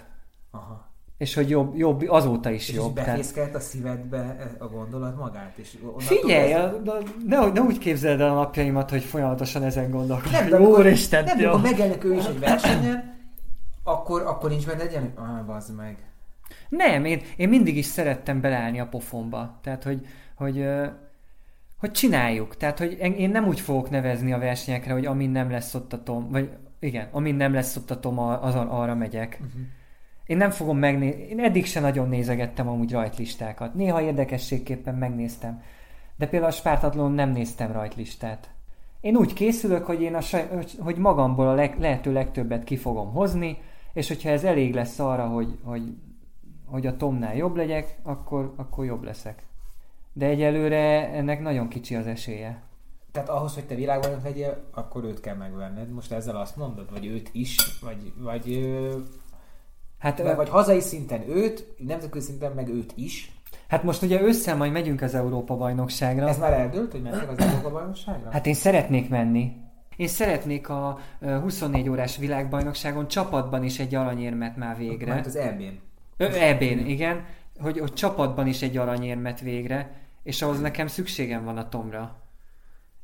[0.50, 0.85] aha.
[1.18, 2.94] És hogy jobb, jobb azóta is És jobb.
[2.94, 3.10] Tehát...
[3.10, 5.52] befészkelt a szívedbe a gondolat magát?
[5.56, 6.70] És Figyelj, ez-
[7.26, 10.32] ne, ne úgy képzeld el a napjaimat, hogy folyamatosan ezen gondolkodom.
[10.32, 13.14] Nem, de Úristen, nem, amikor megjelenik ő is egy versenyen,
[13.82, 15.98] akkor, akkor nincs benne egy ilyen, ah, bazd meg.
[16.68, 19.58] Nem, én, én mindig is szerettem beleállni a pofomba.
[19.62, 20.66] Tehát, hogy, hogy,
[21.78, 22.56] hogy csináljuk.
[22.56, 26.02] Tehát, hogy én nem úgy fogok nevezni a versenyekre, hogy amin nem lesz ott a
[26.02, 29.38] Tom, vagy Igen, amin nem lesz ott a tom, azon arra megyek.
[29.40, 29.62] Uh-huh.
[30.26, 33.74] Én nem fogom megnézni, én eddig se nagyon nézegettem amúgy rajtlistákat.
[33.74, 35.62] Néha érdekességképpen megnéztem.
[36.16, 38.50] De például a Spártatlon nem néztem rajtlistát.
[39.00, 40.48] Én úgy készülök, hogy én a saj,
[40.78, 43.58] hogy magamból a leg, lehető legtöbbet ki fogom hozni,
[43.92, 45.82] és hogyha ez elég lesz arra, hogy, hogy,
[46.66, 49.42] hogy a Tomnál jobb legyek, akkor, akkor jobb leszek.
[50.12, 52.62] De egyelőre ennek nagyon kicsi az esélye.
[53.12, 55.90] Tehát ahhoz, hogy te világbajnok legyél, akkor őt kell megvenned.
[55.90, 56.90] Most ezzel azt mondod?
[56.90, 57.56] Vagy őt is?
[57.80, 58.76] Vagy, vagy,
[59.98, 63.30] hát, vagy, vagy hazai szinten őt, nemzetközi szinten meg őt is?
[63.68, 66.28] Hát most ugye össze majd megyünk az Európa-bajnokságra.
[66.28, 68.30] Ez már eldőlt, hogy mennek az Európa-bajnokságra?
[68.30, 69.52] Hát én szeretnék menni.
[69.96, 75.14] Én szeretnék a 24 órás világbajnokságon csapatban is egy aranyérmet már végre.
[75.14, 75.80] Mert az EB-n.
[76.16, 77.24] EB-n, igen.
[77.60, 79.90] Hogy, hogy csapatban is egy aranyérmet végre,
[80.22, 82.25] és ahhoz nekem szükségem van a Tomra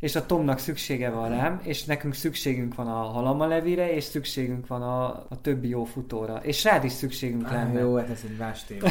[0.02, 4.66] és a Tomnak szüksége van rám, és nekünk szükségünk van a Halama Levire, és szükségünk
[4.66, 6.36] van a, a többi jó futóra.
[6.36, 7.80] És rád is szükségünk ah, lenne.
[7.80, 8.88] Jó, hát ez egy más téma.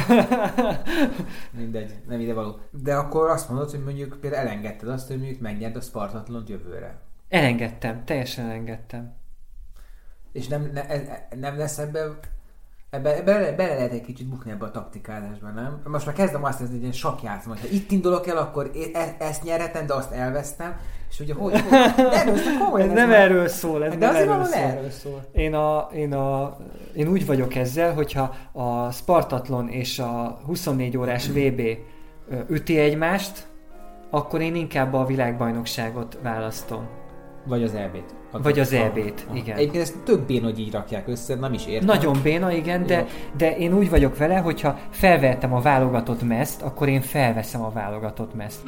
[1.58, 2.58] Mindegy, nem ide való.
[2.70, 7.00] De akkor azt mondod, hogy mondjuk például elengedted azt, hogy mondjuk megnyerd a Spartatlont jövőre.
[7.28, 9.14] Elengedtem, teljesen elengedtem.
[10.32, 10.82] És nem, ne,
[11.36, 12.18] nem lesz ebben
[12.94, 15.80] Ebbe, bele, bele lehet egy kicsit bukni ebbe a taktikálásban, nem?
[15.84, 19.42] Most már kezdem azt nézni, hogy ilyen sakjátszom, ha itt indulok el, akkor e, ezt
[19.42, 20.76] nyerhetem, de azt elvesztem,
[21.10, 23.20] és ugye hogy, hogy komolyan, ez nem már...
[23.20, 24.62] erről szól, ez de nem erről szól.
[24.62, 25.24] erről szól.
[25.32, 26.56] Én, a, én, a,
[26.94, 31.60] én úgy vagyok ezzel, hogyha a Spartatlon és a 24 órás VB
[32.48, 33.46] üti egymást,
[34.10, 36.88] akkor én inkább a világbajnokságot választom.
[37.46, 38.21] Vagy az EB-t.
[38.32, 39.56] Vagy az EB-t, igen.
[39.56, 41.86] Egyébként ezt tök béna, hogy így rakják össze, nem is értem.
[41.86, 43.06] Nagyon béna, igen, de,
[43.36, 48.34] de én úgy vagyok vele, hogyha felvettem a válogatott meszt, akkor én felveszem a válogatott
[48.34, 48.60] meszt.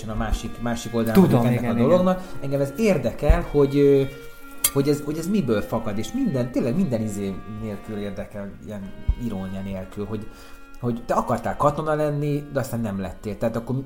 [0.00, 2.20] Teljesen a másik, másik oldalán Tudom, ennek igen, a dolognak.
[2.20, 2.42] Igen.
[2.42, 4.06] Engem ez érdekel, hogy
[4.72, 8.92] hogy ez, hogy ez miből fakad, és minden, tényleg minden izé nélkül érdekel, ilyen
[9.24, 10.28] irónia nélkül, hogy,
[10.80, 13.38] hogy te akartál katona lenni, de aztán nem lettél.
[13.38, 13.76] Tehát akkor,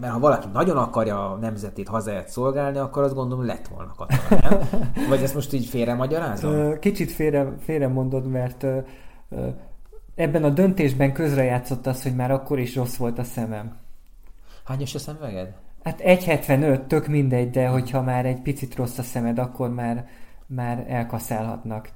[0.00, 4.40] mert ha valaki nagyon akarja a nemzetét, hazáját szolgálni, akkor azt gondolom lett volna katona,
[4.48, 4.60] nem?
[5.10, 6.78] Vagy ezt most így félre magyarázom?
[6.78, 8.66] Kicsit félre, félre mondod, mert
[10.14, 13.87] ebben a döntésben közrejátszott az, hogy már akkor is rossz volt a szemem.
[14.68, 15.54] Hányos a szemüveged?
[15.82, 20.08] Hát 1,75, tök mindegy, de hogyha már egy picit rossz a szemed, akkor már,
[20.46, 21.90] már elkaszálhatnak.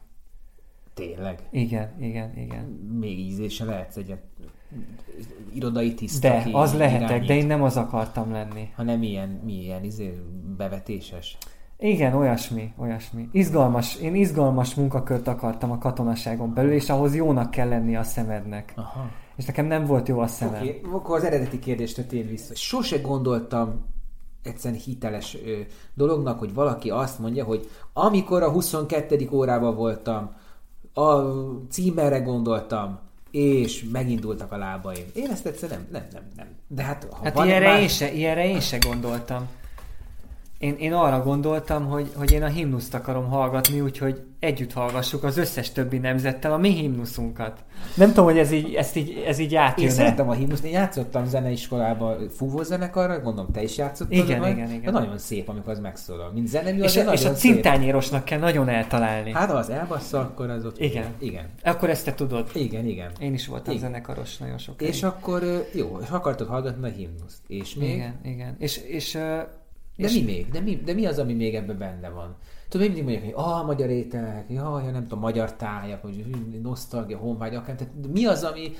[0.94, 1.38] Tényleg?
[1.50, 2.64] Igen, igen, igen.
[3.00, 4.14] Még ízése lehetsz egy
[5.54, 6.28] irodai tiszta.
[6.28, 7.28] De, az lehetek, irányít.
[7.28, 8.72] de én nem az akartam lenni.
[8.74, 10.20] Hanem ilyen, milyen izé,
[10.56, 11.38] bevetéses.
[11.78, 13.28] Igen, olyasmi, olyasmi.
[13.32, 18.72] Izgalmas, én izgalmas munkakört akartam a katonaságon belül, és ahhoz jónak kell lenni a szemednek.
[18.76, 20.60] Aha és nekem nem volt jó a szemem.
[20.60, 22.54] Oké, okay, akkor az eredeti kérdést tér vissza.
[22.54, 23.84] Sose gondoltam
[24.42, 25.60] egyszerűen hiteles ö,
[25.94, 29.28] dolognak, hogy valaki azt mondja, hogy amikor a 22.
[29.30, 30.34] órában voltam,
[30.94, 31.20] a
[31.70, 32.98] címerre gondoltam,
[33.30, 35.04] és megindultak a lábaim.
[35.14, 36.46] Én ezt egyszerűen nem, nem, nem, nem.
[36.66, 37.80] De hát, ha hát ilyenre, más...
[37.80, 39.48] én se, ilyenre én se gondoltam.
[40.62, 45.36] Én, én arra gondoltam, hogy, hogy én a himnuszt akarom hallgatni, úgyhogy együtt hallgassuk az
[45.36, 47.64] összes többi nemzettel a mi himnuszunkat.
[47.96, 49.88] Nem tudom, hogy ez így, ezt így, ez így átjön.
[49.88, 54.12] Én szeretem a himnuszt, én játszottam zeneiskolában fúvózenekarra, gondolom te is játszottad.
[54.12, 54.92] Igen, majd, igen, igen.
[54.92, 56.30] nagyon szép, amikor az megszólal.
[56.32, 59.32] Mint zenemű, és, a, és a cintányérosnak kell nagyon eltalálni.
[59.32, 60.80] Hát ha az elbassza, akkor az ott...
[60.80, 61.06] Igen.
[61.18, 61.46] igen.
[61.64, 62.50] Akkor ezt te tudod.
[62.54, 63.10] Igen, igen.
[63.20, 63.86] Én is voltam igen.
[63.86, 64.82] zenekaros nagyon sok.
[64.82, 67.40] És akkor jó, és akartad hallgatni a himnuszt.
[67.46, 67.94] És még?
[67.94, 68.56] Igen, igen.
[68.58, 69.18] És, és
[69.96, 70.14] de és...
[70.14, 70.50] mi még?
[70.50, 72.36] De mi, de mi az, ami még ebben benne van?
[72.68, 76.24] Tudod, mindig mondják, hogy ah, magyar ételek, jaj, nem tudom, magyar tájak, vagy
[76.62, 77.76] nosztalgia, honvágy, akár.
[77.76, 78.72] Tehát mi az, ami,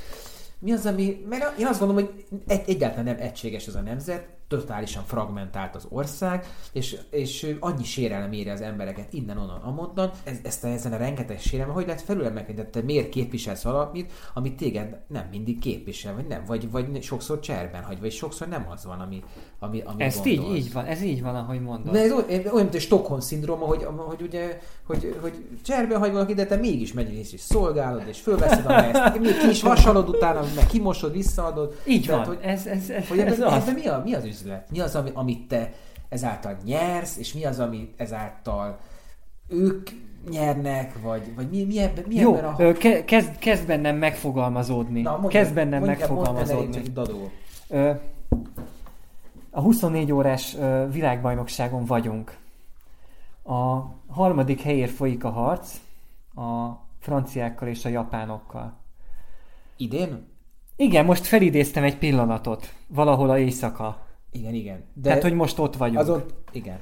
[0.59, 4.29] mi az, ami, mert én azt gondolom, hogy egy, egyáltalán nem egységes ez a nemzet,
[4.49, 10.39] totálisan fragmentált az ország, és, és annyi sérelem éri az embereket innen, onnan, amonnan, ez,
[10.43, 14.57] ezt a, ezen a rengeteg sérelem, hogy lehet felülemelkedni, tehát te miért képviselsz valamit, amit
[14.57, 18.85] téged nem mindig képvisel, vagy nem, vagy, vagy sokszor cserben hagy, vagy sokszor nem az
[18.85, 19.23] van, ami,
[19.63, 21.93] ami, ami Ez így, így van, ez így van, ahogy mondod.
[21.93, 25.33] De ez olyan, mint egy Stockholm szindróma, hogy, hogy ugye, hogy, hogy
[25.65, 29.49] cserben hagy valaki, de te mégis megy és szolgálod, és fölveszed a mezt, még ki
[29.49, 31.75] is vasalod utána, meg kimosod, visszaadod.
[31.85, 33.73] Így Tehát, van, hogy, ez, ez, ez, hogy ez, ez, az.
[33.75, 34.71] mi, a, mi az üzlet?
[34.71, 35.73] Mi az, ami, amit te
[36.09, 38.79] ezáltal nyersz, és mi az, ami ezáltal
[39.49, 39.91] ők
[40.31, 42.73] nyernek, vagy, vagy mi, mi, ebben, mi Jó, ebben a...
[42.73, 45.01] Ke, kezd, kezd bennem megfogalmazódni.
[45.01, 46.83] Na, mondja, kezd bennem mondja, megfogalmazódni.
[46.95, 47.31] Mondja,
[49.55, 50.57] a 24 órás
[50.91, 52.39] világbajnokságon vagyunk.
[53.43, 55.81] A harmadik helyért folyik a harc
[56.35, 58.73] a franciákkal és a japánokkal.
[59.77, 60.27] Idén?
[60.77, 62.75] Igen, most felidéztem egy pillanatot.
[62.87, 64.07] Valahol a éjszaka.
[64.31, 64.85] Igen, igen.
[64.93, 65.99] De Tehát, hogy most ott vagyunk.
[65.99, 66.79] Az ott, igen.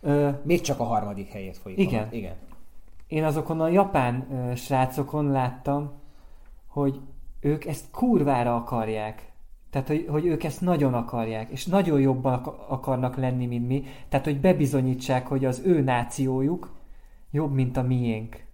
[0.00, 0.30] Ö...
[0.42, 1.78] Még csak a harmadik helyét folyik.
[1.78, 2.02] Igen.
[2.02, 2.34] A, igen.
[3.06, 5.92] Én azokon a japán ö, srácokon láttam,
[6.66, 7.00] hogy
[7.40, 9.27] ők ezt kurvára akarják.
[9.70, 12.34] Tehát, hogy, hogy ők ezt nagyon akarják, és nagyon jobban
[12.68, 13.84] akarnak lenni, mint mi.
[14.08, 16.74] Tehát, hogy bebizonyítsák, hogy az ő nációjuk
[17.30, 18.44] jobb, mint a miénk.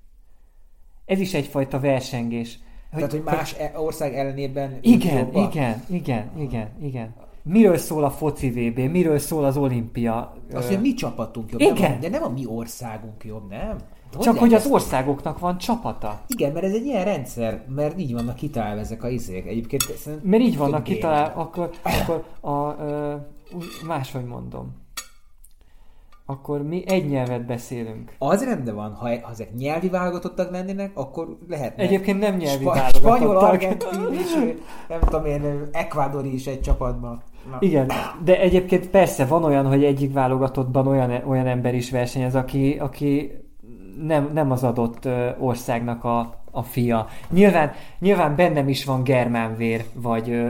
[1.05, 2.59] Ez is egyfajta versengés.
[2.91, 3.63] Hogy, Tehát, hogy más hogy...
[3.63, 7.15] E- ország ellenében Igen, igen, igen, igen, igen.
[7.43, 10.37] Miről szól a foci VB, miről szól az olimpia?
[10.53, 11.75] Azt, hogy mi csapatunk jobb, igen.
[11.75, 13.77] Nem a, de nem a mi országunk jobb, nem?
[14.15, 16.21] Hogy Csak hogy az országoknak van csapata.
[16.27, 19.47] Igen, mert ez egy ilyen rendszer, mert így vannak kitalálva ezek a izék.
[19.47, 19.83] Egyébként
[20.23, 23.15] Mert így vannak kitalálva, akkor, akkor a, ö,
[23.87, 24.83] máshogy mondom
[26.27, 28.13] akkor mi egy nyelvet beszélünk.
[28.19, 31.79] Az rendben van, ha, ha ezek nyelvi válogatottak lennének, akkor lehet.
[31.79, 33.17] Egyébként nem nyelvi Spa- válogatottak.
[33.17, 34.55] Spanyol, argentin és
[34.89, 37.23] nem tudom én, ekvádori is egy csapatban.
[37.51, 37.57] Na.
[37.61, 37.91] Igen,
[38.25, 43.33] de egyébként persze van olyan, hogy egyik válogatottban olyan, olyan ember is versenyez, aki, aki
[44.03, 47.07] nem, nem az adott országnak a, a fia.
[47.31, 50.45] Nyilván, nyilván bennem is van germán vér, vagy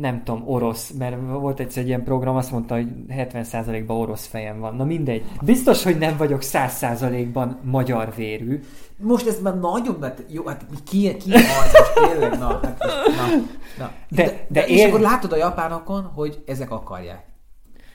[0.00, 4.60] nem tudom, orosz, mert volt egyszer egy ilyen program, azt mondta, hogy 70%-ban orosz fejem
[4.60, 4.74] van.
[4.76, 5.24] Na mindegy.
[5.42, 8.62] Biztos, hogy nem vagyok 100%-ban magyar vérű.
[8.96, 11.72] Most ez már nagyon, mert jó, hát ki, ki az,
[12.08, 13.36] tényleg, na, hát, na,
[13.78, 13.90] na.
[14.08, 14.88] De, de, de, és ér...
[14.88, 17.31] akkor látod a japánokon, hogy ezek akarják.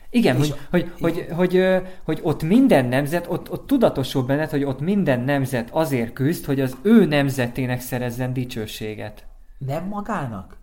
[0.10, 1.64] Igen, hogy, hogy, hogy, hogy,
[2.04, 6.60] hogy ott minden nemzet, ott, ott tudatosul benned, hogy ott minden nemzet azért küzd, hogy
[6.60, 9.26] az ő nemzetének szerezzen dicsőséget.
[9.58, 10.58] Nem magának?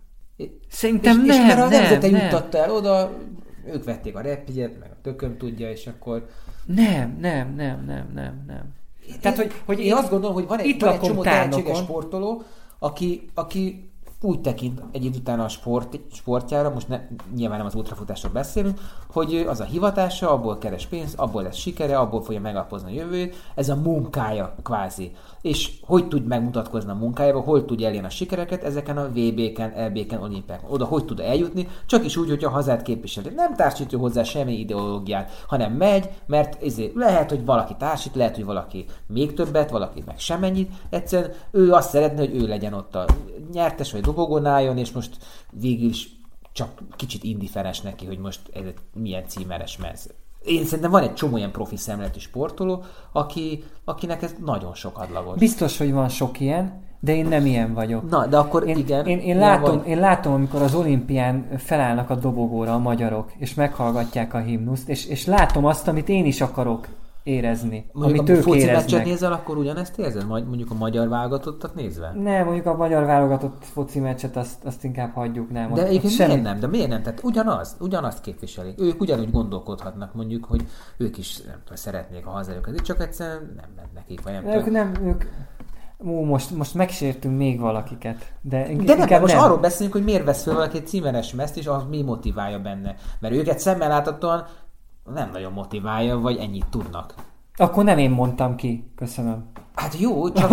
[0.69, 2.21] Szerintem és, nem, és mert a nemzete nem.
[2.21, 3.11] juttatta el oda,
[3.73, 6.29] ők vették a repjegyet, meg a tököm tudja, és akkor...
[6.65, 8.73] Nem, nem, nem, nem, nem, nem.
[9.07, 11.77] Én, Tehát, hogy, hogy én, én azt gondolom, hogy van egy, van egy csomó tehetséges
[11.77, 12.43] sportoló,
[12.79, 13.84] aki, aki
[14.21, 17.01] úgy tekint egy idő után a sport, sportjára, most ne,
[17.35, 18.79] nyilván nem az ultrafutásról beszélünk,
[19.11, 23.35] hogy az a hivatása, abból keres pénzt, abból lesz sikere, abból fogja megalapozni a jövőt,
[23.55, 25.11] ez a munkája kvázi.
[25.45, 30.21] És hogy tud megmutatkozni a munkájában, hol tud elérni a sikereket ezeken a VB-ken, LB-ken,
[30.21, 30.71] olimpiákon.
[30.71, 33.29] Oda hogy tud eljutni, csak is úgy, hogy a hazát képviseli.
[33.35, 38.45] Nem társítja hozzá semmi ideológiát, hanem megy, mert ezért lehet, hogy valaki társít, lehet, hogy
[38.45, 40.71] valaki még többet, valaki meg semennyit.
[40.89, 43.05] Egyszerűen ő azt szeretne, hogy ő legyen ott a
[43.53, 45.17] nyertes vagy dobogon álljon, és most
[45.51, 46.09] végül is
[46.53, 50.09] csak kicsit indiferens neki, hogy most ez milyen címeres mez.
[50.45, 55.37] Én szerintem van egy csomó ilyen profi szemletű sportoló, aki, akinek ez nagyon sok adlagos.
[55.37, 58.09] Biztos, hogy van sok ilyen, de én nem ilyen vagyok.
[58.09, 59.05] Na, de akkor én, igen.
[59.05, 59.87] Én, én, látom, vagy...
[59.87, 65.05] én látom, amikor az olimpián felállnak a dobogóra a magyarok, és meghallgatják a himnuszt, és,
[65.05, 66.87] és látom azt, amit én is akarok
[67.25, 67.89] érezni.
[67.91, 69.05] Mondjuk amit a ők foci éreznek.
[69.05, 70.27] nézel, akkor ugyanezt érzed?
[70.27, 72.11] Mondjuk a magyar válogatottat nézve?
[72.15, 75.73] Nem, mondjuk a magyar válogatott foci meccset azt, azt inkább hagyjuk, nem.
[75.73, 76.29] De egyébként semmi...
[76.29, 76.59] miért nem?
[76.59, 77.01] De miért nem?
[77.01, 78.81] Tehát ugyanaz, ugyanazt képviselik.
[78.81, 80.65] Ők ugyanúgy gondolkodhatnak mondjuk, hogy
[80.97, 84.71] ők is nem tudom, szeretnék a hazájukat, csak egyszerűen nem ment nekik, vagy nem Ők
[84.71, 85.23] nem, ők,
[86.07, 88.33] Ó, most, most megsértünk még valakiket.
[88.41, 89.43] De, de nem, most nem.
[89.43, 92.95] arról beszélünk, hogy miért vesz fel valaki egy címeres mezt, és az mi motiválja benne.
[93.19, 94.45] Mert őket szemmel láthatóan
[95.13, 97.13] nem nagyon motiválja, vagy ennyit tudnak.
[97.55, 98.91] Akkor nem én mondtam ki.
[98.95, 99.45] Köszönöm.
[99.75, 100.49] Hát jó, csak,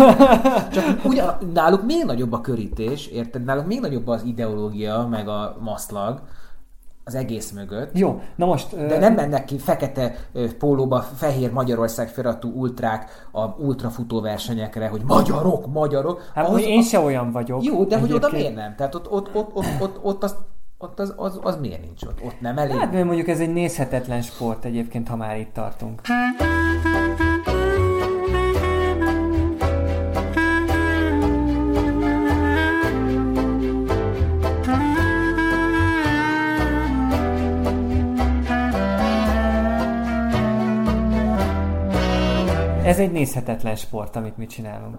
[0.71, 3.43] csak ugyan, náluk még nagyobb a körítés, érted?
[3.43, 6.21] Náluk még nagyobb az ideológia, meg a maszlag
[7.03, 7.97] az egész mögött.
[7.97, 8.87] Jó, na most...
[8.87, 10.15] De nem mennek ki fekete
[10.57, 16.31] pólóba, fehér Magyarország felatú ultrák a ultrafutó versenyekre, hogy magyarok, magyarok.
[16.33, 17.63] Hát, az, hogy én se olyan vagyok.
[17.63, 18.75] Jó, de hogy oda miért nem?
[18.75, 20.35] Tehát ott, ott, ott, ott, ott, ott azt
[20.83, 22.23] ott az, az, az miért nincs ott?
[22.23, 22.77] Ott nem elég?
[22.77, 26.01] Hát mert mondjuk ez egy nézhetetlen sport egyébként, ha már itt tartunk.
[42.83, 44.97] Ez egy nézhetetlen sport, amit mi csinálunk.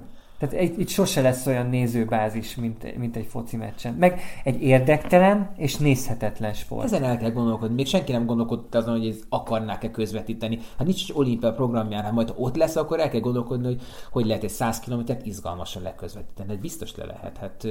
[0.48, 3.94] Tehát egy, itt sose lesz olyan nézőbázis, mint, mint egy foci meccsen.
[3.94, 6.84] Meg egy érdektelen és nézhetetlen sport.
[6.84, 7.74] Ezen el kell gondolkodni.
[7.74, 10.58] Még senki nem gondolkodott azon, hogy ezt akarnák-e közvetíteni.
[10.78, 13.80] Hát nincs egy olimpia programján, hát majd ha ott lesz, akkor el kell gondolkodni, hogy
[14.10, 16.48] hogy lehet egy 100 kilométert izgalmasan leközvetíteni.
[16.48, 17.36] Hát biztos le lehet.
[17.36, 17.66] Hát,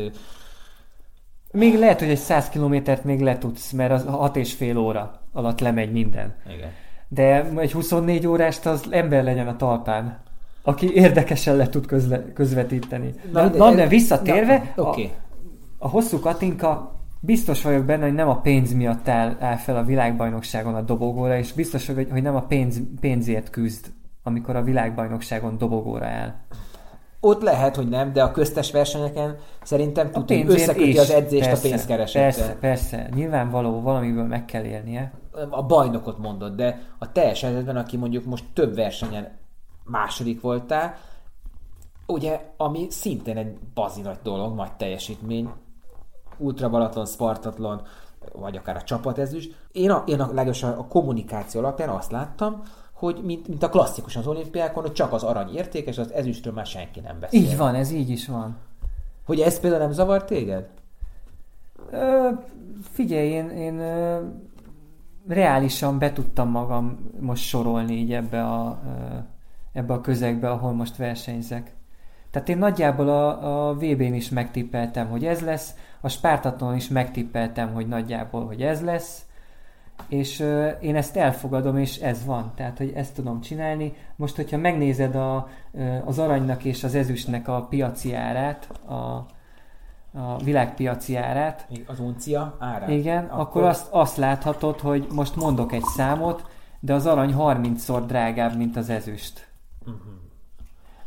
[1.51, 5.59] még lehet, hogy egy 100 kilométert még letudsz, mert az 6 és fél óra alatt
[5.59, 6.36] lemegy minden.
[6.55, 6.71] Igen.
[7.07, 10.21] De egy 24 órást az ember legyen a talpán
[10.64, 13.14] aki érdekesen le tud közle, közvetíteni.
[13.32, 15.03] Na, de, na, de visszatérve, na, okay.
[15.03, 19.78] a, a hosszú Katinka biztos vagyok benne, hogy nem a pénz miatt áll, áll fel
[19.78, 23.86] a világbajnokságon a dobogóra, és biztos vagyok, hogy nem a pénz, pénzért küzd,
[24.24, 26.34] amikor a világbajnokságon dobogóra áll.
[27.20, 31.70] Ott lehet, hogy nem, de a köztes versenyeken szerintem hogy összeköti az edzést persze, a
[31.70, 32.24] pénzkeresettel.
[32.24, 33.09] Persze, persze.
[33.16, 35.11] Nyilvánvaló, valamiből meg kell élnie.
[35.49, 39.28] A bajnokot mondod, de a teljes helyzetben, aki mondjuk most több versenyen
[39.86, 40.98] második voltál,
[42.08, 45.50] ugye, ami szintén egy bazi nagy dolog, nagy teljesítmény,
[46.38, 47.82] Ultra Balaton, Spartatlon,
[48.32, 49.56] vagy akár a csapatezüst.
[49.72, 52.64] Én a, én a, legalábbis a kommunikáció alapján azt láttam,
[52.94, 56.66] hogy mint, mint a klasszikus az olimpiákon, hogy csak az arany értékes, az ezüstről már
[56.66, 57.42] senki nem beszél.
[57.42, 58.58] Így van, ez így is van.
[59.26, 60.70] Hogy ez például nem zavar téged?
[61.92, 62.30] Ö,
[62.92, 64.22] figyelj, én, én ö,
[65.28, 69.18] reálisan be tudtam magam most sorolni így ebbe a, ö,
[69.74, 71.71] ebbe a közegbe, ahol most versenyzek.
[72.32, 77.74] Tehát én nagyjából a, a VB-n is megtippeltem, hogy ez lesz, a Spártaton is megtippeltem,
[77.74, 79.26] hogy nagyjából, hogy ez lesz,
[80.07, 82.51] és uh, én ezt elfogadom, és ez van.
[82.55, 83.93] Tehát, hogy ezt tudom csinálni.
[84.15, 85.47] Most, hogyha megnézed a,
[86.05, 88.93] az aranynak és az ezüstnek a piaci árát, a,
[90.19, 91.67] a világpiaci árát.
[91.86, 92.89] Az uncia árát.
[92.89, 96.45] Igen, akkor, akkor azt, azt láthatod, hogy most mondok egy számot,
[96.80, 99.53] de az arany 30-szor drágább, mint az ezüst.
[99.86, 100.14] Uh-huh.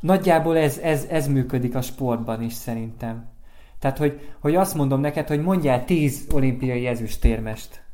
[0.00, 3.28] Nagyjából ez, ez, ez működik a sportban is szerintem.
[3.78, 7.84] Tehát, hogy, hogy azt mondom neked, hogy mondjál 10 olimpiai ezüstérmest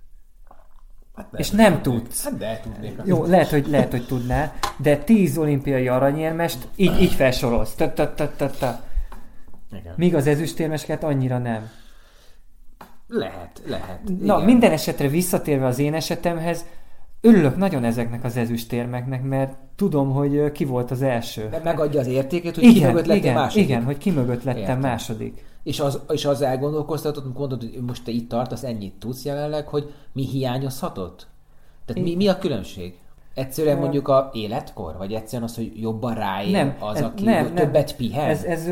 [1.16, 2.24] Hát és nem tudsz.
[2.24, 3.00] Hát de tudnék.
[3.04, 7.74] Jó, lehet hogy, lehet, hogy tudnál, de tíz olimpiai aranyérmest így, így felsorolsz.
[9.96, 11.70] Míg az ezüstérmeseket annyira nem.
[13.08, 14.00] Lehet, lehet.
[14.04, 14.42] Na, igen.
[14.44, 16.64] minden esetre visszatérve az én esetemhez,
[17.22, 21.48] örülök nagyon ezeknek az ezüstérmeknek, mert tudom, hogy ki volt az első.
[21.50, 23.64] De megadja az értéket, hogy igen, ki mögött lettem igen, második.
[23.64, 24.80] Igen, hogy ki mögött lettem Értem.
[24.80, 25.44] második.
[25.62, 29.92] És az, és az elgondolkoztatott, mondod, hogy most te itt tartasz, ennyit tudsz jelenleg, hogy
[30.12, 31.26] mi hiányozhatott?
[31.84, 32.94] Tehát mi, mi a különbség?
[33.34, 34.96] Egyszerűen mondjuk a életkor?
[34.96, 37.96] Vagy egyszerűen az, hogy jobban ráér nem, az, aki nem, többet nem.
[37.96, 38.28] pihen?
[38.28, 38.66] Ez, ez,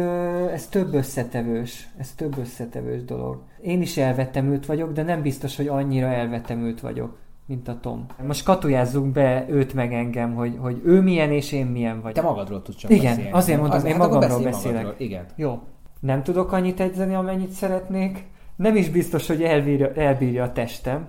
[0.53, 1.89] ez több összetevős.
[1.99, 3.43] Ez több összetevős dolog.
[3.63, 7.17] Én is elvettemült vagyok, de nem biztos, hogy annyira elvettemült vagyok
[7.51, 8.07] mint a Tom.
[8.27, 12.15] Most katujázzunk be őt meg engem, hogy, hogy ő milyen és én milyen vagyok.
[12.15, 13.31] Te magadról tudsz csak Igen, beszélni.
[13.31, 14.83] azért mondom, az, én hát magamról beszélek.
[14.83, 15.07] Magadról.
[15.07, 15.27] Igen.
[15.37, 15.63] Jó.
[16.01, 18.27] Nem tudok annyit edzeni, amennyit szeretnék.
[18.57, 21.09] Nem is biztos, hogy elbírja, elbírja a testem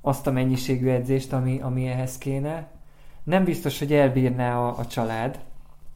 [0.00, 2.70] azt a mennyiségű edzést, ami, ami ehhez kéne.
[3.24, 5.40] Nem biztos, hogy elbírná a, a család.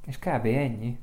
[0.06, 0.46] És kb.
[0.46, 0.98] ennyi.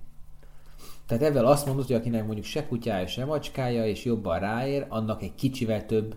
[1.06, 5.22] Tehát ebben azt mondod, hogy akinek mondjuk se kutyája, se macskája, és jobban ráér, annak
[5.22, 6.16] egy kicsivel több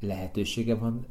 [0.00, 1.06] lehetősége van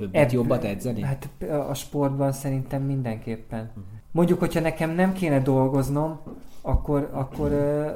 [0.00, 1.02] többet, Ebb, jobbat edzeni?
[1.02, 1.28] Hát
[1.68, 3.60] a sportban szerintem mindenképpen.
[3.60, 3.84] Uh-huh.
[4.10, 6.20] Mondjuk, hogyha nekem nem kéne dolgoznom,
[6.60, 7.90] akkor, akkor, uh,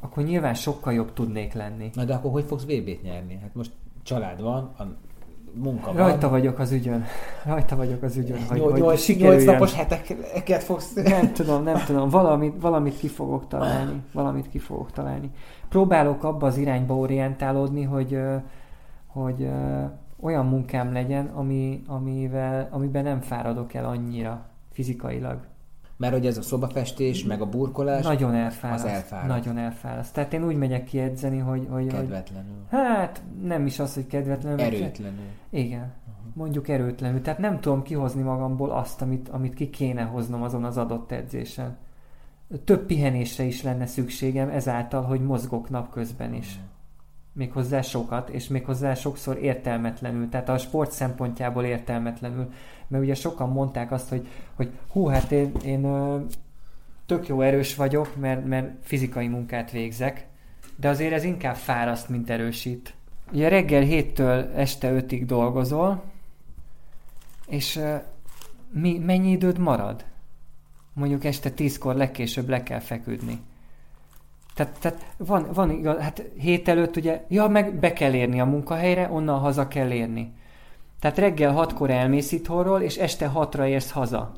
[0.00, 1.90] akkor nyilván sokkal jobb tudnék lenni.
[1.94, 3.38] Na de akkor hogy fogsz VB-t nyerni?
[3.42, 3.70] Hát most
[4.02, 4.82] család van, a
[5.54, 5.96] munka van.
[5.96, 7.04] Rajta vagyok az ügyön.
[7.44, 9.44] Rajta vagyok az ügyön, hogy, nyolc, hogy sikerüljön.
[9.44, 10.92] Nyolc napos heteket fogsz...
[10.94, 12.08] Nem tudom, nem tudom.
[12.08, 14.02] Valamit, valamit ki fogok találni.
[14.12, 15.30] Valamit ki fogok találni.
[15.68, 18.18] Próbálok abba az irányba orientálódni, hogy,
[19.06, 19.48] hogy
[20.24, 25.38] olyan munkám legyen, ami, amivel, amiben nem fáradok el annyira fizikailag.
[25.96, 29.28] Mert hogy ez a szobafestés, meg a burkolás, nagyon elfáraszt, az elfáraszt.
[29.28, 30.14] Nagyon elfáraszt.
[30.14, 31.66] Tehát én úgy megyek ki edzeni, hogy...
[31.70, 32.54] hogy kedvetlenül.
[32.68, 34.60] Hogy, hát nem is az, hogy kedvetlenül.
[34.60, 35.24] Erőtlenül.
[35.50, 35.92] Igen.
[36.08, 36.34] Uh-huh.
[36.34, 37.20] Mondjuk erőtlenül.
[37.20, 41.76] Tehát nem tudom kihozni magamból azt, amit, amit ki kéne hoznom azon az adott edzésen.
[42.64, 46.54] Több pihenésre is lenne szükségem ezáltal, hogy mozgok napközben is.
[46.54, 46.72] Uh-huh
[47.34, 52.52] méghozzá sokat, és méghozzá sokszor értelmetlenül, tehát a sport szempontjából értelmetlenül,
[52.88, 55.86] mert ugye sokan mondták azt, hogy, hogy hú, hát én, én
[57.06, 60.26] tök jó erős vagyok, mert, mert fizikai munkát végzek,
[60.76, 62.94] de azért ez inkább fáraszt, mint erősít.
[63.32, 66.02] Ugye reggel héttől este ötig dolgozol,
[67.46, 67.80] és
[68.70, 70.04] mi, mennyi időd marad?
[70.92, 73.40] Mondjuk este tízkor legkésőbb le kell feküdni
[74.54, 78.44] tehát, tehát van, van igaz, hát hét előtt ugye, ja, meg be kell érni a
[78.44, 80.34] munkahelyre, onnan haza kell érni.
[81.00, 84.32] Tehát reggel hatkor elmész itthonról, és este hatra érsz haza.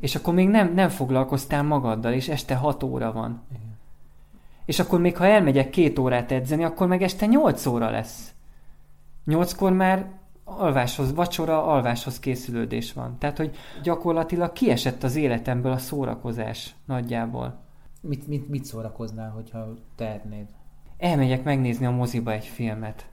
[0.00, 3.42] És akkor még nem, nem foglalkoztál magaddal, és este hat óra van.
[3.50, 3.78] Igen.
[4.64, 8.34] És akkor még ha elmegyek két órát edzeni, akkor meg este nyolc óra lesz.
[9.24, 10.06] Nyolckor már
[10.44, 13.16] alváshoz vacsora, alváshoz készülődés van.
[13.18, 17.65] Tehát, hogy gyakorlatilag kiesett az életemből a szórakozás nagyjából.
[18.08, 20.46] Mit, mit, mit szórakoznál, hogyha tehetnéd?
[20.98, 23.06] Elmegyek megnézni a moziba egy filmet.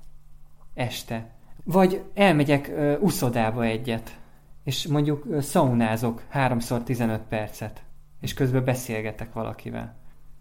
[0.74, 1.30] Este.
[1.64, 4.20] Vagy elmegyek uh, uszodába egyet.
[4.64, 7.84] És mondjuk uh, szaunázok háromszor 15 percet.
[8.22, 9.96] És közben beszélgetek valakivel.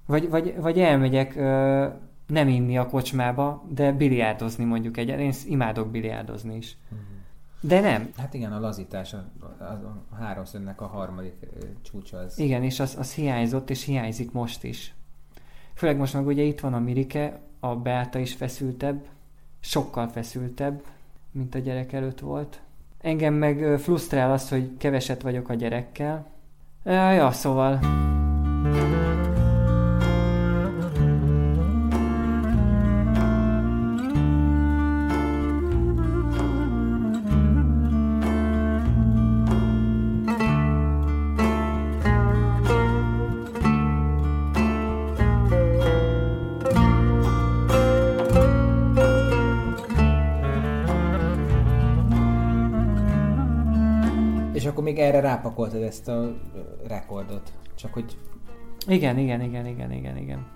[0.06, 1.92] Vagy, vagy, vagy elmegyek uh,
[2.26, 5.08] nem inni a kocsmába, de biliárdozni mondjuk egy.
[5.08, 6.76] Én imádok biliárdozni is.
[7.64, 8.10] De nem.
[8.16, 9.24] Hát igen, a lazítás, a,
[9.58, 9.64] a,
[10.10, 11.34] a háromszögnek a harmadik
[11.82, 12.38] csúcsa az.
[12.38, 14.94] Igen, és az, az hiányzott, és hiányzik most is.
[15.74, 19.06] Főleg most meg ugye itt van a Mirike, a Beáta is feszültebb,
[19.60, 20.82] sokkal feszültebb,
[21.30, 22.60] mint a gyerek előtt volt.
[23.00, 26.26] Engem meg frusztrál az, hogy keveset vagyok a gyerekkel.
[26.84, 27.80] Ja, ja szóval...
[55.82, 56.34] rápakoltad ezt a
[56.88, 57.52] rekordot.
[57.74, 58.16] Csak hogy...
[58.86, 60.46] Igen, igen, igen, igen, igen, igen.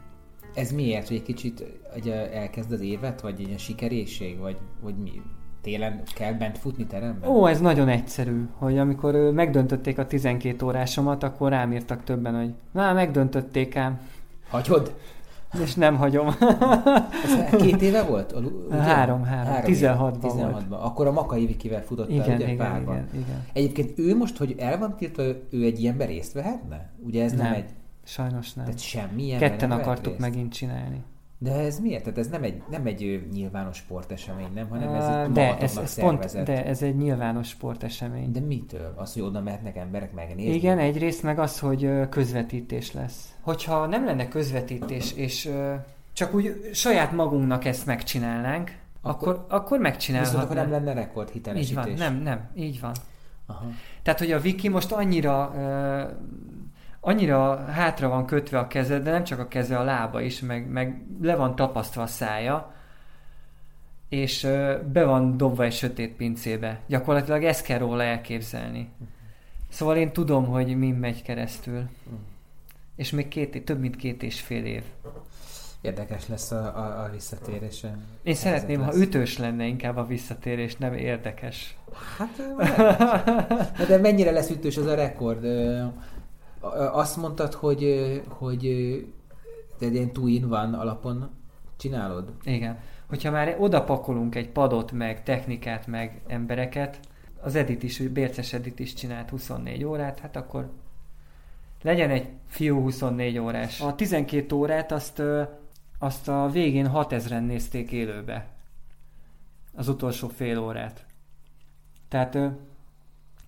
[0.54, 1.08] Ez miért?
[1.08, 3.20] Hogy egy kicsit hogy elkezd az évet?
[3.20, 4.38] Vagy egy ilyen sikerészség?
[4.38, 5.22] Vagy, vagy mi?
[5.60, 7.30] Télen kell bent futni teremben?
[7.30, 12.52] Ó, ez nagyon egyszerű, hogy amikor megdöntötték a 12 órásomat, akkor rám írtak többen, hogy
[12.72, 14.00] na, megdöntötték ám.
[14.48, 14.94] Hagyod?
[15.62, 16.26] És nem hagyom.
[17.24, 18.34] Ez két éve volt?
[18.68, 18.76] Ugye?
[18.76, 19.52] Három, három.
[19.52, 20.82] három 16-ban 16 volt.
[20.82, 22.94] Akkor a Makai Vikivel futottál, igen, ugye, igen, párban.
[22.94, 23.44] Igen, igen.
[23.52, 26.90] Egyébként ő most, hogy el van tiltva, ő egy ilyenben részt vehetne?
[27.06, 27.70] Ugye ez nem, nem egy...
[28.04, 28.64] Sajnos nem.
[28.64, 30.18] Tehát semmi Ketten akartuk részt.
[30.18, 31.02] megint csinálni.
[31.38, 32.02] De ez miért?
[32.02, 34.68] Tehát ez nem egy, nem egy nyilvános sportesemény, nem?
[34.68, 38.32] Hanem ez egy de ez, ez pont, De ez egy nyilvános sportesemény.
[38.32, 38.92] De mitől?
[38.96, 40.54] Az, hogy oda mehetnek emberek megnézni?
[40.54, 43.34] Igen, egyrészt meg az, hogy közvetítés lesz.
[43.40, 45.50] Hogyha nem lenne közvetítés, és
[46.12, 50.48] csak úgy saját magunknak ezt megcsinálnánk, akkor, akkor, akkor megcsinálhatnánk.
[50.48, 51.70] Viszont akkor nem lenne rekord hitelesítés.
[51.70, 52.92] Így van, nem, nem, így van.
[53.46, 53.66] Aha.
[54.02, 55.54] Tehát, hogy a Viki most annyira
[57.06, 60.68] annyira hátra van kötve a keze, de nem csak a keze, a lába is, meg,
[60.68, 62.72] meg le van tapasztva a szája,
[64.08, 64.42] és
[64.92, 66.80] be van dobva egy sötét pincébe.
[66.86, 68.88] Gyakorlatilag ezt kell róla elképzelni.
[69.68, 71.88] Szóval én tudom, hogy mi megy keresztül.
[72.96, 74.82] És még két, több mint két és fél év.
[75.80, 77.98] Érdekes lesz a, a, a visszatérése.
[78.22, 78.94] Én szeretném, lesz.
[78.94, 81.76] ha ütős lenne inkább a visszatérés, nem érdekes.
[82.18, 82.36] Hát,
[83.88, 85.44] de mennyire lesz ütős az a rekord?
[86.92, 88.60] Azt mondtad, hogy, hogy
[89.78, 91.30] te ilyen two van alapon
[91.76, 92.32] csinálod?
[92.44, 92.78] Igen.
[93.08, 97.00] Hogyha már oda pakolunk egy padot, meg technikát, meg embereket,
[97.40, 100.70] az Edit is, Bérces Edit is csinált 24 órát, hát akkor
[101.82, 103.80] legyen egy fiú 24 órás.
[103.80, 105.22] A 12 órát azt,
[105.98, 108.46] azt a végén 6000-en nézték élőbe.
[109.74, 111.06] Az utolsó fél órát.
[112.08, 112.38] Tehát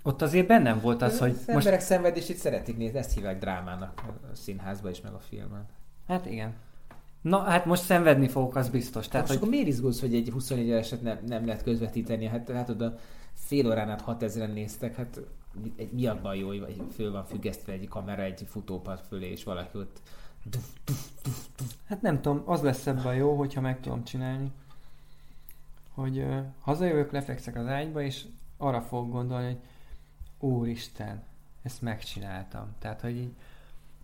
[0.09, 1.31] ott azért bennem volt az, hogy...
[1.31, 1.49] Az most...
[1.49, 4.03] emberek szenvedését szeretik nézni, ezt hívják drámának
[4.33, 5.67] a színházba is, meg a filmen.
[6.07, 6.55] Hát igen.
[7.21, 9.09] Na, hát most szenvedni fogok, az biztos.
[9.09, 9.37] Tehát, hogy...
[9.37, 12.27] akkor miért izgulsz, hogy egy 24 éveset nem, nem lehet közvetíteni?
[12.27, 12.99] Hát, hát oda
[13.35, 15.21] fél órán át 6000-en néztek, hát
[15.77, 19.79] egy, mi abban jó, hogy föl van függesztve egy kamera egy futópad fölé, és valaki
[19.79, 20.01] ott
[20.45, 21.75] duf, duf, duf, duf.
[21.87, 24.51] Hát nem tudom, az lesz ebben jó, hogyha meg tudom csinálni,
[25.95, 28.25] hogy uh, hazajövök, lefekszek az ágyba, és
[28.57, 29.59] arra fogok gondolni, hogy
[30.39, 31.23] úristen,
[31.63, 32.75] ezt megcsináltam.
[32.79, 33.33] Tehát, hogy így,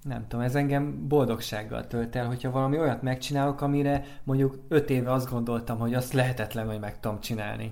[0.03, 5.13] nem tudom, ez engem boldogsággal tölt el, hogyha valami olyat megcsinálok, amire mondjuk öt éve
[5.13, 7.71] azt gondoltam, hogy azt lehetetlen, hogy meg tudom csinálni.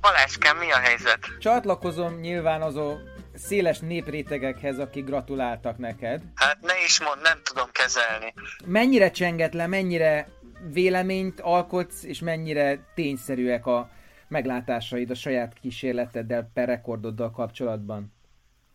[0.00, 1.18] Balázskám, mi a helyzet?
[1.38, 3.09] Csatlakozom nyilván azon
[3.46, 6.22] széles néprétegekhez, akik gratuláltak neked.
[6.34, 8.34] Hát ne is mond, nem tudom kezelni.
[8.64, 10.28] Mennyire csenget le, mennyire
[10.72, 13.90] véleményt alkotsz, és mennyire tényszerűek a
[14.28, 18.12] meglátásaid a saját kísérleteddel, per rekordoddal kapcsolatban?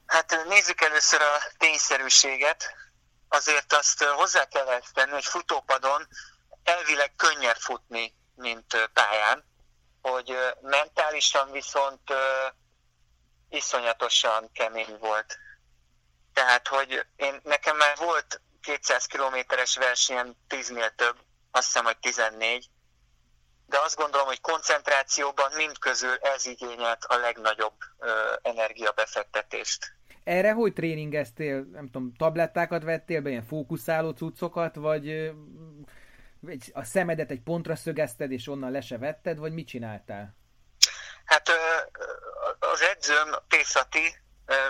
[0.05, 2.76] Hát nézzük először a tényszerűséget.
[3.28, 6.07] Azért azt hozzá kell tenni, hogy futópadon
[6.63, 9.43] elvileg könnyebb futni, mint pályán,
[10.01, 12.01] hogy mentálisan viszont
[13.56, 15.38] iszonyatosan kemény volt.
[16.34, 21.16] Tehát, hogy én, nekem már volt 200 kilométeres versenyem 10-nél több,
[21.51, 22.70] azt hiszem, hogy 14,
[23.66, 29.93] de azt gondolom, hogy koncentrációban mind közül ez igényelt a legnagyobb ö, energiabefektetést.
[30.24, 31.64] Erre hogy tréningeztél?
[31.72, 35.32] Nem tudom, tablettákat vettél be, ilyen fókuszáló cuccokat, vagy
[36.74, 40.36] a szemedet egy pontra szögezted, és onnan le se vetted, vagy mit csináltál?
[41.26, 41.51] Hát
[42.59, 44.15] az edzőm, Pészati,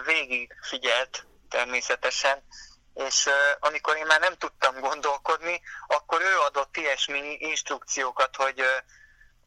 [0.05, 2.43] végig figyelt természetesen,
[2.93, 3.29] és
[3.59, 8.63] amikor én már nem tudtam gondolkodni, akkor ő adott ilyesmi instrukciókat, hogy,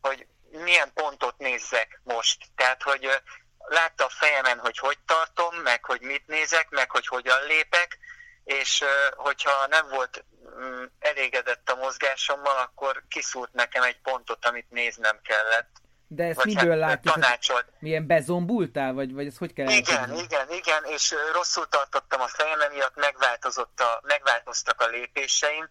[0.00, 2.44] hogy milyen pontot nézzek most.
[2.56, 3.22] Tehát, hogy
[3.58, 7.98] látta a fejemen, hogy hogy tartom, meg hogy mit nézek, meg hogy hogyan lépek,
[8.44, 8.84] és
[9.16, 10.24] hogyha nem volt
[10.60, 15.70] mm, elégedett a mozgásommal, akkor kiszúrt nekem egy pontot, amit néznem kellett.
[16.10, 17.14] De ezt vagy miből hát, látjuk?
[17.14, 17.66] Tanácsolt.
[17.78, 20.22] Milyen bezombultál, vagy, vagy ez hogy kell Igen, elkezdeni?
[20.22, 25.70] igen, igen, és rosszul tartottam a fejem, emiatt megváltozott a, megváltoztak a lépéseim,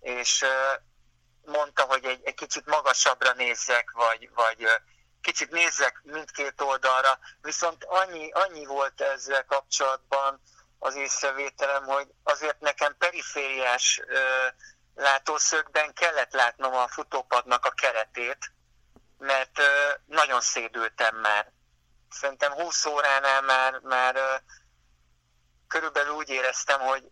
[0.00, 0.44] és
[1.44, 4.68] mondta, hogy egy, egy kicsit magasabbra nézzek, vagy, vagy
[5.20, 10.40] kicsit nézzek mindkét oldalra, viszont annyi, annyi volt ezzel kapcsolatban
[10.78, 14.18] az észrevételem, hogy azért nekem perifériás ö,
[14.94, 18.52] látószögben kellett látnom a futópadnak a keretét,
[19.24, 19.60] mert
[20.06, 21.52] nagyon szédültem már.
[22.10, 24.42] Szerintem 20 óránál már, már
[25.68, 27.04] körülbelül úgy éreztem, hogy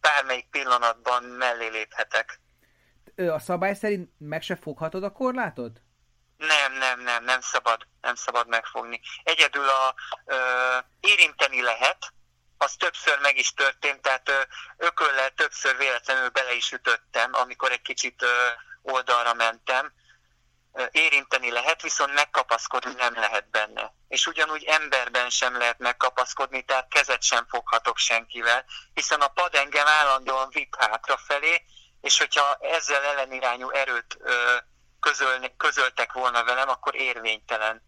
[0.00, 2.40] bármelyik pillanatban mellé léphetek.
[3.16, 5.80] A szabály szerint meg se foghatod a korlátot?
[6.36, 9.00] Nem, nem, nem, nem szabad, nem szabad megfogni.
[9.22, 9.94] Egyedül a
[10.24, 10.36] ö,
[11.00, 12.12] érinteni lehet,
[12.58, 14.40] az többször meg is történt, tehát ö,
[14.76, 18.48] ököllel többször véletlenül bele is ütöttem, amikor egy kicsit ö,
[18.82, 19.92] oldalra mentem.
[20.90, 23.92] Érinteni lehet, viszont megkapaszkodni nem lehet benne.
[24.08, 28.64] És ugyanúgy emberben sem lehet megkapaszkodni, tehát kezet sem foghatok senkivel,
[28.94, 31.62] hiszen a pad engem állandóan vitt hátrafelé,
[32.00, 34.18] és hogyha ezzel ellenirányú erőt
[35.00, 37.82] közölni, közöltek volna velem, akkor érvénytelen.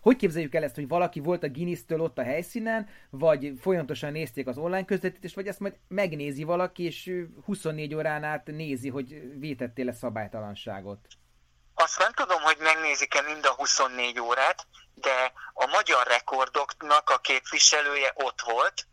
[0.00, 4.46] Hogy képzeljük el ezt, hogy valaki volt a Guinness-től ott a helyszínen, vagy folyamatosan nézték
[4.46, 9.92] az online közvetítést, vagy ezt majd megnézi valaki, és 24 órán át nézi, hogy vétettél-e
[9.92, 10.98] szabálytalanságot?
[11.74, 18.12] Azt nem tudom, hogy megnézik-e mind a 24 órát, de a magyar rekordoknak a képviselője
[18.14, 18.86] ott volt,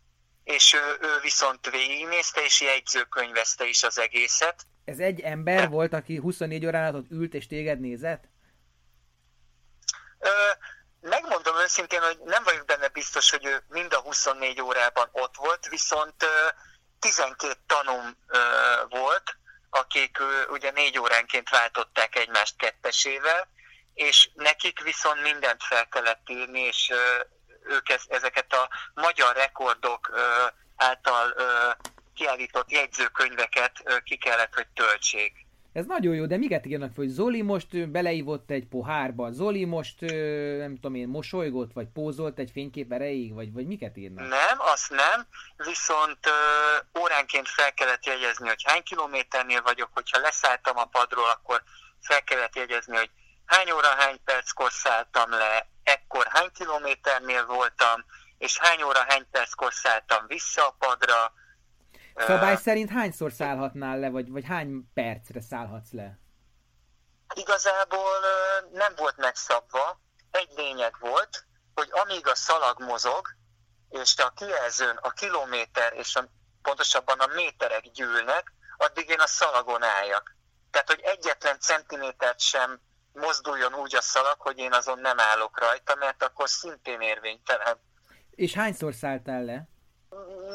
[0.44, 6.16] és ő, ő viszont végignézte, és jegyzőkönyvezte is az egészet, ez egy ember volt, aki
[6.16, 8.24] 24 órán át ült és téged nézett?
[10.18, 10.28] Ö,
[11.00, 15.68] megmondom őszintén, hogy nem vagyok benne biztos, hogy ő mind a 24 órában ott volt,
[15.68, 16.48] viszont ö,
[16.98, 18.38] 12 tanum ö,
[18.88, 19.36] volt,
[19.70, 20.18] akik
[20.48, 23.48] ugye négy óránként váltották egymást kettesével,
[23.94, 26.92] és nekik viszont mindent fel kellett írni, és
[27.64, 30.10] ők ezeket a magyar rekordok
[30.76, 31.34] által
[32.14, 35.48] kiállított jegyzőkönyveket ki kellett, hogy töltsék.
[35.72, 40.00] Ez nagyon jó, de miket írnak hogy Zoli most beleívott egy pohárba, Zoli most
[40.58, 44.28] nem tudom én, mosolygott, vagy pózolt egy fénykép erejéig, vagy, vagy miket írnak?
[44.28, 50.76] Nem, azt nem, viszont ö, óránként fel kellett jegyezni, hogy hány kilométernél vagyok, hogyha leszálltam
[50.76, 51.62] a padról, akkor
[52.00, 53.10] fel kellett jegyezni, hogy
[53.46, 58.04] hány óra, hány perckor szálltam le, ekkor hány kilométernél voltam,
[58.38, 61.32] és hány óra, hány perckor szálltam vissza a padra,
[62.14, 66.18] Szabály szerint hányszor szállhatnál le, vagy, vagy hány percre szállhatsz le?
[67.34, 68.18] Igazából
[68.72, 70.00] nem volt megszabva.
[70.30, 71.44] Egy lényeg volt,
[71.74, 73.26] hogy amíg a szalag mozog,
[73.88, 76.28] és a kijelzőn a kilométer és a,
[76.62, 80.36] pontosabban a méterek gyűlnek, addig én a szalagon álljak.
[80.70, 82.80] Tehát, hogy egyetlen centimétert sem
[83.12, 87.80] mozduljon úgy a szalag, hogy én azon nem állok rajta, mert akkor szintén érvénytelen.
[88.30, 89.68] És hányszor szálltál le?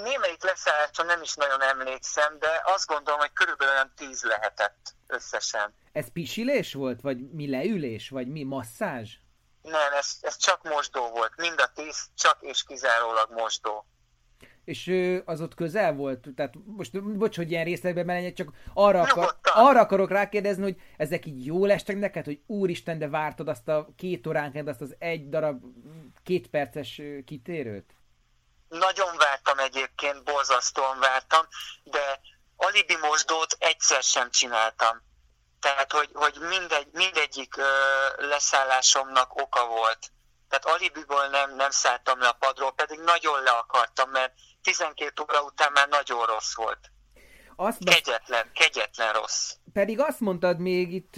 [0.04, 5.74] Némelyik leszállásra nem is nagyon emlékszem, de azt gondolom, hogy körülbelül olyan tíz lehetett összesen.
[5.92, 9.18] Ez pisilés volt, vagy mi leülés, vagy mi masszázs?
[9.62, 11.34] Nem, ez, ez csak mosdó volt.
[11.36, 13.86] Mind a tíz csak és kizárólag mosdó.
[14.64, 14.92] És
[15.26, 16.28] az ott közel volt?
[16.36, 21.26] Tehát most, bocs, hogy ilyen részletbe menjek, csak arra, akar, arra akarok rákérdezni, hogy ezek
[21.26, 25.30] így jól estek neked, hogy úristen, de vártad azt a két óránként, azt az egy
[25.30, 25.64] darab
[26.24, 27.96] két perces kitérőt?
[28.80, 31.46] Nagyon vártam egyébként, borzasztóan vártam,
[31.84, 32.20] de
[32.56, 35.02] alibi mosdót egyszer sem csináltam.
[35.60, 37.64] Tehát, hogy, hogy mindegy, mindegyik ö,
[38.18, 40.12] leszállásomnak oka volt.
[40.50, 45.42] Tehát alibiból nem, nem szálltam le a padról, pedig nagyon le akartam, mert 12 óra
[45.42, 46.80] után már nagyon rossz volt.
[47.56, 49.54] Azt kegyetlen, kegyetlen rossz.
[49.74, 51.14] Pedig azt mondtad még itt,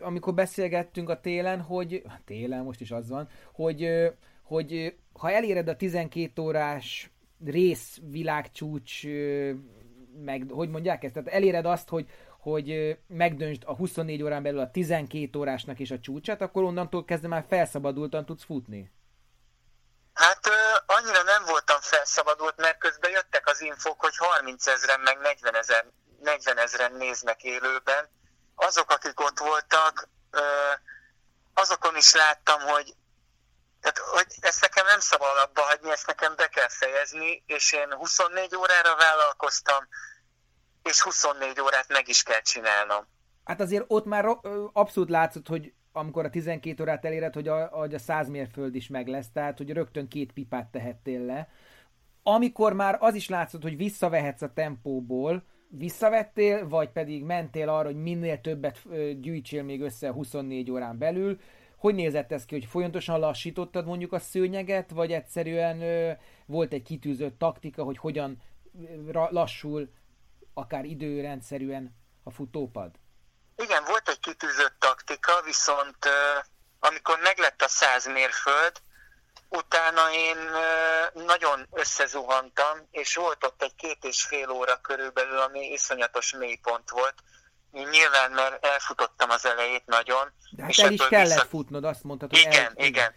[0.00, 3.88] amikor beszélgettünk a télen, hogy, télen most is az van, hogy,
[4.46, 7.10] hogy ha eléred a 12 órás
[7.44, 9.02] rész világcsúcs,
[10.24, 12.06] meg, hogy mondják ezt, tehát eléred azt, hogy,
[12.40, 17.28] hogy megdöntsd a 24 órán belül a 12 órásnak is a csúcsát, akkor onnantól kezdve
[17.28, 18.92] már felszabadultan tudsz futni.
[20.14, 20.48] Hát
[20.86, 25.86] annyira nem voltam felszabadult, mert közben jöttek az infok, hogy 30 ezeren meg 40 ezer
[26.20, 28.08] 40 ezeren néznek élőben.
[28.54, 30.08] Azok, akik ott voltak,
[31.54, 32.94] azokon is láttam, hogy
[33.80, 37.94] tehát, hogy ezt nekem nem szabad abba hagyni, ezt nekem be kell fejezni, és én
[37.94, 39.88] 24 órára vállalkoztam,
[40.82, 43.06] és 24 órát meg is kell csinálnom.
[43.44, 44.24] Hát azért ott már
[44.72, 48.88] abszolút látszott, hogy amikor a 12 órát eléred, hogy a, hogy a 100 mérföld is
[48.88, 51.48] meg lesz, tehát hogy rögtön két pipát tehettél le.
[52.22, 58.02] Amikor már az is látszott, hogy visszavehetsz a tempóból, visszavettél, vagy pedig mentél arra, hogy
[58.02, 58.78] minél többet
[59.20, 61.38] gyűjtsél még össze a 24 órán belül.
[61.76, 66.12] Hogy nézett ez ki, hogy folyamatosan lassítottad mondjuk a szőnyeget, vagy egyszerűen ö,
[66.46, 68.42] volt egy kitűzött taktika, hogy hogyan
[69.30, 69.88] lassul
[70.54, 72.90] akár időrendszerűen a futópad?
[73.56, 75.96] Igen, volt egy kitűzött taktika, viszont
[76.78, 78.82] amikor meglett a száz mérföld,
[79.48, 80.36] utána én
[81.12, 87.14] nagyon összezuhantam, és volt ott egy két és fél óra körülbelül, ami iszonyatos mélypont volt.
[87.84, 90.32] Nyilván, mert elfutottam az elejét nagyon.
[90.50, 91.46] De hát és el is kellett vissza...
[91.46, 92.84] futnod, azt mondtad, hogy Igen, el...
[92.86, 93.14] igen.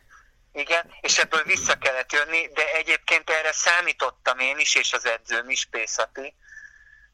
[0.51, 5.49] Igen, és ebből vissza kellett jönni, de egyébként erre számítottam én is, és az edzőm
[5.49, 6.35] is, Pészati,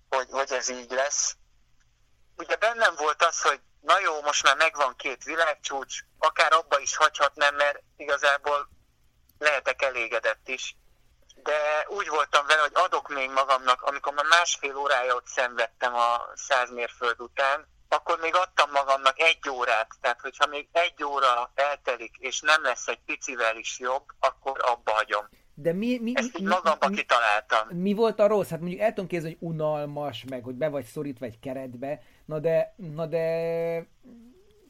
[0.09, 1.35] hogy, hogy ez így lesz.
[2.35, 6.95] Ugye bennem volt az, hogy na jó, most már megvan két világcsúcs, akár abba is
[6.95, 8.69] hagyhatnám, mert igazából
[9.37, 10.75] lehetek elégedett is.
[11.43, 16.31] De úgy voltam vele, hogy adok még magamnak, amikor már másfél órája ott szenvedtem a
[16.33, 19.87] száz mérföld után, akkor még adtam magamnak egy órát.
[20.01, 24.91] Tehát, hogyha még egy óra eltelik, és nem lesz egy picivel is jobb, akkor abba
[24.91, 25.29] hagyom.
[25.53, 27.67] De mi, mi, Ezt így mi, magamba mi, kitaláltam.
[27.67, 28.49] Mi volt a rossz?
[28.49, 32.39] Hát mondjuk el tudom képzelni, hogy unalmas, meg hogy be vagy szorítva egy keretbe, na
[32.39, 33.19] de, na de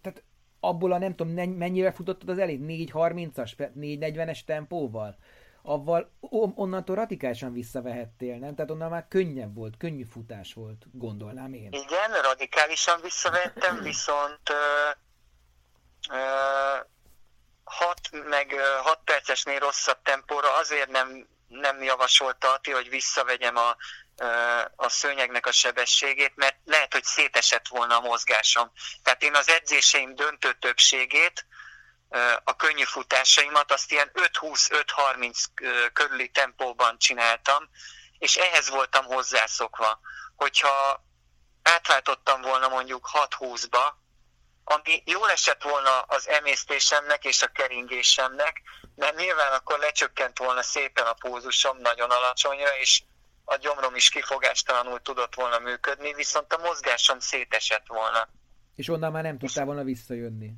[0.01, 0.23] tehát
[0.59, 2.59] abból a nem tudom, mennyire futottad az elég?
[2.61, 5.17] 4.30-as, 4.40-es tempóval?
[5.65, 6.11] Avval
[6.55, 8.55] onnantól radikálisan visszavehettél, nem?
[8.55, 11.69] Tehát onnan már könnyebb volt, könnyű futás volt, gondolnám én.
[11.71, 14.89] Igen, radikálisan visszavettem, viszont ö,
[16.09, 16.17] ö,
[17.63, 23.75] 6 meg 6 percesnél rosszabb tempóra azért nem, nem javasolta Ati, hogy visszavegyem a,
[24.75, 28.71] a szőnyegnek a sebességét, mert lehet, hogy szétesett volna a mozgásom.
[29.03, 31.45] Tehát én az edzéseim döntő többségét,
[32.43, 37.69] a könnyű futásaimat azt ilyen 5-20-5-30 körüli tempóban csináltam,
[38.17, 39.99] és ehhez voltam hozzászokva.
[40.35, 41.03] Hogyha
[41.63, 43.93] átváltottam volna mondjuk 6-20-ba,
[44.63, 48.61] ami jól esett volna az emésztésemnek és a keringésemnek,
[48.95, 53.03] mert nyilván akkor lecsökkent volna szépen a pózusom nagyon alacsonyra, és
[53.45, 58.27] a gyomrom is kifogástalanul tudott volna működni, viszont a mozgásom szétesett volna.
[58.75, 60.53] És onnan már nem tudtál volna visszajönni.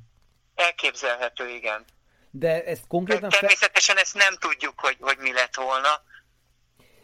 [0.58, 1.84] Elképzelhető, igen.
[2.30, 3.28] De ezt konkrétan...
[3.28, 6.02] Természetesen ezt nem tudjuk, hogy, hogy mi lett volna,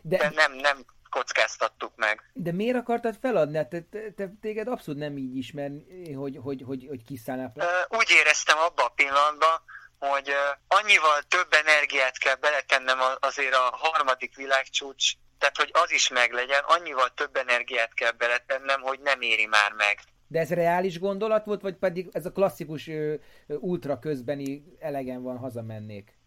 [0.03, 2.31] de, de nem, nem kockáztattuk meg.
[2.33, 3.57] De miért akartad feladni?
[3.57, 5.71] Hát te, te, te, téged abszolút nem így ismer,
[6.15, 7.53] hogy, hogy, hogy, hogy kiszállnál.
[7.89, 9.63] Úgy éreztem abban a pillanatban,
[9.99, 10.33] hogy
[10.69, 17.09] annyival több energiát kell beletennem azért a harmadik világcsúcs, tehát hogy az is meglegyen, annyival
[17.15, 19.99] több energiát kell beletennem, hogy nem éri már meg.
[20.35, 23.15] De ez reális gondolat volt, vagy pedig ez a klasszikus ö,
[23.47, 26.19] ultra közbeni elegen van, hazamennék?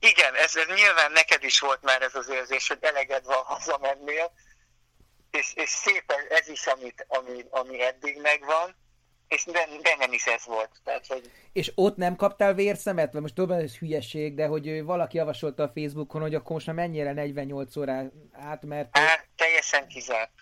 [0.00, 4.32] Igen, ez, ez nyilván neked is volt már ez az érzés, hogy eleged van, hazamennél,
[5.30, 8.76] és, és szépen ez is, amit, ami, ami eddig megvan,
[9.28, 9.44] és
[9.82, 10.70] bennem is ez volt.
[10.84, 11.30] Tehát, hogy...
[11.52, 13.12] És ott nem kaptál vérszemet?
[13.12, 17.12] Most tudom, ez hülyeség, de hogy valaki javasolta a Facebookon, hogy akkor most már mennyire
[17.12, 18.88] 48 órá át, mert...
[18.98, 20.32] Á, teljesen kizárt.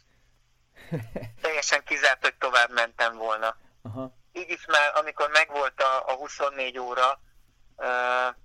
[1.50, 3.56] teljesen kizárt, hogy tovább mentem volna.
[3.82, 4.12] Aha.
[4.32, 7.20] Így is már, amikor megvolt a, a 24 óra,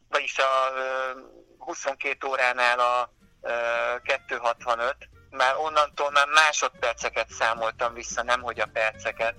[0.10, 0.44] vagyis a
[1.58, 3.12] 22 óránál a
[4.04, 4.96] 265,
[5.30, 9.36] már onnantól már másodperceket számoltam vissza, nemhogy a perceket.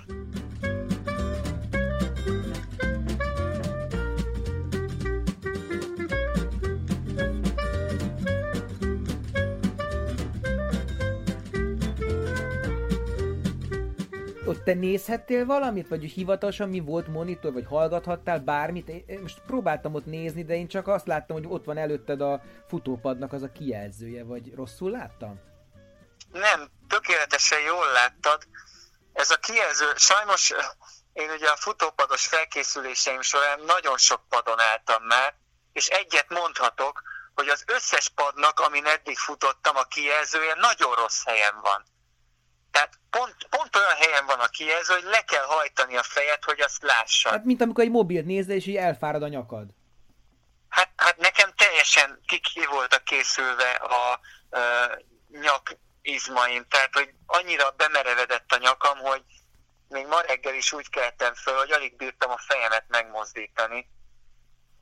[14.67, 18.89] Te nézhettél valamit, vagy hivatalosan mi volt monitor, vagy hallgathattál bármit?
[18.89, 22.43] Én most próbáltam ott nézni, de én csak azt láttam, hogy ott van előtted a
[22.69, 25.41] futópadnak az a kijelzője, vagy rosszul láttam?
[26.33, 28.43] Nem, tökéletesen jól láttad.
[29.13, 30.53] Ez a kijelző, sajnos
[31.13, 35.35] én ugye a futópados felkészüléseim során nagyon sok padon álltam már,
[35.73, 37.03] és egyet mondhatok,
[37.35, 41.85] hogy az összes padnak, amin eddig futottam, a kijelzője nagyon rossz helyen van.
[43.17, 46.83] Pont, pont olyan helyen van a kijelző, hogy le kell hajtani a fejed, hogy azt
[46.83, 47.33] lássad.
[47.33, 49.67] Hát mint amikor egy mobilt nézze, és így elfárad a nyakad.
[50.69, 54.13] Hát, hát nekem teljesen ki, ki voltak készülve a,
[54.59, 55.01] a
[55.41, 59.23] nyak izmaim, tehát hogy annyira bemerevedett a nyakam, hogy
[59.89, 63.91] még ma reggel is úgy keltem föl, hogy alig bírtam a fejemet megmozdítani.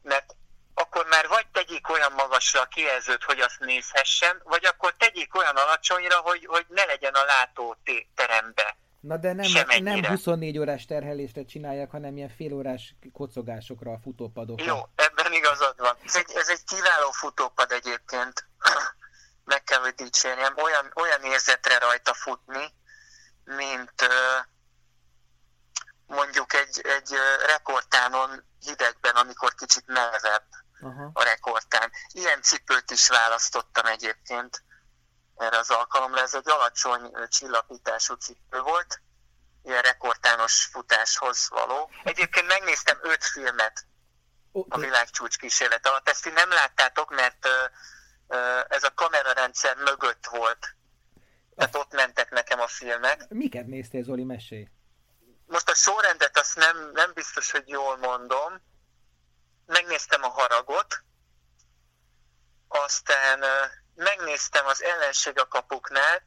[0.03, 0.35] Mert
[0.75, 5.57] akkor már vagy tegyék olyan magasra a kijelzőt, hogy azt nézhessen, vagy akkor tegyék olyan
[5.57, 7.77] alacsonyra, hogy, hogy ne legyen a látó
[8.15, 8.77] terembe.
[9.01, 14.67] Na de nem, nem 24 órás terhelésre csinálják, hanem ilyen fél órás kocogásokra a futópadokon.
[14.67, 15.97] Jó, ebben igazad van.
[16.05, 18.47] Ez egy, ez egy kiváló futópad egyébként.
[19.45, 20.55] Meg kell, hogy dicsérjem.
[20.57, 22.73] Olyan, olyan érzetre rajta futni,
[23.45, 24.09] mint
[26.07, 27.15] mondjuk egy, egy
[27.47, 30.47] rekordtánon hidegben, amikor kicsit melegebb
[30.81, 31.11] uh-huh.
[31.13, 31.91] a rekordtán.
[32.13, 34.63] Ilyen cipőt is választottam egyébként
[35.37, 36.21] erre az alkalomra.
[36.21, 39.01] Ez egy alacsony csillapítású cipő volt,
[39.63, 41.91] ilyen rekordtános futáshoz való.
[42.05, 43.87] Egyébként megnéztem öt filmet
[44.69, 46.09] a világcsúcs kísérlet alatt.
[46.09, 47.49] Ezt ti nem láttátok, mert
[48.69, 50.75] ez a kamerarendszer mögött volt.
[51.57, 53.29] Tehát ott mentek nekem a filmek.
[53.29, 54.69] Miket néztél, Zoli, mesélj?
[55.47, 58.61] Most a sorrendet azt nem, nem biztos, hogy jól mondom.
[59.67, 61.03] Megnéztem a haragot,
[62.69, 63.45] aztán
[63.95, 66.23] megnéztem az ellenség a kapuknál,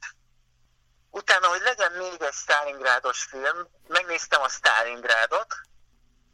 [1.10, 5.56] utána, hogy legyen még egy Stalingrádos film, megnéztem a Stalingrádot,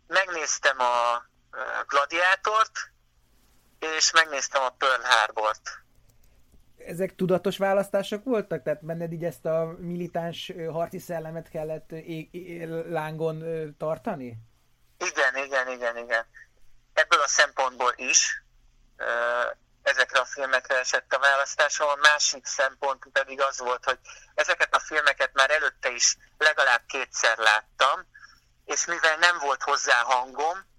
[0.07, 1.25] megnéztem a
[1.87, 2.91] Gladiátort,
[3.79, 5.81] és megnéztem a Pearl Harbort.
[6.77, 8.63] Ezek tudatos választások voltak?
[8.63, 11.89] Tehát benned így ezt a militáns harci szellemet kellett
[12.89, 13.43] lángon
[13.77, 14.37] tartani?
[14.97, 16.25] Igen, igen, igen, igen.
[16.93, 18.43] Ebből a szempontból is
[19.81, 21.87] ezekre a filmekre esett a választásom.
[21.87, 23.99] A másik szempont pedig az volt, hogy
[24.35, 28.05] ezeket a filmeket már előtte is legalább kétszer láttam,
[28.65, 30.71] és mivel nem volt hozzá hangom,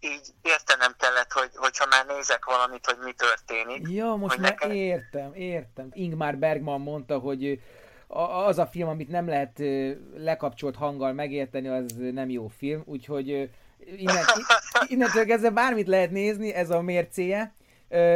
[0.00, 3.88] így értenem kellett, hogy, hogyha már nézek valamit, hogy mi történik.
[3.88, 4.70] Ja, most már nekem...
[4.70, 5.88] értem, értem.
[5.92, 7.60] Ingmar Bergman mondta, hogy
[8.46, 9.58] az a film, amit nem lehet
[10.16, 13.50] lekapcsolt hanggal megérteni, az nem jó film, úgyhogy
[13.96, 14.24] innen,
[14.88, 17.54] innentől kezdve bármit lehet nézni, ez a mércéje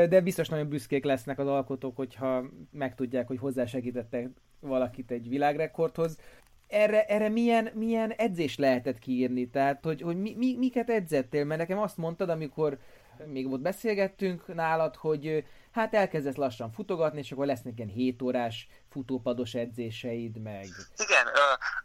[0.09, 4.29] de biztos nagyon büszkék lesznek az alkotók, hogyha megtudják, hogy hozzásegítettek
[4.61, 6.19] valakit egy világrekordhoz.
[6.67, 9.49] Erre, erre milyen, milyen edzés lehetett kiírni?
[9.49, 11.45] Tehát, hogy, hogy mi, mi, miket edzettél?
[11.45, 12.79] Mert nekem azt mondtad, amikor
[13.27, 18.69] még ott beszélgettünk nálad, hogy hát elkezdesz lassan futogatni, és akkor lesznek ilyen 7 órás
[18.91, 20.69] futópados edzéseid meg.
[20.97, 21.27] Igen,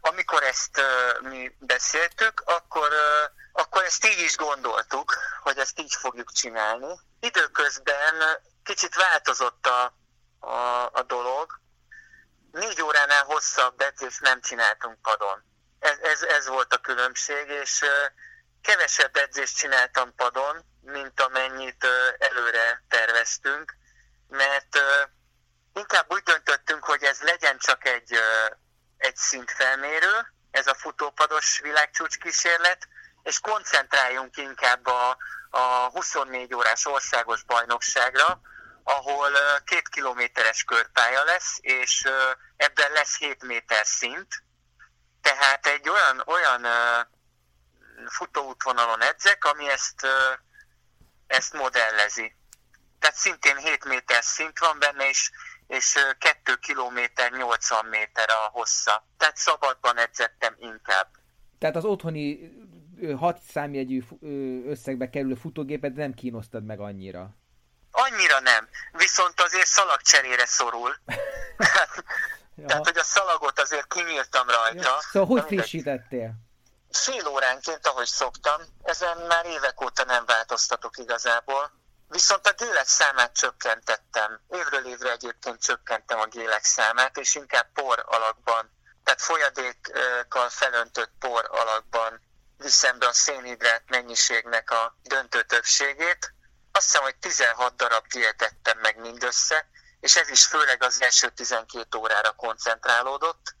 [0.00, 0.80] amikor ezt
[1.22, 2.88] mi beszéltük, akkor
[3.56, 7.00] akkor ezt így is gondoltuk, hogy ezt így fogjuk csinálni.
[7.20, 8.14] Időközben
[8.62, 9.96] kicsit változott a,
[10.46, 11.60] a, a dolog.
[12.52, 15.44] Négy óránál hosszabb edzést nem csináltunk padon.
[15.78, 17.84] Ez, ez, ez volt a különbség, és
[18.64, 21.86] kevesebb edzést csináltam padon, mint amennyit
[22.18, 23.76] előre terveztünk,
[24.28, 24.78] mert
[25.74, 28.18] inkább úgy döntöttünk, hogy ez legyen csak egy,
[28.96, 32.88] egy szintfelmérő, ez a futópados világcsúcs kísérlet,
[33.22, 35.16] és koncentráljunk inkább a,
[35.50, 38.40] a 24 órás országos bajnokságra,
[38.84, 39.30] ahol
[39.64, 42.08] két kilométeres körpálya lesz, és
[42.56, 44.42] ebben lesz 7 méter szint,
[45.22, 46.66] tehát egy olyan, olyan
[48.08, 50.06] futóútvonalon edzek, ami ezt,
[51.26, 52.34] ezt modellezi.
[52.98, 55.30] Tehát szintén 7 méter szint van benne, és,
[55.66, 59.06] és 2 kilométer 80 méter a hossza.
[59.16, 61.08] Tehát szabadban edzettem inkább.
[61.58, 62.52] Tehát az otthoni
[63.16, 64.02] hat számjegyű
[64.66, 67.36] összegbe kerülő futógépet nem kínosztad meg annyira.
[67.90, 70.96] Annyira nem, viszont azért szalagcserére szorul.
[71.06, 72.66] ja.
[72.66, 74.88] Tehát, hogy a szalagot azért kinyírtam rajta.
[74.88, 75.00] Ja.
[75.00, 76.34] Szóval hogy frissítettél?
[76.96, 81.72] Fél óránként, ahogy szoktam, ezen már évek óta nem változtatok igazából.
[82.08, 84.40] Viszont a gélek számát csökkentettem.
[84.48, 88.70] Évről évre egyébként csökkentem a gélek számát, és inkább por alakban,
[89.04, 92.20] tehát folyadékkal felöntött por alakban
[92.56, 96.32] viszem be a szénhidrát mennyiségnek a döntő többségét.
[96.72, 99.68] Azt hiszem, hogy 16 darab dietettem meg mindössze,
[100.00, 103.54] és ez is főleg az első 12 órára koncentrálódott.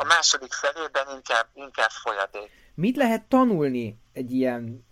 [0.00, 2.50] A második felében inkább, inkább folyadék.
[2.74, 4.86] Mit lehet tanulni egy ilyen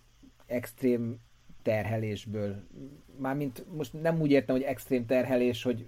[0.45, 1.19] extrém
[1.63, 2.55] terhelésből?
[3.17, 5.87] Mármint most nem úgy értem, hogy extrém terhelés, hogy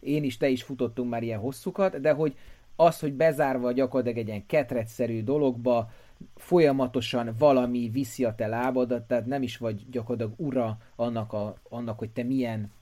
[0.00, 2.36] én is, te is futottunk már ilyen hosszukat, de hogy
[2.76, 5.90] az, hogy bezárva gyakorlatilag egy ilyen ketrecszerű dologba,
[6.36, 11.98] folyamatosan valami viszi a te lábadat, tehát nem is vagy gyakorlatilag ura annak, a, annak
[11.98, 12.72] hogy te milyen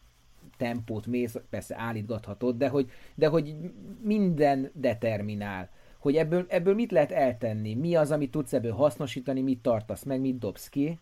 [0.57, 3.55] tempót mész, persze állítgathatod, de hogy, de hogy
[4.01, 5.71] minden determinál.
[5.99, 7.75] Hogy ebből, ebből mit lehet eltenni?
[7.75, 11.01] Mi az, amit tudsz ebből hasznosítani, mit tartasz meg, mit dobsz ki?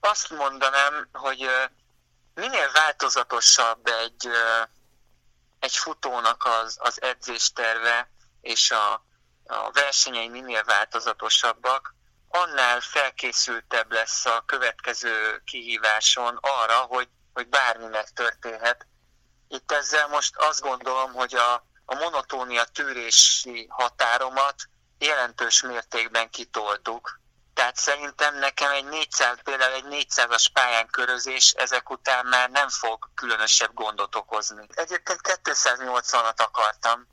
[0.00, 1.46] Azt mondanám, hogy
[2.34, 4.28] minél változatosabb egy,
[5.58, 8.10] egy futónak az, az edzésterve
[8.40, 8.92] és a,
[9.46, 11.94] a versenyei minél változatosabbak,
[12.28, 18.86] annál felkészültebb lesz a következő kihíváson arra, hogy, hogy bármi megtörténhet.
[19.54, 21.52] Itt ezzel most azt gondolom, hogy a,
[21.84, 24.54] a monotónia tűrési határomat
[24.98, 27.20] jelentős mértékben kitoltuk.
[27.54, 33.08] Tehát szerintem nekem egy 400, például egy 400-as pályán körözés ezek után már nem fog
[33.14, 34.66] különösebb gondot okozni.
[34.74, 37.06] Egyébként 280-at akartam.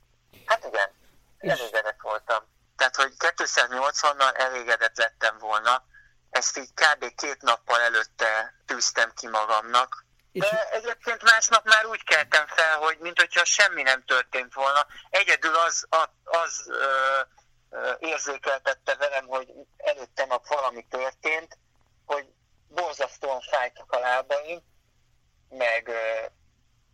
[0.46, 0.90] Hát igen,
[1.38, 2.44] elégedett voltam.
[2.76, 5.84] Tehát, hogy 280-nal elégedett lettem volna,
[6.30, 7.16] ezt így kb.
[7.16, 10.06] két nappal előtte tűztem ki magamnak.
[10.32, 10.50] És...
[10.50, 14.86] De egyébként másnap már úgy keltem fel, hogy mint hogyha semmi nem történt volna.
[15.10, 16.86] Egyedül az, az, az ö,
[17.70, 21.58] ö, érzékeltette velem, hogy előtte nap valami történt,
[22.06, 22.26] hogy
[22.68, 24.62] borzasztóan fájtak a lábaim,
[25.50, 26.26] meg ö,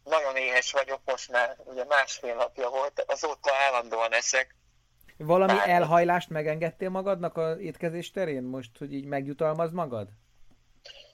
[0.03, 4.55] nagyon éhes vagyok, most már ugye másfél napja volt, azóta állandóan eszek,
[5.18, 5.69] valami Bár...
[5.69, 10.09] elhajlást megengedtél magadnak a étkezés terén most, hogy így megjutalmaz magad?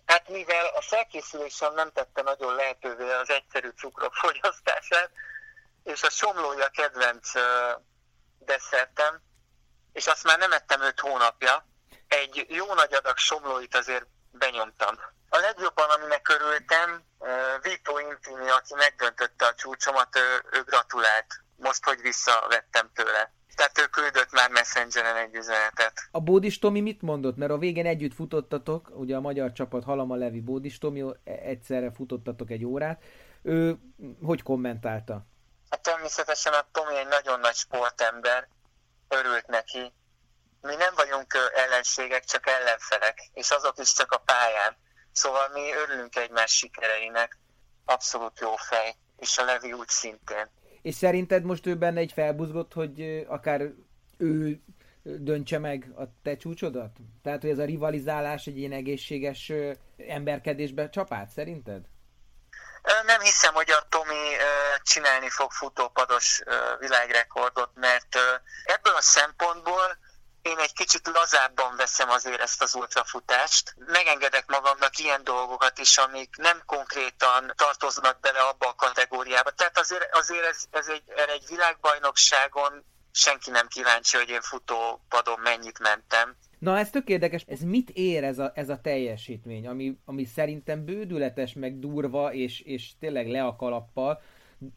[0.06, 5.10] Hát mivel a felkészülésem nem tette nagyon lehetővé az egyszerű cukrok fogyasztását,
[5.84, 7.32] és a somlója kedvenc
[8.40, 9.22] desszertem,
[9.94, 11.68] és azt már nem ettem öt hónapja,
[12.08, 15.00] egy jó nagy adag somlóit azért benyomtam.
[15.30, 17.04] A legjobban, aminek örültem,
[17.62, 23.34] Vito Intini, aki megdöntötte a csúcsomat, ő, ő gratulált, most, hogy visszavettem tőle.
[23.56, 25.94] Tehát ő küldött már Messengeren egy üzenetet.
[26.12, 27.38] A Bódis Tomi mit mondott?
[27.38, 31.92] Mert a végén együtt futottatok, ugye a magyar csapat Halama Levi Bódis Tomi, e- egyszerre
[31.92, 33.04] futottatok egy órát.
[33.42, 33.78] Ő
[34.22, 35.26] hogy kommentálta?
[35.70, 38.48] Hát természetesen a Tomi egy nagyon nagy sportember,
[39.08, 39.94] örült neki.
[40.62, 44.78] Mi nem vagyunk ellenségek, csak ellenfelek, és azok is csak a pályán.
[45.12, 47.38] Szóval mi örülünk egymás sikereinek.
[47.86, 50.50] Abszolút jó fej, és a Levi úgy szintén.
[50.84, 53.62] És szerinted most ő benne egy felbuzgott, hogy akár
[54.18, 54.62] ő
[55.04, 56.98] döntse meg a te csúcsodat?
[57.24, 59.52] Tehát, hogy ez a rivalizálás egy ilyen egészséges
[59.98, 61.82] emberkedésbe csapát, szerinted?
[63.06, 64.30] Nem hiszem, hogy a Tomi
[64.82, 66.42] csinálni fog futópados
[66.80, 68.18] világrekordot, mert
[68.66, 69.98] ebből a szempontból
[70.44, 73.76] én egy kicsit lazábban veszem azért ezt az ultrafutást.
[73.78, 79.52] Megengedek magamnak ilyen dolgokat is, amik nem konkrétan tartoznak bele abba a kategóriába.
[79.52, 81.04] Tehát azért, azért ez, ez egy,
[81.36, 86.36] egy világbajnokságon senki nem kíváncsi, hogy én futópadon mennyit mentem.
[86.60, 90.86] Na ez tök érdekes, ez mit ér ez a, ez a teljesítmény, ami, ami szerintem
[90.86, 94.22] bődületes, meg durva, és, és tényleg le a kalappal,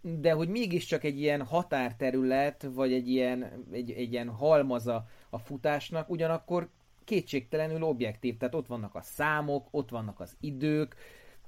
[0.01, 6.11] de hogy mégiscsak egy ilyen határterület, vagy egy ilyen, egy, egy ilyen halmaza a futásnak,
[6.11, 6.69] ugyanakkor
[7.05, 10.97] kétségtelenül objektív, tehát ott vannak a számok, ott vannak az idők,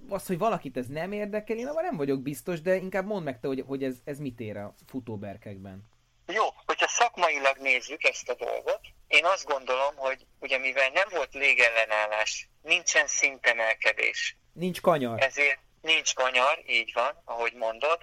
[0.09, 3.40] az, hogy valakit ez nem érdekel, én abban nem vagyok biztos, de inkább mondd meg
[3.40, 5.88] te, hogy, hogy ez, ez mit ér a futóberkekben.
[6.26, 11.34] Jó, hogyha szakmailag nézzük ezt a dolgot, én azt gondolom, hogy ugye mivel nem volt
[11.34, 14.36] légellenállás, nincsen szintemelkedés.
[14.52, 15.22] Nincs kanyar.
[15.22, 17.98] Ezért nincs kanyar, így van, ahogy mondod,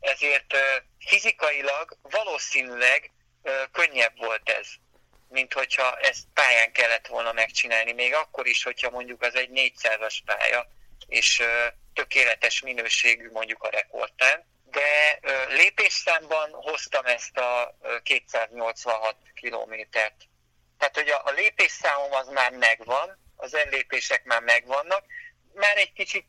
[0.00, 0.54] ezért
[0.98, 3.12] fizikailag valószínűleg
[3.72, 4.68] könnyebb volt ez
[5.28, 10.18] mint hogyha ezt pályán kellett volna megcsinálni, még akkor is, hogyha mondjuk az egy 400-as
[10.24, 10.68] pálya,
[11.06, 11.42] és
[11.94, 20.28] tökéletes minőségű mondjuk a rekordtán, de lépésszámban hoztam ezt a 286 kilométert.
[20.78, 25.04] Tehát, hogy a lépésszámom az már megvan, az ellépések már megvannak,
[25.54, 26.26] már egy kicsit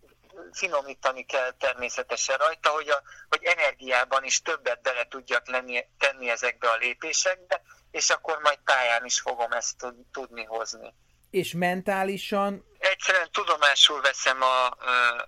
[0.52, 6.70] finomítani kell természetesen rajta, hogy, a, hogy energiában is többet bele tudjak lenni, tenni ezekbe
[6.70, 7.62] a lépésekbe,
[7.92, 9.76] és akkor majd pályán is fogom ezt
[10.12, 10.94] tudni hozni.
[11.30, 12.66] És mentálisan?
[12.80, 14.66] Egyszerűen tudomásul veszem a,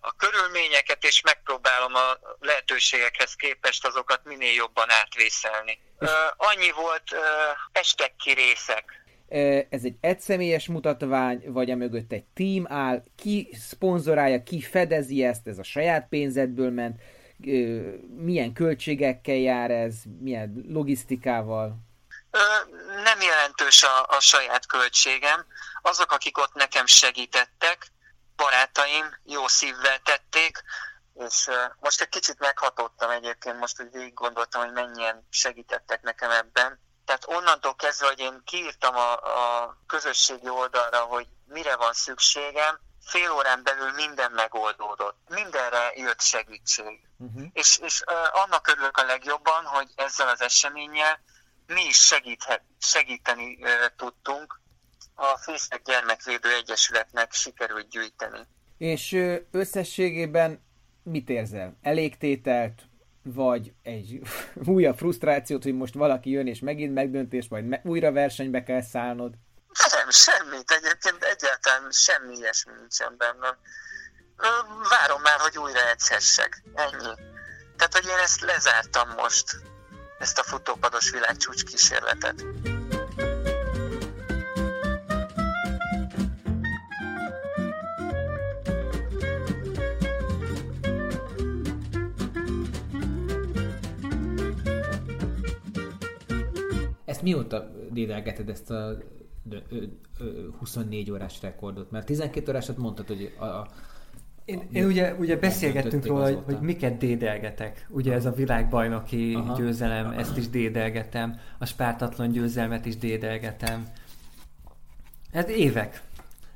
[0.01, 5.79] a körülményeket, és megpróbálom a lehetőségekhez képest azokat minél jobban átvészelni.
[6.37, 7.15] Annyi volt,
[7.71, 8.99] estek ki részek.
[9.69, 15.57] Ez egy egyszemélyes mutatvány, vagy mögött egy team áll, ki szponzorálja, ki fedezi ezt, ez
[15.57, 17.01] a saját pénzedből ment,
[18.15, 21.75] milyen költségekkel jár ez, milyen logisztikával?
[23.03, 25.45] Nem jelentős a, a saját költségem.
[25.81, 27.87] Azok, akik ott nekem segítettek,
[28.35, 30.63] barátaim jó szívvel tették,
[31.27, 31.49] és
[31.79, 36.79] most egy kicsit meghatottam egyébként, most úgy végig gondoltam, hogy mennyien segítettek nekem ebben.
[37.09, 43.31] Tehát onnantól kezdve, hogy én kiírtam a, a közösségi oldalra, hogy mire van szükségem, fél
[43.31, 45.17] órán belül minden megoldódott.
[45.29, 47.07] Mindenre jött segítség.
[47.17, 47.43] Uh-huh.
[47.53, 51.19] És, és uh, annak örülök a legjobban, hogy ezzel az eseménnyel
[51.67, 54.61] mi is segíthet, segíteni uh, tudtunk.
[55.15, 58.47] A Fészek Gyermekvédő Egyesületnek sikerült gyűjteni.
[58.77, 59.15] És
[59.51, 60.63] összességében
[61.03, 61.77] mit érzel?
[61.81, 62.88] Elégtételt,
[63.23, 64.21] vagy egy
[64.75, 69.33] újabb frusztrációt, hogy most valaki jön és megint megdöntés, majd me- újra versenybe kell szállnod?
[69.91, 70.71] Nem, semmit.
[70.71, 73.57] Egyébként egyáltalán semmi ilyesmi nincsen bennem.
[74.89, 76.63] Várom már, hogy újra edzhessek.
[76.73, 77.13] Ennyi.
[77.77, 79.61] Tehát, hogy én ezt lezártam most.
[80.19, 82.45] ezt a futópados világcsúcs kísérletet.
[97.19, 98.97] Ezt mióta dédelgeted ezt a
[100.59, 101.91] 24 órás rekordot?
[101.91, 103.67] Mert 12 órásat mondtad, hogy a, a
[104.45, 107.87] én, én ugye, ugye beszélgettünk róla, hogy, hogy miket dédelgetek.
[107.89, 109.57] Ugye ez a világbajnoki Aha.
[109.57, 111.39] győzelem, ezt is dédelgetem.
[111.57, 113.87] A spártatlan győzelmet is dédelgetem.
[115.31, 116.03] Ez évek.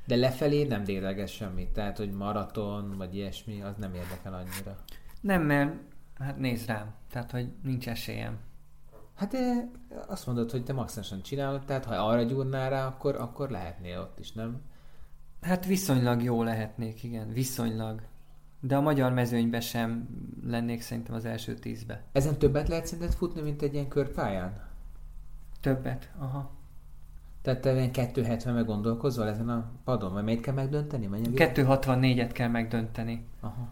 [0.05, 1.69] De lefelé nem dédelges semmit?
[1.69, 4.77] Tehát, hogy maraton, vagy ilyesmi, az nem érdekel annyira?
[5.21, 5.71] Nem, mert
[6.19, 6.93] hát nézd rám.
[7.11, 8.37] Tehát, hogy nincs esélyem.
[9.15, 9.69] Hát de
[10.07, 14.19] azt mondod, hogy te maximálisan csinálod, tehát ha arra gyúrnál rá, akkor, akkor lehetnél ott
[14.19, 14.61] is, nem?
[15.41, 18.01] Hát viszonylag jó lehetnék, igen, viszonylag.
[18.59, 20.07] De a magyar mezőnybe sem
[20.45, 22.03] lennék szerintem az első tízbe.
[22.11, 24.61] Ezen többet lehet szerinted futni, mint egy ilyen körpályán?
[25.61, 26.51] Többet, aha.
[27.41, 30.13] Tehát te ilyen 270 meg gondolkozol ezen a padon?
[30.13, 31.09] Vagy melyit kell megdönteni?
[31.11, 33.27] 264-et kell megdönteni.
[33.39, 33.71] Aha.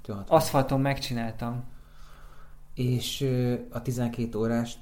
[0.00, 0.36] 260.
[0.38, 1.64] Aszfalton megcsináltam.
[2.74, 3.28] És
[3.70, 4.78] a 12 órás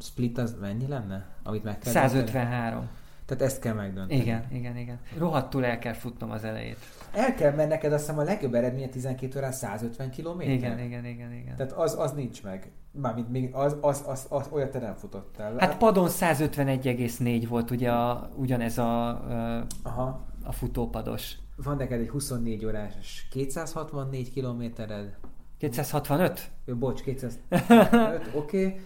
[0.00, 1.26] split az mennyi lenne?
[1.42, 2.78] Amit meg kell 153.
[2.78, 3.02] Dönteni?
[3.26, 4.20] Tehát ezt kell megdönteni.
[4.20, 5.00] Igen, igen, igen.
[5.18, 6.78] Rohadtul el kell futnom az elejét.
[7.12, 10.40] El kell, mert neked azt hiszem a legjobb eredmény a 12 órán 150 km.
[10.40, 11.56] Igen, igen, igen, igen.
[11.56, 12.70] Tehát az, az nincs meg.
[12.90, 15.54] Mármint még az, az, az, az, olyat te nem futottál.
[15.58, 20.26] Hát padon 151,4 volt ugye a, ugyanez a, a, Aha.
[20.44, 21.36] a futópados.
[21.56, 25.16] Van neked egy 24 órás 264 kilométered.
[25.58, 26.50] 265?
[26.64, 28.66] Jó, bocs, 265, oké.
[28.66, 28.80] Okay.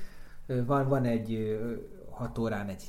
[0.67, 1.59] Van, van egy
[2.11, 2.83] 6 órán egy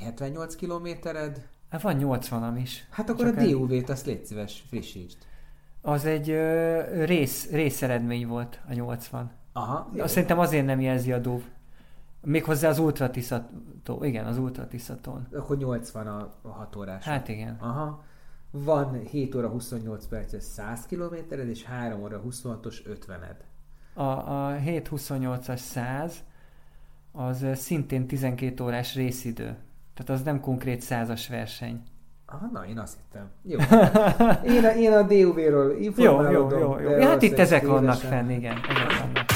[0.00, 1.48] 78 kilométered.
[1.70, 2.86] Hát van 80 is.
[2.90, 5.18] Hát akkor Csak a DUV-t azt légy szíves, frissítsd.
[5.80, 9.30] Az egy ö, rész, részeredmény volt a 80.
[9.52, 9.90] Aha.
[9.94, 10.06] Jó.
[10.06, 11.42] Szerintem azért nem jelzi a DUV.
[12.20, 14.04] Méghozzá az Ultra Tiszató.
[14.04, 15.28] Igen, az Ultra Tiszatón.
[15.32, 17.04] Akkor 80 a, a 6 órás.
[17.04, 17.56] Hát igen.
[17.60, 18.04] Aha.
[18.50, 23.36] Van 7 óra 28 perces 100 kilométered, és 3 óra 26-os 50-ed.
[23.94, 26.24] A, a 7-28-as 100
[27.12, 29.56] az szintén 12 órás részidő.
[29.94, 31.82] Tehát az nem konkrét százas verseny.
[32.26, 33.30] Ah, na, én azt hittem.
[33.42, 33.58] Jó.
[34.56, 36.50] Én a, én a DUV-ról informálodom.
[36.50, 36.90] Jó, jó, jó.
[36.90, 36.98] jó.
[36.98, 38.56] Ja, hát itt ezek vannak fenn, igen.
[38.68, 39.31] Ezek vannak.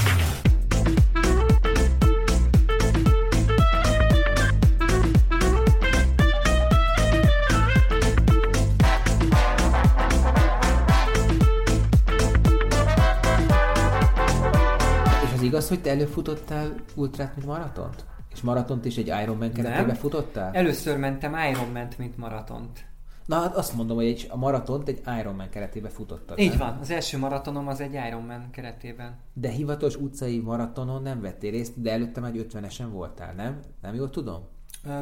[15.47, 18.05] Igaz, hogy te előfutottál ultrát, mint maratont?
[18.32, 20.55] És maratont is egy Ironman keretében futottál?
[20.55, 22.85] Először mentem ironman mint maratont.
[23.27, 26.39] Na hát azt mondom, hogy egy, a maratont egy Ironman keretében futottad.
[26.39, 26.59] Így nem?
[26.59, 29.16] van, az első maratonom az egy Ironman keretében.
[29.32, 33.60] De hivatalos utcai maratonon nem vettél részt, de előtte már 50-esen voltál, nem?
[33.82, 34.48] Nem jól tudom?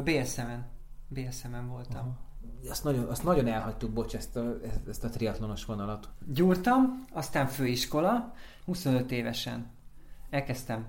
[0.03, 0.65] BSM-en.
[1.07, 1.97] BSM-en voltam.
[1.97, 2.23] Aha.
[2.69, 4.57] Azt nagyon, azt nagyon elhagytuk, bocs, ezt a,
[4.89, 6.09] ezt a triatlonos vonalat.
[6.33, 8.33] Gyúrtam, aztán főiskola,
[8.65, 9.73] 25 évesen.
[10.35, 10.85] Elkezdtem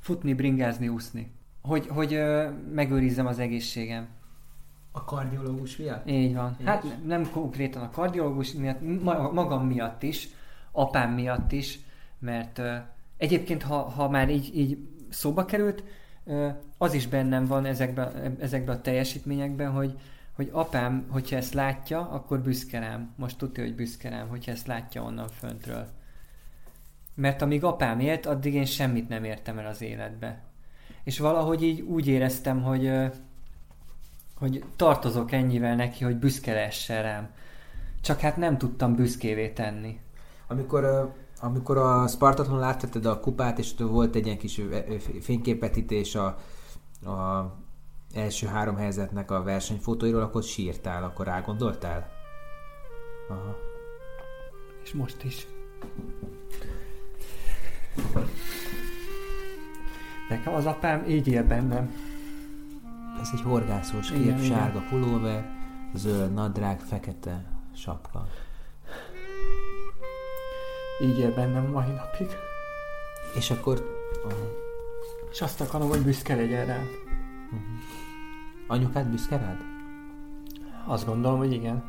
[0.00, 1.32] futni, bringázni, úszni.
[1.62, 4.08] Hogy, hogy ö, megőrizzem az egészségem.
[4.92, 6.08] A kardiológus miatt?
[6.08, 6.56] Így van.
[6.58, 6.64] És?
[6.64, 9.02] Hát nem konkrétan a kardiológus miatt,
[9.32, 10.28] magam miatt is,
[10.72, 11.78] apám miatt is,
[12.18, 12.76] mert ö,
[13.16, 14.78] egyébként, ha, ha már így, így
[15.08, 15.84] szóba került,
[16.24, 16.48] ö,
[16.78, 19.98] az is bennem van ezekben, ezekben a teljesítményekben, hogy,
[20.32, 23.14] hogy apám, hogyha ezt látja, akkor büszke rám.
[23.16, 25.96] Most tudja, hogy büszke rám, hogyha ezt látja onnan föntről.
[27.18, 30.42] Mert amíg apám élt, addig én semmit nem értem el az életbe.
[31.04, 32.92] És valahogy így úgy éreztem, hogy,
[34.36, 37.30] hogy tartozok ennyivel neki, hogy büszke lehessen rám.
[38.00, 40.00] Csak hát nem tudtam büszkévé tenni.
[40.46, 44.60] Amikor, amikor a Spartatlon láthatod a kupát, és volt egy ilyen kis
[45.20, 46.26] fényképetítés a,
[47.10, 47.54] a
[48.14, 52.10] első három helyzetnek a versenyfotóiról, akkor sírtál, akkor rágondoltál?
[53.28, 53.56] Aha.
[54.82, 55.46] És most is.
[60.28, 61.94] Nekem az apám így él bennem.
[63.20, 64.88] Ez egy horgászós kép, igen, sárga igen.
[64.88, 65.50] pulóver,
[65.94, 67.44] zöld nadrág, fekete
[67.74, 68.26] sapka.
[71.02, 72.28] Így él bennem mai napig.
[73.34, 74.00] És akkor...
[74.24, 74.38] Uh-huh.
[75.30, 76.86] És azt akarom, hogy büszke legyen rám.
[77.46, 77.60] Uh-huh.
[78.66, 79.58] Anyukád büszke rád?
[80.86, 81.84] Azt gondolom, hogy igen.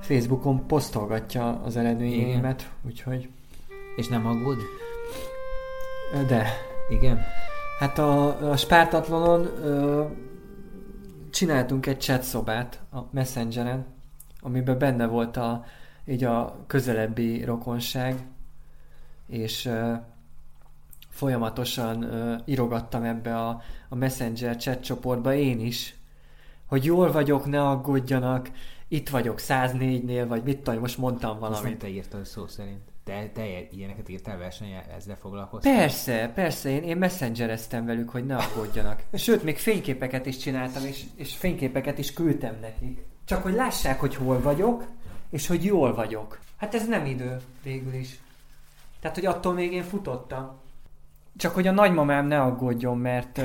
[0.00, 3.28] Facebookon posztolgatja az eredményeimet, úgyhogy...
[3.96, 4.81] És nem aggódik?
[6.12, 6.46] De.
[6.88, 7.20] Igen?
[7.78, 10.04] Hát a, a Spártatlonon ö,
[11.30, 13.86] csináltunk egy chat szobát a Messengeren,
[14.40, 15.64] amiben benne volt a,
[16.06, 18.26] így a közelebbi rokonság,
[19.26, 19.92] és ö,
[21.08, 25.96] folyamatosan ö, írogattam ebbe a, a Messenger chat csoportba én is,
[26.66, 28.50] hogy jól vagyok, ne aggódjanak,
[28.88, 31.78] itt vagyok 104-nél, vagy mit tudom, most mondtam Ezt nem valamit.
[31.78, 32.91] te írtad szó szerint.
[33.04, 35.76] Te, te ilyeneket írtál versenyen, ezzel foglalkoztál?
[35.76, 39.02] Persze, persze, én, én messengereztem velük, hogy ne aggódjanak.
[39.12, 43.04] Sőt, még fényképeket is csináltam, és, és fényképeket is küldtem nekik.
[43.24, 44.84] Csak hogy lássák, hogy hol vagyok,
[45.30, 46.38] és hogy jól vagyok.
[46.56, 48.18] Hát ez nem idő, végül is.
[49.00, 50.60] Tehát, hogy attól még én futottam.
[51.36, 53.40] Csak hogy a nagymamám ne aggódjon, mert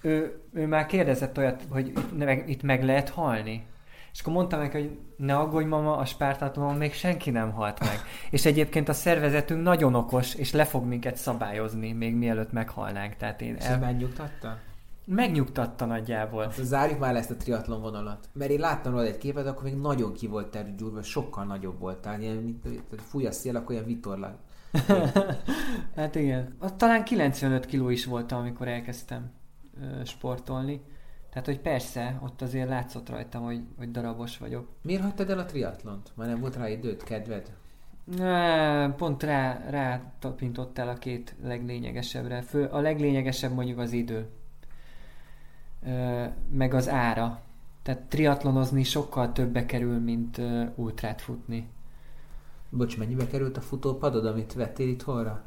[0.00, 3.66] ő, ő már kérdezett olyat, hogy itt, meg, itt meg lehet halni.
[4.12, 8.00] És akkor mondtam neki, hogy ne aggódj mama, a spártatomon még senki nem halt meg.
[8.30, 13.16] És egyébként a szervezetünk nagyon okos, és le fog minket szabályozni, még mielőtt meghalnánk.
[13.16, 13.78] Tehát én És el...
[13.78, 14.58] megnyugtatta?
[15.04, 16.42] megnyugtatta nagyjából.
[16.42, 18.28] Akkor zárjuk már ezt a triatlon vonalat.
[18.32, 22.20] Mert én láttam rólad egy képet, akkor még nagyon ki volt gyúrva, sokkal nagyobb voltál.
[22.20, 22.66] Ilyen, mint,
[23.08, 24.34] fúj a szél, akkor ilyen vitorlag.
[25.96, 26.56] Hát igen.
[26.76, 29.30] Talán 95 kiló is voltam, amikor elkezdtem
[30.04, 30.80] sportolni.
[31.32, 34.68] Tehát, hogy persze, ott azért látszott rajtam, hogy, hogy darabos vagyok.
[34.82, 36.12] Miért hagytad el a triatlont?
[36.14, 37.52] Már nem volt rá időd, kedved?
[38.20, 42.42] Á, Pont rá, rá tapintottál a két leglényegesebbre.
[42.42, 44.26] Fő, a leglényegesebb mondjuk az idő.
[45.86, 47.40] Ö, meg az ára.
[47.82, 51.68] Tehát triatlonozni sokkal többe kerül, mint ö, ultrát futni.
[52.68, 55.44] Bocs, mennyibe került a futópadod, amit vettél itthonra?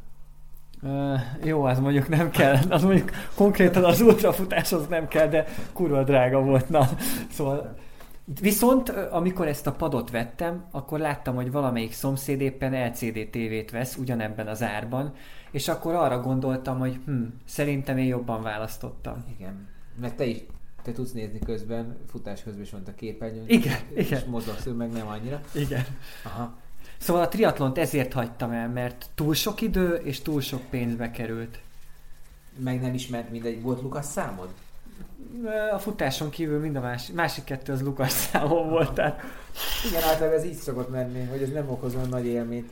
[0.84, 6.04] Ö, jó, az mondjuk nem kell, az mondjuk konkrétan az ultrafutáshoz nem kell, de kurva
[6.04, 6.90] drága volt, na.
[7.32, 7.76] Szóval
[8.42, 13.96] Viszont amikor ezt a padot vettem, akkor láttam, hogy valamelyik szomszéd éppen LCD tévét vesz
[13.96, 15.14] ugyanebben az árban,
[15.52, 19.24] és akkor arra gondoltam, hogy hm, szerintem én jobban választottam.
[19.38, 19.68] Igen.
[20.00, 20.38] Mert te is
[20.86, 23.48] te tudsz nézni közben, futás közben is van a képernyőn.
[23.48, 24.24] Igen, és igen.
[24.28, 25.42] mozogsz, meg nem annyira.
[25.54, 25.86] Igen.
[26.24, 26.58] Aha.
[26.98, 31.60] Szóval a triatlont ezért hagytam el, mert túl sok idő és túl sok pénzbe került.
[32.58, 33.62] Meg nem ismert mindegy.
[33.62, 34.50] Volt Lukasz számod?
[35.74, 39.22] A futáson kívül mind a másik, másik kettő az Lukas számon volt, tehát
[39.90, 42.72] Igen, általában ez így szokott menni, hogy ez nem okoz olyan nagy élményt.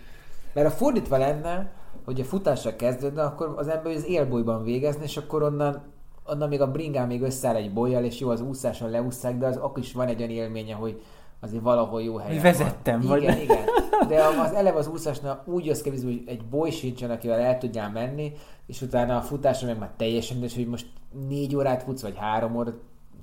[0.54, 1.72] Mert a fordítva lenne,
[2.06, 5.82] hogy a futásra kezdődne, akkor az ember az élbolyban végezni, és akkor onnan,
[6.26, 9.58] onnan még a bringán még összeáll egy bolyjal, és jó, az úszáson leúszszák, de az
[9.58, 11.02] akkor is van egy olyan élménye, hogy
[11.44, 13.10] azért valahol jó helyen vezettem, van.
[13.10, 13.66] vagy Igen, igen.
[14.08, 17.90] De az eleve az úszásnál úgy jössz ki, hogy egy boly sincsen, akivel el tudjál
[17.92, 18.32] menni,
[18.68, 20.88] és utána a futásra meg már teljesen, de hogy most
[21.28, 22.74] négy órát futsz, vagy három órát,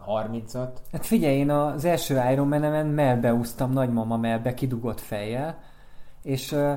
[0.07, 0.69] 30-at.
[0.93, 5.59] Hát figyelj, én az első Ironman-emen melbe úsztam, nagymama melbe, kidugott fejjel,
[6.23, 6.73] és uh,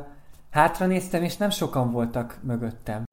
[0.50, 3.04] hátra néztem, és nem sokan voltak mögöttem.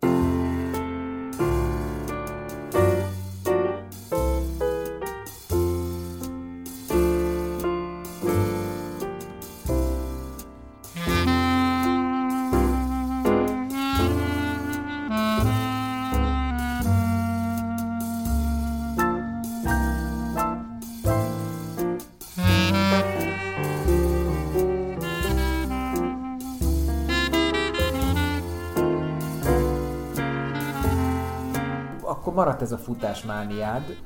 [32.61, 33.97] Maradt ez a futásmániád,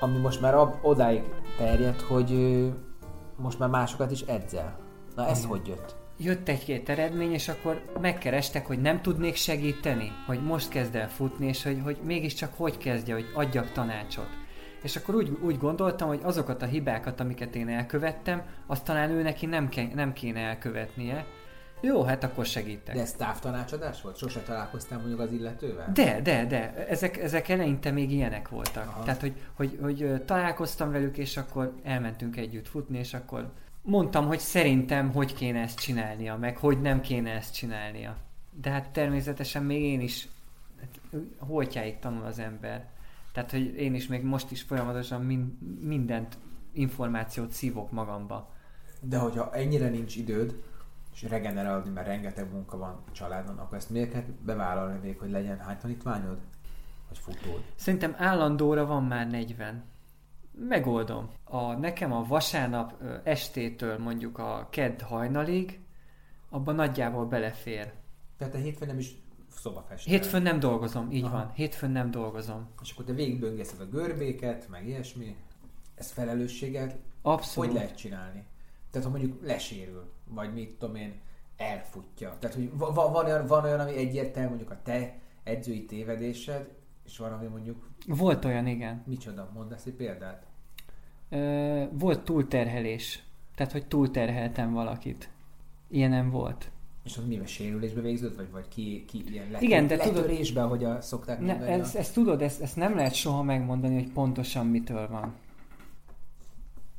[0.00, 1.22] ami most már ab, odáig
[1.56, 2.32] terjedt, hogy
[3.36, 4.78] most már másokat is edzel.
[5.16, 5.50] Na ez Igen.
[5.50, 5.96] hogy jött?
[6.18, 11.46] Jött egy-két eredmény, és akkor megkerestek, hogy nem tudnék segíteni, hogy most kezd el futni,
[11.46, 14.28] és hogy, hogy mégiscsak hogy kezdje, hogy adjak tanácsot.
[14.82, 19.22] És akkor úgy, úgy gondoltam, hogy azokat a hibákat, amiket én elkövettem, azt talán ő
[19.22, 21.26] neki nem, ke, nem kéne elkövetnie.
[21.80, 22.94] Jó, hát akkor segítek.
[22.94, 24.16] De ez távtanácsadás volt?
[24.16, 25.90] Sose találkoztál mondjuk az illetővel?
[25.92, 28.86] De, de, de, ezek, ezek eleinte még ilyenek voltak.
[28.86, 29.02] Aha.
[29.02, 33.52] Tehát, hogy, hogy, hogy találkoztam velük, és akkor elmentünk együtt futni, és akkor
[33.82, 38.16] mondtam, hogy szerintem hogy kéne ezt csinálnia, meg hogy nem kéne ezt csinálnia.
[38.62, 40.28] De hát természetesen még én is,
[40.80, 42.86] hát, holtjáig tanul az ember.
[43.32, 46.36] Tehát, hogy én is még most is folyamatosan min, mindent,
[46.72, 48.52] információt szívok magamba.
[49.00, 50.62] De hogyha ennyire nincs időd,
[51.14, 55.58] és regenerálni, mert rengeteg munka van családon, akkor ezt miért kell bevállalni még, hogy legyen
[55.58, 56.38] hány tanítványod?
[57.08, 57.64] Vagy futód?
[57.74, 59.84] Szerintem állandóra van már 40.
[60.68, 61.30] Megoldom.
[61.44, 65.80] A, nekem a vasárnap estétől mondjuk a kedd hajnalig,
[66.48, 67.92] abban nagyjából belefér.
[68.36, 69.14] Tehát te hétfőn nem is
[69.56, 70.12] szobafestel.
[70.12, 71.36] Hétfőn nem dolgozom, így Aha.
[71.36, 71.52] van.
[71.52, 72.68] Hétfőn nem dolgozom.
[72.82, 75.36] És akkor te végigböngészed a görbéket, meg ilyesmi.
[75.94, 77.70] Ez felelősséget Abszolút.
[77.70, 78.46] hogy lehet csinálni?
[78.90, 81.12] Tehát, ha mondjuk lesérül, vagy mit tudom én,
[81.56, 82.36] elfutja.
[82.38, 86.68] Tehát, hogy va- va- van, olyan, van olyan, ami egyértelmű, mondjuk a te edzői tévedésed,
[87.06, 89.02] és van, ami mondjuk, Volt olyan, igen.
[89.06, 90.46] micsoda, mondasz egy példát?
[91.28, 93.22] Ö, volt túlterhelés.
[93.54, 95.28] Tehát, hogy túlterheltem valakit.
[95.90, 96.70] Ilyenem volt.
[97.04, 100.62] És az mivel sérülésbe végződött, vagy, vagy ki, ki ilyen letör, Igen, de tudod- letörésbe,
[100.62, 101.70] hogy a szokták Ne, mondani?
[101.72, 105.34] ez, ezt tudod, ezt, ezt nem lehet soha megmondani, hogy pontosan mitől van.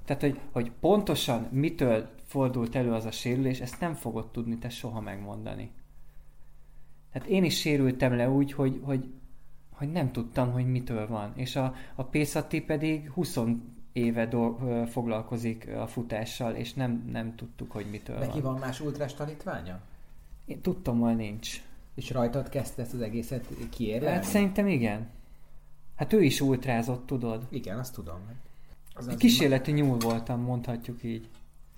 [0.06, 4.70] Tehát, hogy, hogy pontosan mitől fordult elő az a sérülés, ezt nem fogod tudni te
[4.70, 5.72] soha megmondani.
[7.12, 9.14] Tehát én is sérültem le úgy, hogy, hogy,
[9.72, 11.32] hogy nem tudtam, hogy mitől van.
[11.36, 13.38] És a, a Pészati pedig 20
[13.94, 18.52] éve do, ö, foglalkozik a futással, és nem, nem tudtuk, hogy mitől Neki van.
[18.52, 19.80] van más ultrás tanítványa?
[20.46, 21.62] Én tudtam, hogy nincs.
[21.94, 24.16] És rajtad kezdte ezt az egészet kiérlelni?
[24.16, 25.08] Hát szerintem igen.
[25.96, 27.48] Hát ő is ultrázott, tudod.
[27.50, 28.20] Igen, azt tudom.
[28.94, 31.30] Az, az Kísérleti nyúl voltam, mondhatjuk így.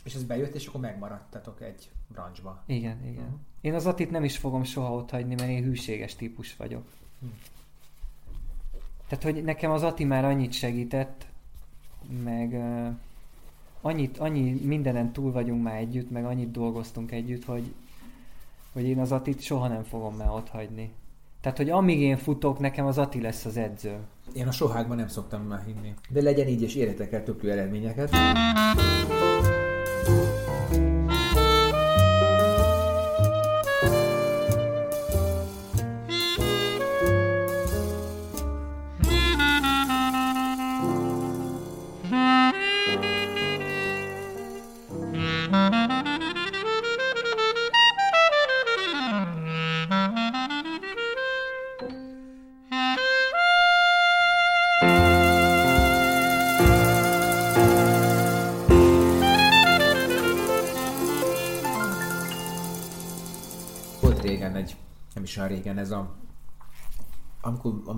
[0.08, 2.64] És ez bejött, és akkor megmaradtatok egy brancsba.
[2.66, 3.24] Igen, igen.
[3.24, 3.34] Mhm.
[3.62, 6.84] Én az Atit nem is fogom soha ott hagyni, mert én hűséges típus vagyok.
[7.20, 7.26] Hm.
[9.08, 11.26] Tehát, hogy nekem az Ati már annyit segített,
[12.24, 12.96] meg uh,
[13.82, 17.74] annyit, annyi mindenen túl vagyunk már együtt, meg annyit dolgoztunk együtt, hogy,
[18.74, 20.92] hogy én az Atit soha nem fogom már ott hagyni.
[21.42, 23.98] Tehát, hogy amíg én futok, nekem az Ati lesz az edző.
[24.34, 25.94] Én a sohákban nem szoktam már hinni.
[26.10, 28.16] De legyen így, és érjetek el több eredményeket.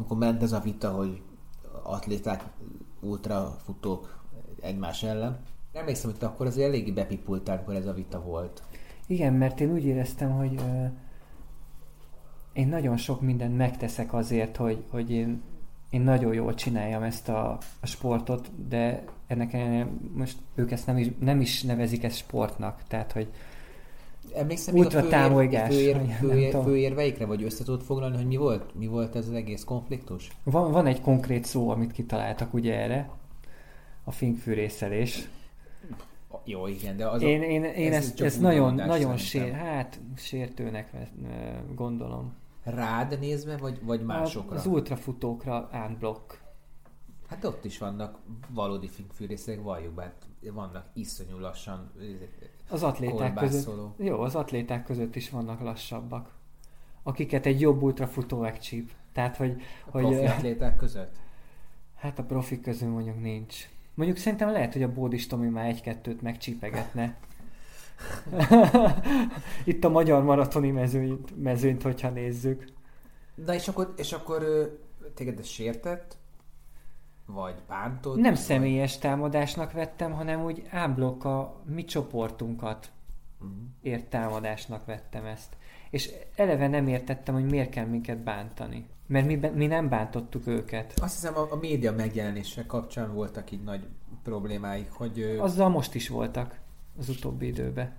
[0.10, 1.22] Amikor ment ez a vita, hogy
[1.84, 2.44] atléták,
[3.00, 4.24] ultrafutók
[4.62, 5.40] egymás ellen.
[5.74, 8.64] Emlékszem, hogy te akkor azért eléggé bepipultál, amikor ez a vita volt.
[9.08, 10.86] Igen, mert én úgy éreztem, hogy ö,
[12.54, 15.42] én nagyon sok mindent megteszek azért, hogy, hogy én,
[15.90, 19.58] én nagyon jól csináljam ezt a, a sportot, de ennek
[20.14, 22.84] most ők ezt nem is, nem is nevezik ezt sportnak.
[22.88, 23.32] Tehát, hogy
[24.36, 26.66] Emlékszem még a Ultra főér, távolgás, főér, főér, tudom.
[26.66, 30.32] főérveikre, vagy össze tudod foglalni, hogy mi volt, mi volt ez az egész konfliktus?
[30.44, 33.10] van, van egy konkrét szó, amit kitaláltak ugye erre,
[34.04, 35.30] a finkfűrészelés.
[36.44, 40.00] Jó, igen, de az Én, a, én, én ez ezt, ezt nagyon, nagyon sér, hát
[40.18, 42.34] sértőnek ö, gondolom.
[42.64, 44.56] rád nézve, vagy, vagy másokra?
[44.56, 46.42] Az ultrafutókra unblock.
[47.28, 48.20] Hát ott is vannak
[48.50, 51.92] valódi finkfűrészek, valljuk be, hát vannak iszonyú lassan
[52.70, 56.32] Az atléták között, jó, az atléták között is vannak lassabbak,
[57.04, 58.92] akiket egy jobb ultrafutó megcsíp.
[59.14, 61.16] Tehát, hogy, A hogy profi atléták között?
[61.96, 63.70] hát a profik közül mondjuk nincs.
[63.94, 67.18] Mondjuk szerintem lehet, hogy a Bódis Tomi már egy-kettőt megcsípegetne.
[69.64, 72.66] Itt a magyar maratoni mezőnyt, mezőnyt, hogyha nézzük.
[73.46, 74.44] Na és akkor, és akkor
[75.14, 76.18] téged ez sértett?
[77.34, 78.20] Vagy bántod?
[78.20, 78.42] Nem vagy...
[78.42, 82.92] személyes támadásnak vettem, hanem úgy ámblok a mi csoportunkat
[83.42, 83.50] Mhm.
[83.82, 85.58] ért támadásnak vettem ezt.
[85.90, 88.88] És eleve nem értettem, hogy miért kell minket bántani.
[89.06, 91.00] Mert mi, mi nem bántottuk őket.
[91.00, 93.86] Azt hiszem a, a média megjelenése kapcsán voltak így nagy
[94.24, 96.60] problémáik, hogy, Azzal most is voltak
[97.00, 97.94] az utóbbi időben.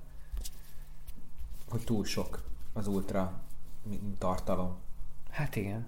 [1.71, 2.43] hogy túl sok
[2.73, 3.41] az ultra
[4.19, 4.77] tartalom.
[5.31, 5.87] Hát igen.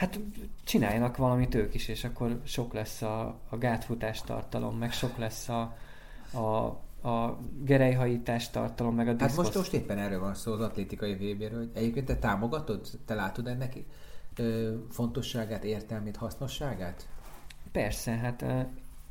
[0.00, 0.20] Hát
[0.64, 5.48] csináljanak valamit ők is, és akkor sok lesz a, a gátfutás tartalom, meg sok lesz
[5.48, 5.76] a,
[6.32, 6.66] a,
[7.08, 9.36] a gerelyhajítás tartalom, meg a Hát diszkosz.
[9.36, 12.86] most, most éppen erről van szó az atlétikai VB-ről, hogy egyébként te támogatod?
[13.06, 13.76] Te látod ennek
[14.36, 17.08] ö, fontosságát, értelmét, hasznosságát?
[17.72, 18.60] Persze, hát ö,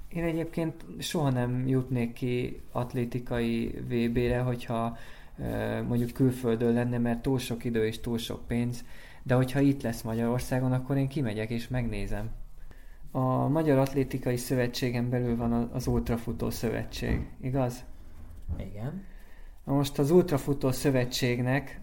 [0.07, 4.97] én egyébként soha nem jutnék ki atlétikai VB-re, hogyha
[5.39, 8.83] ö, mondjuk külföldön lenne, mert túl sok idő és túl sok pénz,
[9.23, 12.29] de hogyha itt lesz Magyarországon, akkor én kimegyek és megnézem.
[13.11, 17.85] A Magyar Atlétikai Szövetségen belül van az Ultrafutó Szövetség, igaz?
[18.57, 19.03] Igen.
[19.63, 21.81] Most az Ultrafutó Szövetségnek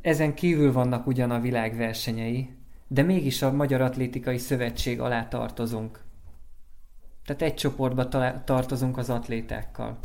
[0.00, 2.50] ezen kívül vannak ugyan a világ versenyei,
[2.88, 6.00] de mégis a Magyar Atlétikai Szövetség alá tartozunk.
[7.24, 8.08] Tehát egy csoportba
[8.44, 9.98] tartozunk az atlétákkal.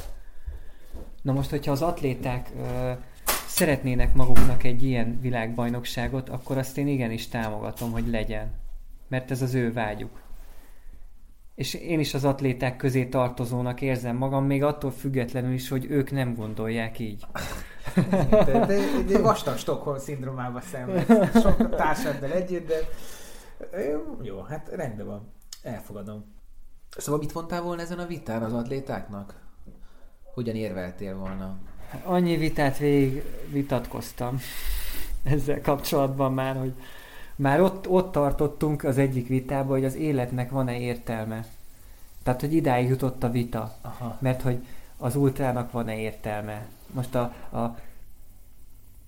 [1.21, 2.51] Na most, hogyha az atléták
[3.47, 8.51] szeretnének maguknak egy ilyen világbajnokságot, akkor azt én igenis támogatom, hogy legyen.
[9.07, 10.21] Mert ez az ő vágyuk.
[11.55, 16.11] És én is az atléták közé tartozónak érzem magam, még attól függetlenül is, hogy ők
[16.11, 17.25] nem gondolják így.
[18.09, 22.75] De, de, de vastag Stockholm szindrómába szenved sok társaddal együtt, de
[23.91, 25.33] jó, jó, hát rendben van.
[25.63, 26.25] Elfogadom.
[26.97, 29.45] Szóval mit mondtál volna ezen a vitán az atlétáknak?
[30.33, 31.57] Hogyan érveltél volna?
[32.03, 34.39] Annyi vitát végig vitatkoztam
[35.23, 36.73] ezzel kapcsolatban már, hogy
[37.35, 41.45] már ott, ott tartottunk az egyik vitában, hogy az életnek van-e értelme.
[42.23, 43.75] Tehát, hogy idáig jutott a vita.
[43.81, 44.17] Aha.
[44.19, 44.65] Mert hogy
[44.97, 46.65] az ultrának van-e értelme.
[46.91, 47.77] Most a, a,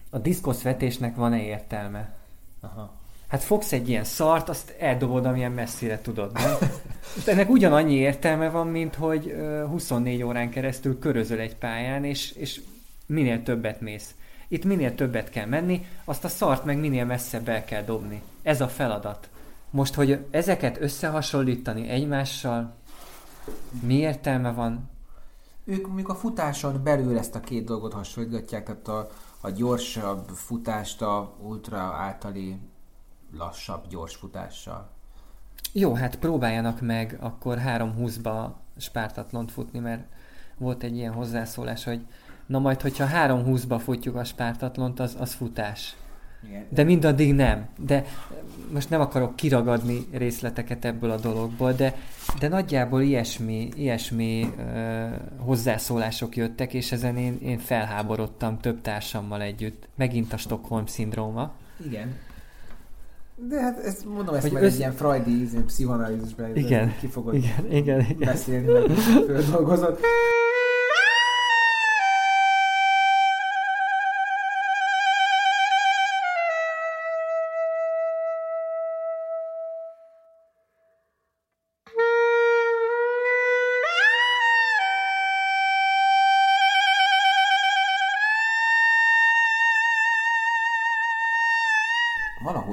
[0.10, 2.14] a diszkoszvetésnek van-e értelme.
[2.60, 2.99] Aha.
[3.30, 6.58] Hát fogsz egy ilyen szart, azt eldobod, amilyen messzire tudod, nem?
[7.26, 12.62] Ennek ugyanannyi értelme van, mint hogy ö, 24 órán keresztül körözöl egy pályán, és, és
[13.06, 14.16] minél többet mész.
[14.48, 18.22] Itt minél többet kell menni, azt a szart meg minél messzebb el kell dobni.
[18.42, 19.30] Ez a feladat.
[19.70, 22.76] Most, hogy ezeket összehasonlítani egymással,
[23.82, 24.90] mi értelme van?
[25.64, 29.10] Ők mondjuk a futáson belül ezt a két dolgot hasonlítgatják, tehát a,
[29.42, 32.58] a gyorsabb futást a ultra általi
[33.38, 34.90] lassabb gyors futással.
[35.74, 40.04] Jó, hát próbáljanak meg akkor 3.20-ba spártatlont futni, mert
[40.58, 42.06] volt egy ilyen hozzászólás, hogy
[42.46, 45.96] na majd, hogyha 3.20-ba futjuk a spártatlont, az, az futás.
[46.48, 46.66] Igen.
[46.70, 47.68] De mindaddig nem.
[47.78, 48.06] De
[48.74, 51.96] most nem akarok kiragadni részleteket ebből a dologból, de,
[52.40, 55.08] de nagyjából ilyesmi, ilyesmi ö,
[55.38, 59.88] hozzászólások jöttek, és ezen én, én felháborodtam több társammal együtt.
[59.96, 61.54] Megint a Stockholm szindróma.
[61.86, 62.16] Igen.
[63.48, 67.08] De hát ezt mondom, ezt Hogy majd össz- egy ilyen freudi izé, pszichoanalízisben Igen, ki
[67.08, 68.18] fogod Igen, igen, igen.
[68.20, 68.90] beszélni, meg
[69.26, 70.00] földolgozod.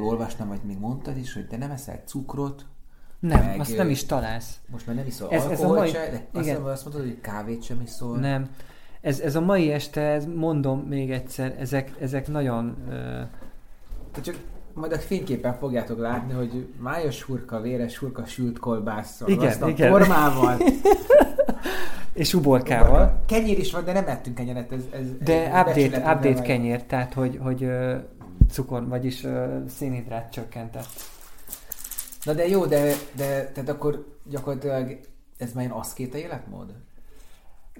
[0.06, 2.66] Olvastam, vagy még mondtad is, hogy te nem eszel cukrot,
[3.20, 4.58] Nem, Meg, azt nem is találsz.
[4.70, 6.62] most már nem iszol Ez- ez a mai- se, de azt, igen.
[6.62, 8.16] azt mondod, hogy kávét sem iszol.
[8.18, 8.48] Nem.
[9.00, 12.76] Ez, ez a mai este, ez, mondom még egyszer, ezek, ezek nagyon...
[14.10, 14.36] Tehát csak
[14.74, 19.68] majd a fényképen fogjátok látni, hogy májos hurka, véres hurka sült kolbásszal, Igen, azt a
[19.68, 19.90] igen.
[19.90, 20.56] formával.
[22.12, 23.22] és uborkával.
[23.26, 24.72] Kenyér is van, de nem ettünk kenyeret.
[24.72, 27.70] Ez, ez, De ez update, update kenyér, tehát hogy, hogy
[28.50, 30.88] cukor, vagyis ö, szénhidrát csökkentett.
[32.24, 35.00] Na de jó, de, de tehát akkor gyakorlatilag
[35.36, 36.74] ez már ilyen aszkéta életmód?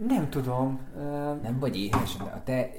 [0.07, 0.81] Nem tudom.
[0.97, 1.01] Ö,
[1.43, 2.71] Nem vagy éhes, de a te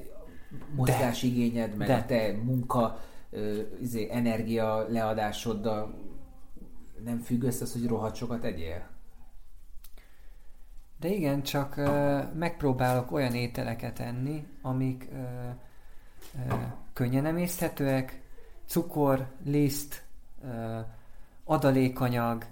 [0.74, 1.94] mozgásigényed, meg De.
[1.94, 3.00] a te munka,
[3.30, 5.94] ö, izé, energia leadásoddal
[7.04, 8.88] nem függ össze az, hogy rohadt sokat egyél?
[11.00, 15.48] De igen, csak ö, megpróbálok olyan ételeket enni, amik ö,
[16.48, 16.54] ö,
[16.98, 18.20] könnyen emészthetőek,
[18.66, 20.02] cukor, liszt,
[21.44, 22.44] adalékanyag,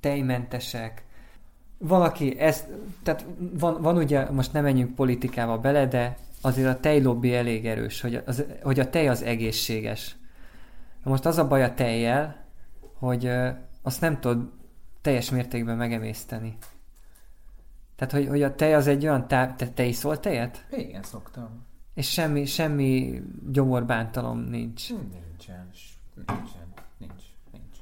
[0.00, 1.04] tejmentesek.
[1.78, 2.66] Valaki ezt,
[3.02, 8.00] tehát van, van ugye, most nem menjünk politikába bele, de azért a tejlobbi elég erős,
[8.00, 10.16] hogy, az, hogy a tej az egészséges.
[11.02, 12.44] Most az a baj a tejjel,
[12.98, 13.30] hogy
[13.82, 14.50] azt nem tudod
[15.00, 16.56] teljes mértékben megemészteni.
[17.96, 19.54] Tehát, hogy, hogy a tej az egy olyan tá...
[19.54, 20.66] Te, te iszol tejet?
[20.70, 21.66] Igen, szoktam.
[21.98, 24.88] És semmi, semmi gyomorbántalom nincs.
[24.88, 25.68] Hm, Nincsen,
[26.14, 27.22] nincsen, nincs,
[27.52, 27.76] nincs.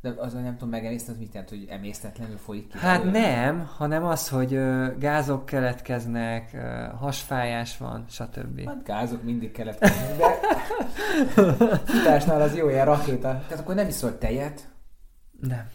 [0.00, 2.78] De az, hogy nem tudom megemészteni, az mit jelent, hogy emésztetlenül folyik ki?
[2.78, 3.20] Hát belőle?
[3.44, 8.66] nem, hanem az, hogy ö, gázok keletkeznek, ö, hasfájás van, stb.
[8.66, 10.26] Hát gázok mindig keletkeznek, de
[11.92, 13.42] futásnál az jó ilyen rakéta.
[13.48, 14.68] Tehát akkor nem iszol tejet,
[15.40, 15.68] Nem,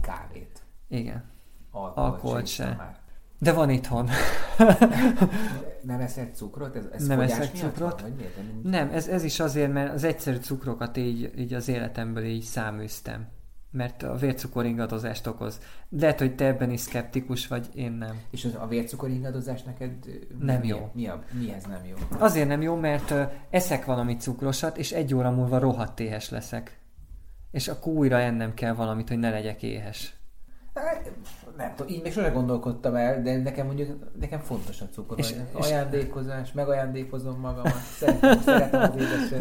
[0.00, 1.24] kávét, igen.
[1.70, 3.04] alkoholt, Alkoholt iszol se.
[3.38, 4.08] De van itthon.
[5.82, 6.76] Nem eszed cukrot?
[6.76, 8.00] Ez, ez Nem eszek cukrot.
[8.00, 8.36] Van, miért?
[8.36, 12.42] Nem, Nem, ez, ez is azért, mert az egyszerű cukrokat így, így az életemből így
[12.42, 13.26] száműztem.
[13.70, 15.60] Mert a vércukor ingadozást okoz.
[15.88, 18.20] Lehet, hogy te ebben is szkeptikus vagy, én nem.
[18.30, 19.92] És az, a vércukor ingadozás neked
[20.40, 20.90] Nem mi, jó.
[20.92, 21.94] Mi, a, mihez nem jó?
[22.18, 26.78] Azért nem jó, mert ö, eszek valami cukrosat, és egy óra múlva rohadt éhes leszek.
[27.50, 30.16] És akkor újra ennem kell valamit, hogy ne legyek éhes.
[31.56, 35.18] Nem tudom, így még sose gondolkodtam el, de nekem mondjuk, nekem fontos a cukor.
[35.18, 39.34] És- És, és- ajándékozás, megajándékozom magamat, szeretem, szeretem az.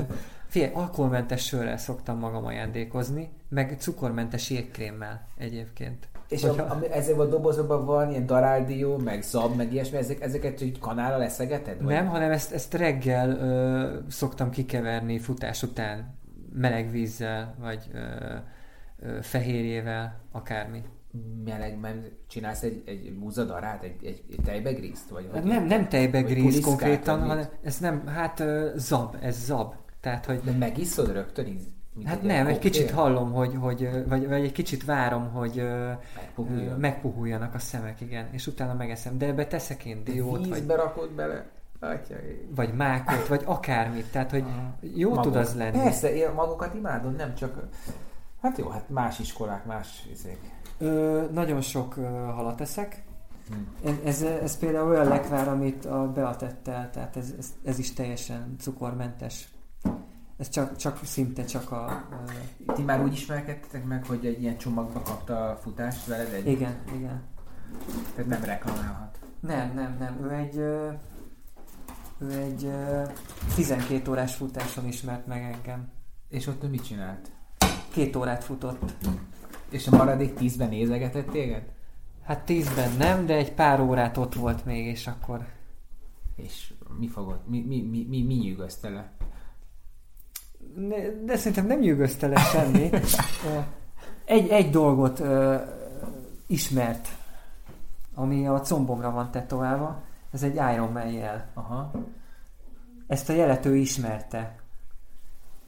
[0.47, 6.07] Figyelj, alkoholmentes sörrel szoktam magam ajándékozni, meg cukormentes jégkrémmel egyébként.
[6.29, 10.21] És Hogyha- a, ami, ezekben a dobozokban van ilyen daráldió, meg zab, meg ilyesmi, ezek,
[10.21, 11.77] ezeket így kanállal eszegeted?
[11.83, 11.93] Vagy?
[11.93, 16.13] Nem, hanem ezt, ezt reggel ö, szoktam kikeverni futás után
[16.53, 17.99] meleg vízzel, vagy ö,
[18.99, 20.83] ö, fehérjével, akármi.
[21.45, 25.09] Melegben csinálsz egy, egy múzadarát, egy, egy, egy tejbegrízt?
[25.09, 28.43] Vagy, Hát vagy nem, nem tejbe vagy gríz puliszkát, konkrétan, vagy hanem ez nem, hát
[28.75, 29.73] zab, ez zab.
[30.01, 31.45] Tehát, hogy De megiszod rögtön
[31.93, 35.63] Mint Hát egy nem, egy kicsit hallom, hogy, hogy vagy, vagy egy kicsit várom, hogy
[36.15, 36.79] Megpuhuljon.
[36.79, 39.17] megpuhuljanak a szemek, igen, és utána megeszem.
[39.17, 41.45] De ebbe teszek én diót, vagy, Vízbe rakod bele.
[41.79, 42.15] Atya,
[42.55, 44.11] vagy mákot, vagy akármit.
[44.11, 44.43] Tehát, hogy
[44.95, 45.23] jó Magok.
[45.23, 45.77] tud az lenni.
[45.77, 47.67] Persze, én magukat imádom, nem csak...
[48.41, 50.39] Hát jó, hát más iskolák, más izék.
[50.77, 53.03] Ö, nagyon sok ö, halat eszek.
[53.47, 53.87] Hm.
[53.87, 57.79] Ez, ez, ez például olyan lekvár, amit a Bea tett el, tehát ez, ez, ez
[57.79, 59.49] is teljesen cukormentes.
[60.37, 62.03] Ez csak, csak szinte csak a...
[62.67, 66.47] Ö, Ti már úgy ismerkedtetek meg, hogy egy ilyen csomagba kapta a futást veled egy...
[66.47, 67.23] igen, igen.
[68.15, 69.19] Tehát nem reklamálhat.
[69.39, 70.17] Nem, nem, nem.
[70.23, 70.89] Ő egy, ö,
[72.17, 73.01] ő egy ö,
[73.55, 75.87] 12 órás futáson ismert meg engem.
[76.29, 77.31] És ott ő mit csinált?
[77.91, 78.93] Két órát futott.
[79.75, 81.63] És a maradék tízben nézegetett téged?
[82.23, 85.45] Hát tízben nem, de egy pár órát ott volt még, és akkor...
[86.35, 87.47] És mi fogott?
[87.47, 89.11] Mi, mi, mi, mi, mi nyűgözte le?
[90.75, 92.89] Ne, de szerintem nem nyűgözte le semmi.
[94.25, 95.55] Egy, egy dolgot ö,
[96.47, 97.07] ismert,
[98.13, 100.01] ami a combomra van tetoválva.
[100.31, 101.47] Ez egy Iron Man jel.
[101.53, 101.91] Aha.
[103.07, 104.55] Ezt a jelet ő ismerte.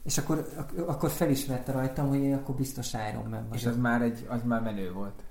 [0.08, 3.54] És akkor, ak- akkor felismerte rajtam, hogy én akkor biztos Iron Man vagyok.
[3.54, 5.22] És az már, egy, az már menő volt.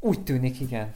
[0.00, 0.92] Úgy tűnik, igen.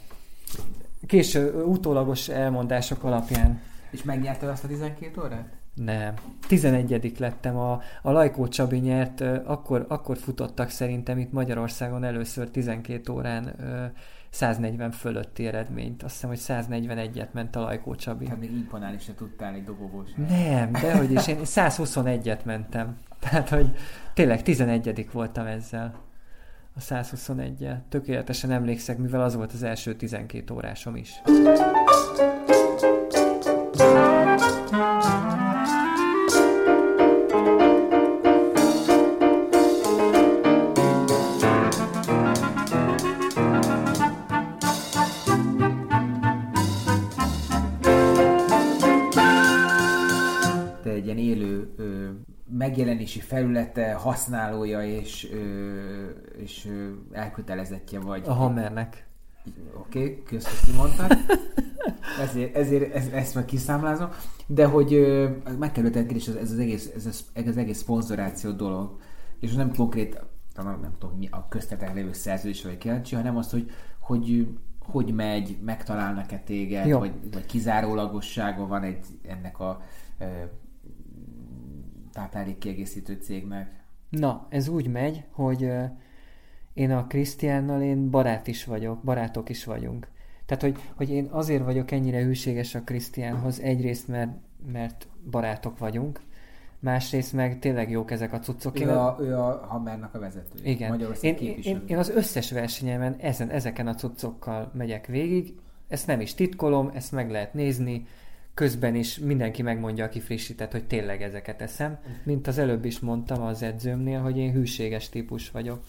[1.07, 3.61] Késő, utólagos elmondások alapján.
[3.91, 5.49] És megnyerted azt a 12 órát?
[5.75, 6.15] Nem.
[6.49, 7.57] 11 lettem.
[7.57, 13.55] A, a Lajkó Csabi nyert, akkor, akkor futottak szerintem itt Magyarországon először 12 órán
[14.37, 16.03] 140 fölötti eredményt.
[16.03, 18.25] Azt hiszem, hogy 141-et ment a Lajkó Csabi.
[18.25, 20.09] Tehát még imponálni se tudtál egy dobogós.
[20.29, 21.27] Nem, dehogy is.
[21.27, 22.97] Én 121-et mentem.
[23.19, 23.71] Tehát, hogy
[24.15, 25.95] tényleg 11 voltam ezzel.
[26.75, 27.77] A 121-el.
[27.89, 31.23] Tökéletesen emlékszek, mivel az volt az első 12 órásom is.
[52.49, 58.23] Megjelenési felülete, használója és, ö, és ö, elkötelezettje vagy.
[58.27, 59.07] A Hammernek.
[59.75, 61.17] Oké, okay, hogy kimondtad.
[62.21, 64.09] Ezért, ezért ezt, ezt meg kiszámlázom.
[64.47, 65.29] De hogy ö,
[65.59, 68.99] megkerülted kérdés, ez, ez, az egész, ez, az, ez az egész szponzoráció dolog.
[69.41, 70.21] És nem konkrét,
[70.55, 74.47] talán nem tudom, mi a köztetek lévő szerződés vagy kíváncsi, hanem az, hogy, hogy
[74.87, 76.99] hogy megy, megtalálnak-e téged, Jó.
[76.99, 79.81] vagy, vagy kizárólagossága van egy ennek a
[82.17, 83.71] táplálékkiegészítő cégnek.
[84.09, 85.73] Na, ez úgy megy, hogy
[86.75, 90.09] én a Krisztiánnal én barát is vagyok, barátok is vagyunk.
[90.47, 94.31] Tehát, hogy, hogy én azért vagyok ennyire hűséges a Krisztiánhoz, egyrészt, mert,
[94.73, 96.21] mert barátok vagyunk,
[96.79, 98.81] másrészt meg tényleg jók ezek a cuccok.
[98.81, 100.59] Én Ő a, ő a Hammernak a vezető.
[100.63, 100.91] Igen.
[100.91, 101.81] Magyarország Én, én, képviselő.
[101.81, 105.55] én, én az összes versenyemen ezen, ezeken a cuccokkal megyek végig.
[105.89, 108.07] Ezt nem is titkolom, ezt meg lehet nézni.
[108.57, 111.99] Közben is mindenki megmondja, aki frissített, hogy tényleg ezeket eszem.
[112.23, 115.83] Mint az előbb is mondtam az edzőmnél, hogy én hűséges típus vagyok.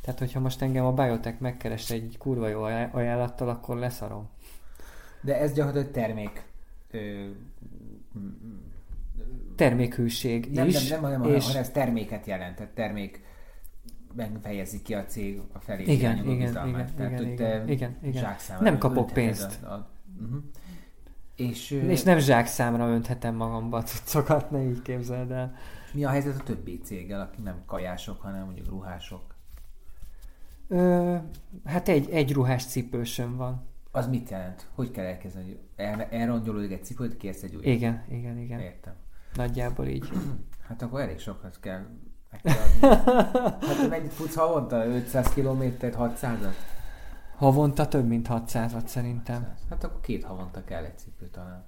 [0.00, 4.28] Tehát, hogyha most engem a Biotech megkeres egy kurva jó aj- ajánlattal, akkor leszarom.
[5.20, 6.42] De ez gyakorlatilag termék.
[6.90, 7.26] Ö,
[9.56, 10.88] Termékhűség nem, is.
[10.88, 11.46] nem, nem, nem, és...
[11.46, 13.22] hanem ez terméket jelent, tehát termék
[14.42, 16.90] fejezi ki a cég a felé Igen, igen, bizalmát.
[16.94, 18.36] igen, Tehát, igen, igen, igen, igen.
[18.60, 19.62] Nem kapok pénzt.
[19.62, 20.42] A, a, uh-huh.
[21.38, 25.54] És, És nem zsákszámra önthetem magamba cuccokat, ne így képzeld el.
[25.92, 29.22] mi a helyzet a többi céggel, akik nem kajások, hanem mondjuk ruhások?
[30.68, 31.16] Ö,
[31.64, 33.66] hát egy, egy ruhás cipősöm van.
[33.90, 34.66] Az mit jelent?
[34.74, 35.58] Hogy kell elkezdeni?
[35.76, 37.64] El, elrongyolódik egy cipőt, kérsz egy újat?
[37.66, 38.60] Igen, igen, igen.
[38.60, 38.94] Értem.
[39.34, 40.08] Nagyjából így.
[40.68, 41.86] Hát akkor elég sokat kell
[42.42, 43.10] kell adni.
[43.66, 44.86] Hát mennyit futsz havonta?
[44.86, 46.54] 500 kilométert, 600-at?
[47.38, 49.54] Havonta több mint 600-at szerintem.
[49.70, 51.64] Hát akkor két havonta kell egy cipő talán.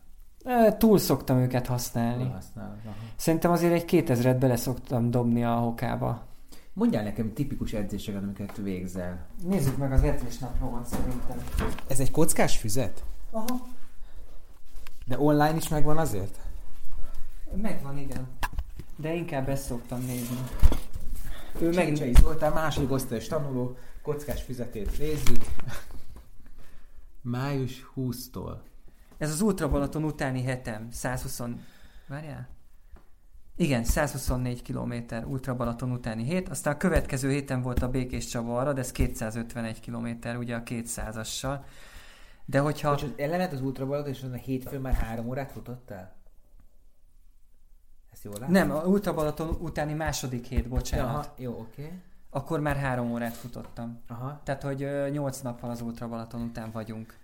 [0.78, 2.30] Túl szoktam őket használni.
[2.34, 2.76] használod?
[2.84, 2.94] Aha.
[3.16, 6.26] Szerintem azért egy 2000-et bele szoktam dobni a hokába.
[6.72, 9.26] Mondjál nekem tipikus edzéseket, amiket végzel.
[9.44, 11.36] Nézzük meg az edzésnapomat szerintem.
[11.88, 13.04] Ez egy kockás füzet?
[13.30, 13.66] Aha,
[15.06, 16.38] De online is megvan azért?
[17.54, 18.28] megvan, igen.
[18.96, 20.38] De inkább ezt szoktam nézni.
[21.60, 21.86] Ő meg...
[21.86, 25.44] Csicsei Zoltán, második osztályos tanuló, kockás füzetét nézzük.
[27.22, 28.56] Május 20-tól.
[29.18, 30.90] Ez az Ultra Balaton utáni hetem.
[30.90, 31.40] 120...
[32.06, 32.48] Várjál?
[33.56, 34.94] Igen, 124 km
[35.26, 36.48] Ultra Balaton utáni hét.
[36.48, 40.62] Aztán a következő héten volt a Békés Csaba arra, de ez 251 km, ugye a
[40.62, 41.60] 200-assal.
[42.44, 42.90] De hogyha...
[42.90, 46.16] Bocs, ellenet az ultrabalaton, és azon a hétfőn már három órát futottál?
[48.10, 48.52] Ez Ezt jól látom?
[48.52, 51.14] Nem, a Ultra Balaton utáni második hét, bocsánat.
[51.14, 51.82] Aha, jó, oké.
[51.82, 51.98] Okay.
[52.30, 54.00] Akkor már három órát futottam.
[54.08, 54.40] Aha.
[54.44, 57.18] Tehát, hogy ö, nyolc nappal az Ultra Balaton után vagyunk.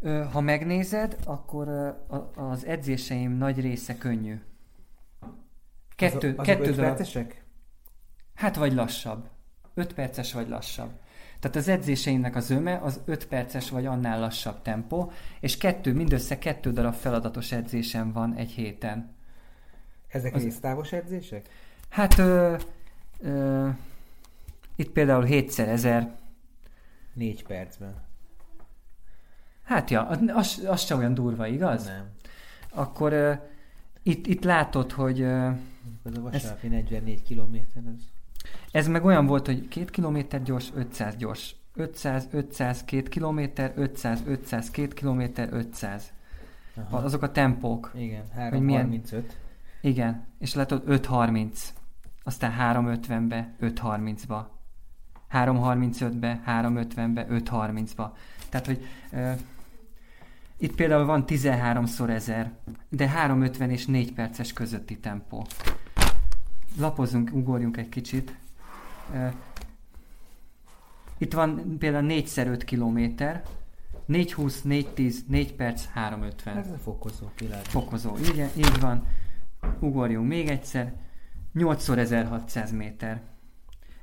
[0.00, 4.40] Ö, ha megnézed, akkor ö, a- az edzéseim nagy része könnyű.
[5.96, 7.42] Kettő, azok, azok kettő öt darab, percesek?
[8.34, 9.28] hát vagy lassabb.
[9.74, 10.90] 5 perces vagy lassabb.
[11.40, 16.38] Tehát az edzéseimnek az öme az 5 perces vagy annál lassabb tempó, és kettő, mindössze
[16.38, 19.14] kettő darab feladatos edzésem van egy héten.
[20.08, 21.48] Ezek Az- résztávos edzések?
[21.94, 22.56] Hát ö,
[23.20, 23.68] ö,
[24.76, 26.06] itt például 7x1000,
[27.12, 27.94] Négy percben.
[29.62, 31.84] hát ja, az, az sem olyan durva, igaz?
[31.84, 32.06] Nem.
[32.70, 33.32] Akkor ö,
[34.02, 35.46] itt, itt látod, hogy ö,
[36.02, 38.02] Az a vasárnapi 44 kilométer, az...
[38.70, 41.54] ez meg olyan volt, hogy 2 km gyors, 500 gyors.
[41.74, 43.40] 500, 500, 2 km,
[43.74, 46.12] 500, 500, 2 km, 500.
[46.76, 46.96] Aha.
[46.96, 47.92] Azok a tempók.
[47.94, 49.36] Igen, Hogy milyen- 335.
[49.80, 51.58] Igen, és látod 5.30,
[52.24, 54.46] aztán 3.50-be, 5.30-ba,
[55.32, 58.10] 3.35-be, 3.50-be, 5.30-ba.
[58.48, 59.32] Tehát, hogy ö,
[60.56, 62.52] itt például van 13-szor 1000,
[62.88, 65.46] de 3.50 és 4 perces közötti tempó.
[66.78, 68.36] Lapozunk, ugorjunk egy kicsit.
[69.14, 69.26] Ö,
[71.18, 73.42] itt van például 4x5 kilométer,
[74.08, 77.68] 4.20, 4.10, 4 perc, 3.50 Ez a fokozó pillanat.
[77.68, 78.16] fokozó.
[78.32, 79.06] Igen, így van.
[79.80, 80.92] Ugorjunk még egyszer.
[81.54, 83.22] 8x1600 méter.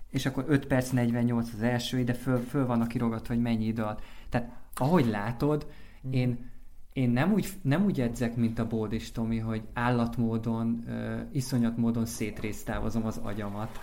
[0.10, 3.82] És akkor 5 perc 48 az első, ide föl, föl vannak kirogatva, hogy mennyi idő
[3.82, 4.02] alatt.
[4.30, 5.68] Tehát ahogy látod,
[6.10, 6.50] én,
[6.94, 12.06] én nem, úgy, nem úgy edzek, mint a Bódis Tomi, hogy állatmódon, uh, iszonyat módon
[12.06, 13.80] szétrésztávozom az agyamat.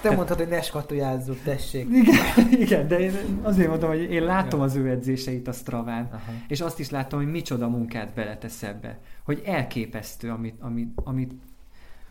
[0.00, 1.88] Te mondtad, hogy ne skatujázzuk, tessék.
[1.90, 3.12] Igen, igen, de én
[3.42, 6.32] azért mondom, hogy én látom az ő edzéseit a Straván, Aha.
[6.48, 8.98] és azt is látom, hogy micsoda munkát beletesz ebbe.
[9.24, 11.32] Hogy elképesztő, amit, amit, amit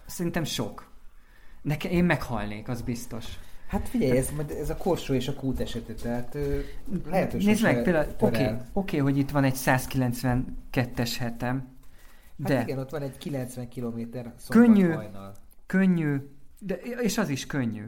[0.08, 0.92] szerintem sok.
[1.62, 3.26] Nekem, én meghalnék, az biztos.
[3.68, 4.30] Hát figyelj, ez,
[4.60, 6.60] ez a korsó és a kút esete, tehát ö,
[7.06, 11.76] lehet, hogy Nézd meg, például, oké, okay, hogy itt van egy 192-es hetem,
[12.44, 14.00] Hát de igen, ott van egy 90 km
[14.50, 14.90] Könnyű.
[14.92, 15.34] hajnal.
[15.66, 16.18] könnyű,
[16.60, 17.86] de, és az is könnyű.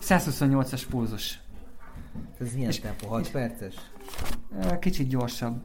[0.00, 1.40] 128-as pulzus.
[2.40, 3.08] Ez milyen És- tempó?
[3.08, 3.74] 6 és- perces?
[4.80, 5.62] Kicsit gyorsabb.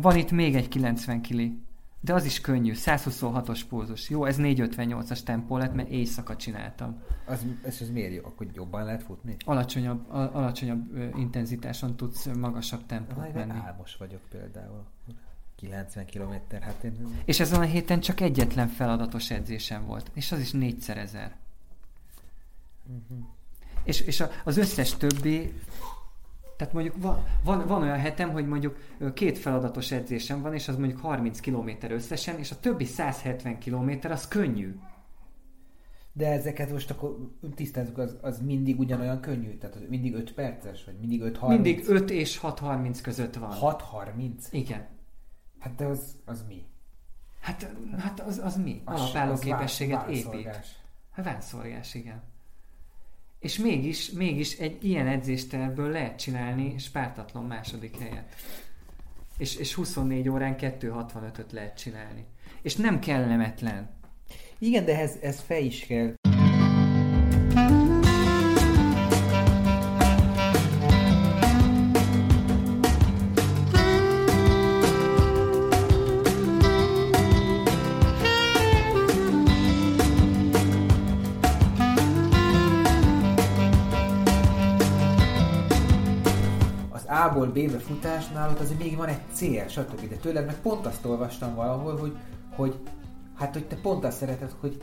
[0.00, 1.58] Van itt még egy 90 kili.
[2.02, 4.10] De az is könnyű, 126-os pulzus.
[4.10, 7.02] Jó, ez 458-as tempó lett, mert éjszaka csináltam.
[7.26, 8.20] Az, ez, ez miért jó?
[8.24, 9.36] Akkor jobban lehet futni?
[9.44, 13.58] Alacsonyabb, a- alacsonyabb ö, intenzitáson tudsz magasabb tempót menni.
[13.64, 14.84] álmos vagyok például.
[15.56, 17.22] 90 km, hát én...
[17.24, 21.36] És ezen a héten csak egyetlen feladatos edzésem volt, és az is négyszer ezer.
[22.86, 23.20] Mhm.
[23.84, 25.52] És, és a, az összes többi,
[26.60, 28.76] tehát mondjuk van, van, van olyan hetem, hogy mondjuk
[29.14, 33.90] két feladatos edzésem van, és az mondjuk 30 km összesen, és a többi 170 km
[34.10, 34.76] az könnyű.
[36.12, 39.56] De ezeket most akkor tisztázzuk, az, az mindig ugyanolyan könnyű?
[39.56, 40.84] Tehát az mindig 5 perces?
[40.84, 41.64] Vagy mindig 5 30?
[41.64, 43.50] Mindig 5 és 6.30 között van.
[43.60, 44.32] 6-30?
[44.50, 44.86] Igen.
[45.58, 46.64] Hát de az, az mi?
[47.40, 48.82] Hát, hát az, az mi?
[48.84, 50.48] Az- Alapálló az képességet vá- épít.
[51.10, 51.26] Hát
[51.94, 52.22] igen.
[53.40, 58.34] És mégis, mégis egy ilyen edzéstervből lehet csinálni spártatlan második helyet.
[59.38, 62.24] És, és 24 órán 2.65-öt lehet csinálni.
[62.62, 63.90] És nem kellemetlen.
[64.58, 66.14] Igen, de ez, ez fej is kell.
[87.40, 90.08] A-ból B-be futásnál ott azért még van egy cél, stb.
[90.08, 92.16] De tőled meg pont azt olvastam valahol, hogy,
[92.56, 92.78] hogy
[93.34, 94.82] hát hogy te pont azt szereted, hogy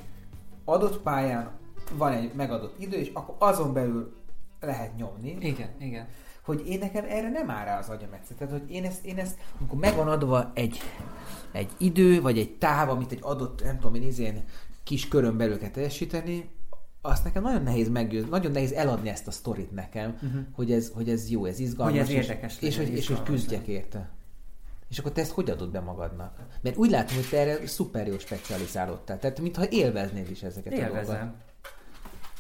[0.66, 1.52] adott pályán
[1.94, 4.16] van egy megadott idő, és akkor azon belül
[4.60, 6.08] lehet nyomni, Igen, igen.
[6.42, 8.38] hogy én nekem erre nem áll rá az agyam egyszer.
[8.38, 10.80] Tehát, hogy én ezt, én ezt, amikor megvan adva egy,
[11.52, 14.44] egy idő, vagy egy táv, amit egy adott, nem tudom én, izén
[14.84, 16.50] kis körön belül kell teljesíteni,
[17.08, 20.42] azt nekem nagyon nehéz meggyőzni, nagyon nehéz eladni ezt a sztorit nekem, uh-huh.
[20.52, 21.94] hogy, ez, hogy ez jó, ez izgalmas.
[21.94, 24.10] Hogy ez és- érdekes és, legyen, hogy, és hogy küzdjek érte.
[24.90, 26.38] És akkor te ezt hogy adod be magadnak?
[26.62, 29.20] Mert úgy látom, hogy te erre szuper jó specializálódtál.
[29.20, 31.04] Tehát mintha élveznéd is ezeket a dolgokat.
[31.04, 31.36] Élvezem.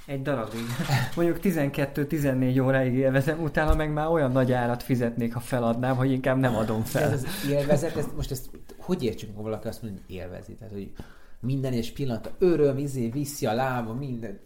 [0.05, 0.61] Egy darabig.
[1.15, 6.37] Mondjuk 12-14 óráig élvezem, utána meg már olyan nagy árat fizetnék, ha feladnám, hogy inkább
[6.37, 7.11] nem adom fel.
[7.11, 10.53] ez az élvezet, ezt, most ezt hogy értsük, ha valaki azt mondja, hogy élvezi?
[10.53, 10.91] Tehát, hogy
[11.39, 14.39] minden egyes pillanat, öröm, izé, viszi a lába, minden.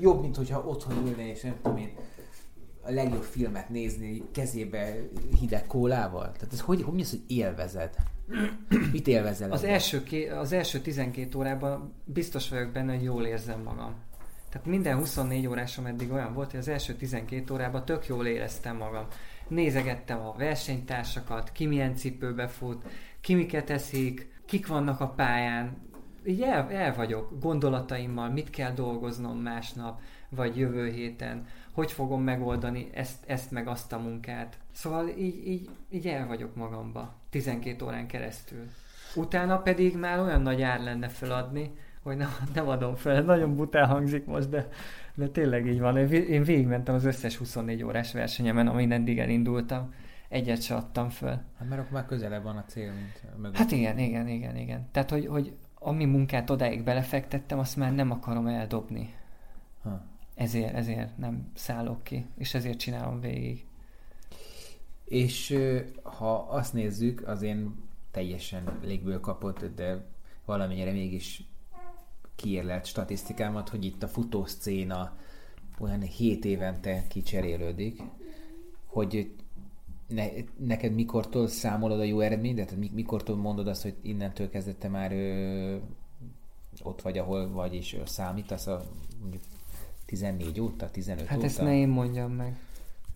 [0.00, 1.90] Jobb, mint hogyha otthon ülne, és nem tudom én,
[2.82, 4.96] a legjobb filmet nézni kezébe
[5.40, 6.32] hideg kólával.
[6.32, 7.94] Tehát ez hogy, hogy mi az, hogy élvezed?
[8.92, 9.52] Mit élvezel?
[9.52, 9.74] Az ebben?
[9.74, 13.94] első, ké- az első 12 órában biztos vagyok benne, hogy jól érzem magam.
[14.50, 18.76] Tehát minden 24 órásom eddig olyan volt, hogy az első 12 órában tök jól éreztem
[18.76, 19.06] magam.
[19.48, 22.84] Nézegettem a versenytársakat, ki milyen cipőbe fut,
[23.20, 25.76] ki miket eszik, kik vannak a pályán.
[26.28, 32.88] Így el, el vagyok gondolataimmal, mit kell dolgoznom másnap, vagy jövő héten, hogy fogom megoldani
[32.94, 34.58] ezt, ezt meg azt a munkát.
[34.72, 38.64] Szóval így, így, így el vagyok magamba 12 órán keresztül.
[39.14, 41.70] Utána pedig már olyan nagy ár lenne feladni,
[42.02, 43.22] hogy nem, nem adom fel.
[43.22, 44.68] Nagyon bután hangzik most, de,
[45.14, 45.96] de tényleg így van.
[46.12, 49.94] Én végigmentem az összes 24 órás versenyemen, amin eddig elindultam.
[50.28, 51.40] Egyet se adtam föl.
[51.58, 53.56] Hát mert akkor már közelebb van a cél, mint mögött.
[53.56, 54.88] Hát igen, igen, igen, igen.
[54.92, 59.14] Tehát, hogy, hogy ami munkát odáig belefektettem, azt már nem akarom eldobni.
[59.82, 60.02] Ha.
[60.34, 63.66] Ezért, ezért nem szállok ki, és ezért csinálom végig.
[65.04, 65.58] És
[66.02, 67.74] ha azt nézzük, az én
[68.10, 70.04] teljesen légből kapott, de
[70.44, 71.42] valamennyire mégis
[72.36, 75.16] kiérlelt statisztikámat, hogy itt a futószcéna
[75.78, 78.02] olyan 7 évente kicserélődik,
[78.86, 79.34] hogy
[80.08, 80.26] ne,
[80.56, 85.12] neked mikortól számolod a jó eredményt, tehát mi- mikortól mondod azt, hogy innentől kezdette már
[85.12, 85.76] ö,
[86.82, 88.82] ott vagy, ahol vagy, és ö, számítasz a
[89.20, 89.42] mondjuk
[90.06, 91.46] 14 óta, 15 Hát óta?
[91.46, 92.56] ezt ne én mondjam meg.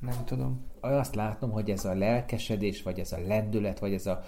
[0.01, 0.61] Nem tudom.
[0.81, 4.23] azt látom, hogy ez a lelkesedés, vagy ez a lendület, vagy ez a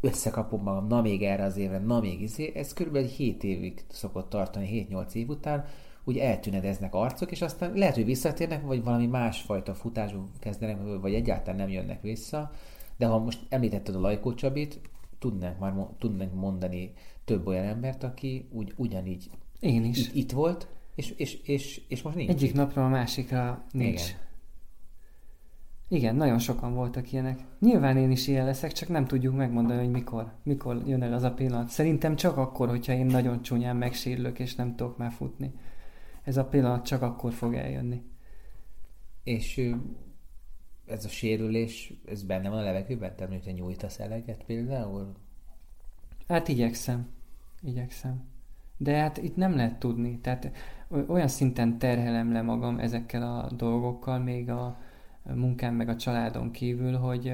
[0.00, 4.28] összekapom magam, na még erre az évre, na még izé, ez körülbelül 7 évig szokott
[4.28, 5.64] tartani, 7-8 év után,
[6.08, 11.56] úgy eltűnedeznek arcok, és aztán lehet, hogy visszatérnek, vagy valami másfajta futásba kezdenek, vagy egyáltalán
[11.56, 12.50] nem jönnek vissza,
[12.96, 14.80] de ha most említetted a Lajkó Csabit,
[15.18, 16.92] tudnánk már tudnánk mondani
[17.24, 19.30] több olyan embert, aki úgy, ugyanígy
[19.60, 19.98] Én is.
[19.98, 22.30] itt, itt volt, és, és, és, és most nincs.
[22.30, 24.02] Egyik napról a másikra nincs.
[24.02, 24.26] Igen.
[25.90, 27.40] Igen, nagyon sokan voltak ilyenek.
[27.60, 30.32] Nyilván én is ilyen leszek, csak nem tudjuk megmondani, hogy mikor.
[30.42, 31.68] Mikor jön el az a pillanat.
[31.68, 35.52] Szerintem csak akkor, hogyha én nagyon csúnyán megsérülök, és nem tudok már futni.
[36.28, 38.02] Ez a pillanat csak akkor fog eljönni.
[39.24, 39.72] És
[40.86, 43.16] ez a sérülés, ez benne van a levegőben?
[43.16, 45.14] Tehát, hogyha nyújtasz eleget például?
[46.26, 47.08] Hát igyekszem.
[47.62, 48.24] Igyekszem.
[48.76, 50.18] De hát itt nem lehet tudni.
[50.20, 50.50] Tehát
[51.06, 54.78] olyan szinten terhelem le magam ezekkel a dolgokkal, még a
[55.22, 57.32] munkám meg a családon kívül, hogy,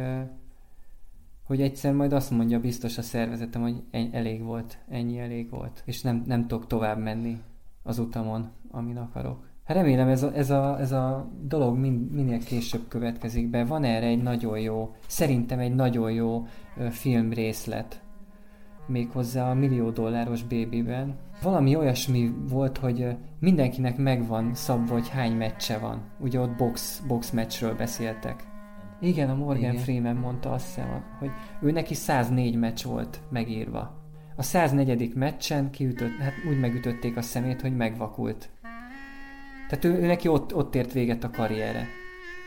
[1.42, 6.02] hogy egyszer majd azt mondja biztos a szervezetem, hogy elég volt, ennyi elég volt, és
[6.02, 7.40] nem, nem tudok tovább menni
[7.84, 9.52] az utamon, amin akarok.
[9.64, 13.64] Hát remélem ez a, ez a, ez a dolog min, minél később következik be.
[13.64, 16.46] Van erre egy nagyon jó, szerintem egy nagyon jó
[16.90, 18.02] filmrészlet,
[18.86, 21.14] méghozzá a millió dolláros bébiben.
[21.42, 26.02] Valami olyasmi volt, hogy mindenkinek megvan szabva, hogy hány meccse van.
[26.20, 28.46] Ugye ott box, box meccsről beszéltek.
[29.00, 29.70] Igen, a Morgan.
[29.70, 29.76] Igen.
[29.76, 31.30] Freeman mondta azt hiszem, hogy
[31.62, 34.03] ő neki 104 meccs volt megírva.
[34.36, 35.14] A 104.
[35.14, 38.50] meccsen kiütött, hát úgy megütötték a szemét, hogy megvakult.
[39.68, 41.86] Tehát ő, ő neki ott, ott ért véget a karriere.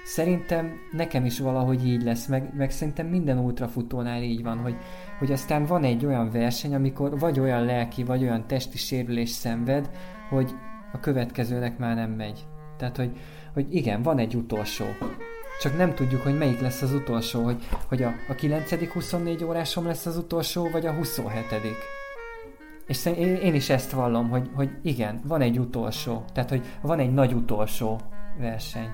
[0.05, 4.76] Szerintem nekem is valahogy így lesz, meg, meg szerintem minden ultrafutónál így van, hogy,
[5.19, 9.89] hogy aztán van egy olyan verseny, amikor vagy olyan lelki, vagy olyan testi sérülés szenved,
[10.30, 10.51] hogy
[10.93, 12.47] a következőnek már nem megy.
[12.77, 13.11] Tehát, hogy,
[13.53, 14.85] hogy igen, van egy utolsó.
[15.59, 18.91] Csak nem tudjuk, hogy melyik lesz az utolsó, hogy, hogy a, a 9.
[18.91, 21.45] 24 órásom lesz az utolsó, vagy a 27.
[22.88, 26.23] És én is ezt vallom, hogy, hogy igen, van egy utolsó.
[26.34, 27.99] Tehát, hogy van egy nagy utolsó
[28.39, 28.89] verseny.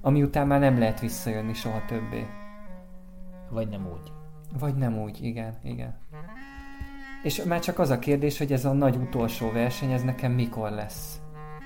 [0.00, 2.26] Ami után már nem lehet visszajönni soha többé.
[3.50, 4.12] Vagy nem úgy?
[4.58, 5.98] Vagy nem úgy, igen, igen.
[7.22, 10.70] És már csak az a kérdés, hogy ez a nagy utolsó verseny, ez nekem mikor
[10.70, 11.20] lesz.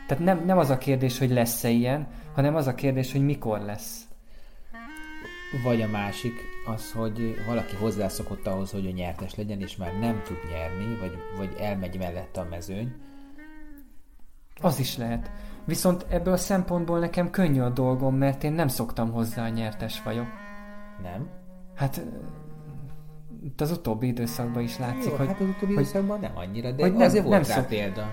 [0.08, 3.60] Tehát nem, nem az a kérdés, hogy lesz-e ilyen, hanem az a kérdés, hogy mikor
[3.60, 4.02] lesz.
[5.64, 6.32] Vagy a másik
[6.74, 11.12] az, hogy valaki hozzászokott ahhoz, hogy ő nyertes legyen, és már nem tud nyerni, vagy,
[11.36, 12.92] vagy elmegy mellette a mezőny.
[14.60, 15.30] Az is lehet.
[15.64, 20.02] Viszont ebből a szempontból nekem könnyű a dolgom, mert én nem szoktam hozzá a nyertes
[20.02, 20.26] vagyok.
[21.02, 21.28] Nem?
[21.74, 22.04] Hát
[23.42, 26.70] itt az utóbbi időszakban is látszik, Jó, hogy hát az utóbbi hogy- időszakban nem annyira,
[26.72, 28.06] de hogy nem- azért volt nem rá szok- példa.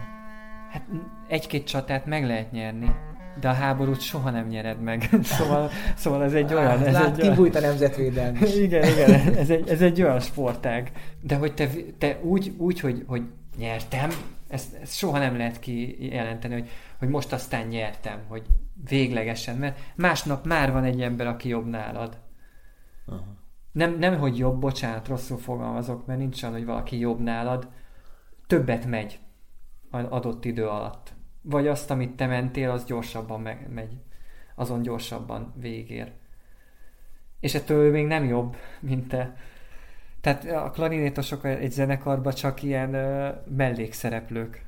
[0.76, 0.86] Hát
[1.28, 2.96] egy-két csatát meg lehet nyerni,
[3.40, 5.10] de a háborút soha nem nyered meg.
[5.24, 6.84] szóval, szóval ez egy olyan...
[6.84, 7.34] Ez Lát, egy olyan...
[7.34, 8.40] kibújt a nemzetvédelmi.
[8.66, 10.92] igen, igen, ez egy, ez egy olyan sportág.
[11.22, 13.22] De hogy te, te úgy, úgy hogy, hogy
[13.58, 14.10] nyertem,
[14.48, 16.70] ezt, ezt soha nem lehet kijelenteni, hogy,
[17.00, 18.44] hogy most aztán nyertem, hogy
[18.90, 22.18] véglegesen, mert másnap már van egy ember, aki jobb nálad.
[23.06, 23.24] Aha.
[23.72, 27.68] Nem, nem, hogy jobb, bocsánat, rosszul fogalmazok, mert nincs olyan, hogy valaki jobb nálad,
[28.48, 29.20] többet megy
[30.04, 31.14] adott idő alatt.
[31.42, 33.94] Vagy azt, amit te mentél, az gyorsabban meg, megy.
[34.56, 36.12] Azon gyorsabban végér.
[37.40, 39.36] És ettől ő még nem jobb, mint te.
[40.22, 44.66] Tehát a klarinétosok egy zenekarban csak ilyen ö, mellékszereplők.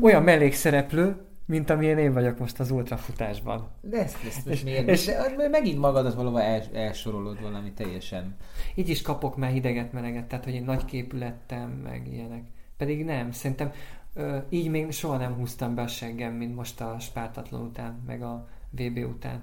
[0.00, 1.16] Olyan mellékszereplő,
[1.46, 3.68] mint amilyen én vagyok most az ultrafutásban.
[3.80, 4.88] De ezt, most És- miért?
[4.88, 5.04] és-
[5.36, 8.36] de megint magadat valahol els, elsorolod valami teljesen.
[8.74, 12.42] Így is kapok már hideget, meneget, tehát hogy én nagy képű lettem, meg ilyenek.
[12.76, 13.72] Pedig nem, szerintem
[14.14, 18.22] ö, így még soha nem húztam be a seggem, mint most a Spártatlan után, meg
[18.22, 19.42] a VB után.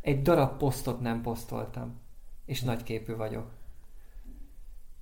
[0.00, 1.98] Egy darab posztot nem posztoltam,
[2.44, 3.50] és nagy képű vagyok.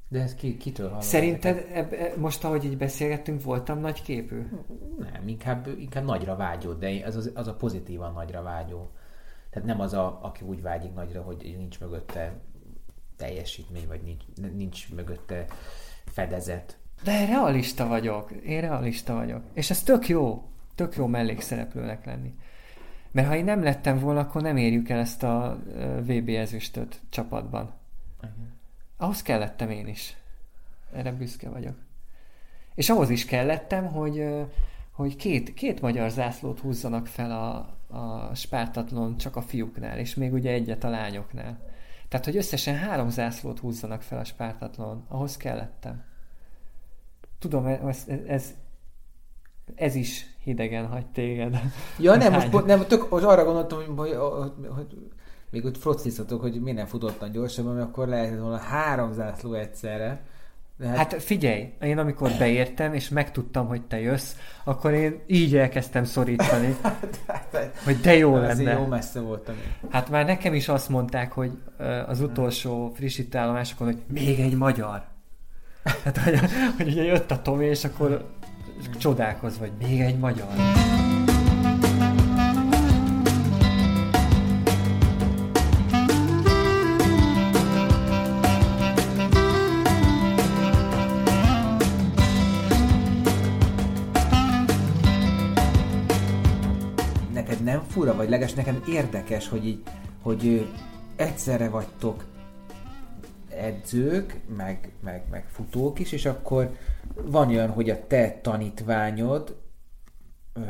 [0.08, 1.02] De ez ki, kitől hallod?
[1.02, 4.48] Szerinted eb, e, most, ahogy így beszélgettünk, voltam nagy képű?
[4.98, 8.90] Nem, inkább, inkább nagyra vágyó, de az, az, az a pozitívan nagyra vágyó.
[9.50, 12.40] Tehát nem az, a, aki úgy vágyik nagyra, hogy nincs mögötte
[13.16, 14.24] teljesítmény, vagy nincs,
[14.56, 15.46] nincs mögötte
[16.04, 16.78] fedezet.
[17.02, 19.42] De realista vagyok, én realista vagyok.
[19.52, 22.34] És ez tök jó, tök jó mellékszereplőnek lenni.
[23.10, 25.58] Mert ha én nem lettem volna, akkor nem érjük el ezt a
[26.00, 27.74] VB ezüstöt csapatban.
[28.96, 30.16] Ahhoz kellettem én is.
[30.92, 31.76] Erre büszke vagyok.
[32.74, 34.24] És ahhoz is kellettem, hogy,
[34.90, 37.56] hogy két, két magyar zászlót húzzanak fel a,
[37.98, 41.58] a spártatlon csak a fiúknál, és még ugye egyet a lányoknál.
[42.08, 46.04] Tehát, hogy összesen három zászlót húzzanak fel a spártatlon, ahhoz kellettem.
[47.38, 48.54] Tudom, ez, ez,
[49.74, 51.60] ez is hidegen hagy téged.
[51.98, 54.86] Ja, nem, most, pont- nem, tök, most arra gondoltam, hogy, hogy, hogy,
[55.50, 60.20] még ott frociztatok, hogy miért nem futottan gyorsabban, mert akkor lehetett volna három zászló egyszerre.
[60.76, 64.34] De hát, Hát figyelj, én amikor beértem, és megtudtam, hogy te jössz,
[64.64, 66.76] akkor én így elkezdtem szorítani,
[67.84, 68.80] hogy de jó azért lenne.
[68.80, 69.90] jó messze voltam én.
[69.90, 71.50] Hát már nekem is azt mondták, hogy
[72.06, 75.04] az utolsó frissítálomásokon, hogy még egy magyar.
[76.04, 76.38] Hát, hogy,
[76.76, 78.28] hogy ugye jött a Tomi, és akkor
[78.98, 80.46] csodálkozva, hogy még egy magyar.
[97.32, 99.82] Neked nem fura, vagy leges nekem érdekes, hogy így,
[100.22, 100.68] hogy
[101.16, 102.24] egyszerre vagytok
[103.58, 106.76] edzők, meg, meg, meg futók is, és akkor
[107.14, 109.56] van olyan, hogy a te tanítványod
[110.52, 110.60] ö,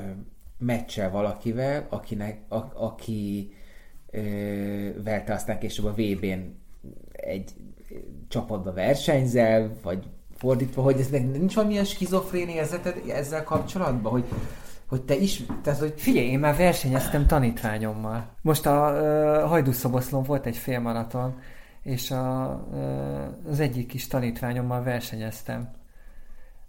[0.58, 3.52] meccsel valakivel, akinek, a, aki
[4.10, 6.56] ö, aztán később a VB-n
[7.12, 7.54] egy
[8.28, 10.04] csapatba versenyzel, vagy
[10.36, 14.24] fordítva, hogy ez nincs valamilyen skizofrén érzeted ezzel kapcsolatban, hogy,
[14.88, 18.28] hogy te is, tehát hogy Figyelj, én már versenyeztem tanítványommal.
[18.42, 21.40] Most a uh, Hajdúszoboszlón volt egy félmaraton,
[21.82, 22.50] és a,
[23.48, 25.70] az egyik kis tanítványommal versenyeztem.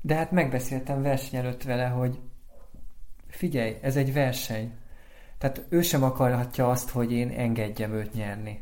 [0.02, 2.20] De hát megbeszéltem verseny előtt vele, hogy
[3.28, 4.74] figyelj, ez egy verseny.
[5.38, 8.62] Tehát ő sem akarhatja azt, hogy én engedjem őt nyerni.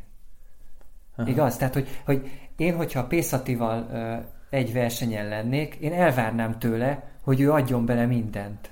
[1.16, 1.28] Aha.
[1.28, 1.56] Igaz?
[1.56, 3.90] Tehát, hogy, hogy én, hogyha Pészatival
[4.50, 8.70] egy versenyen lennék, én elvárnám tőle, hogy ő adjon bele mindent.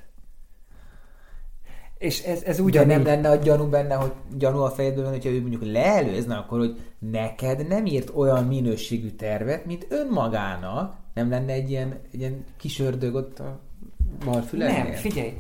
[1.99, 2.97] És ez, ez ugyanígy...
[2.97, 6.81] nem lenne a gyanú benne, hogy gyanú a fejedben, hogyha ő mondjuk leelőzne, akkor hogy
[6.99, 12.81] neked nem írt olyan minőségű tervet, mint önmagának, nem lenne egy ilyen, egy ilyen kis
[12.81, 13.61] ördög ott a
[14.25, 14.83] bal fülednél?
[14.83, 15.39] Nem, figyelj,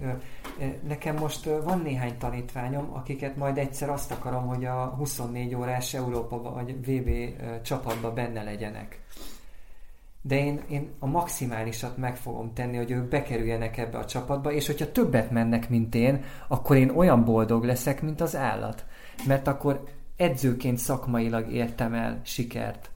[0.88, 6.42] nekem most van néhány tanítványom, akiket majd egyszer azt akarom, hogy a 24 órás Európa
[6.42, 9.00] vagy VB ö, csapatban benne legyenek.
[10.26, 14.66] De én, én a maximálisat meg fogom tenni, hogy ők bekerüljenek ebbe a csapatba, és
[14.66, 18.84] hogyha többet mennek, mint én, akkor én olyan boldog leszek, mint az állat.
[19.26, 19.84] Mert akkor
[20.16, 22.90] edzőként szakmailag értem el sikert.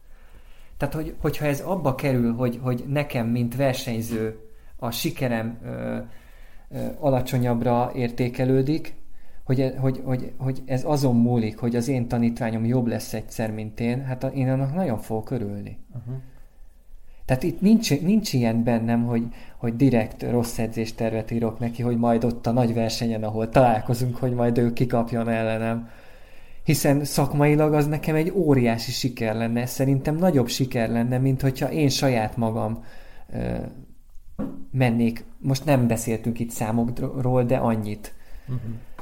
[0.76, 4.38] Tehát, hogy, hogyha ez abba kerül, hogy, hogy nekem, mint versenyző,
[4.76, 5.98] a sikerem ö,
[6.68, 8.94] ö, alacsonyabbra értékelődik,
[9.44, 13.80] hogy, hogy, hogy, hogy ez azon múlik, hogy az én tanítványom jobb lesz egyszer, mint
[13.80, 15.78] én, hát én annak nagyon fogok örülni.
[15.94, 16.14] Uh-huh.
[17.30, 19.22] Tehát itt nincs, nincs ilyen bennem, hogy,
[19.56, 24.32] hogy direkt rossz edzéstervet írok neki, hogy majd ott a nagy versenyen, ahol találkozunk, hogy
[24.32, 25.88] majd ő kikapjon ellenem.
[26.64, 31.88] Hiszen szakmailag az nekem egy óriási siker lenne, szerintem nagyobb siker lenne, mint hogyha én
[31.88, 32.84] saját magam
[33.32, 33.56] ö,
[34.72, 35.24] mennék.
[35.38, 38.14] Most nem beszéltünk itt számokról, de annyit.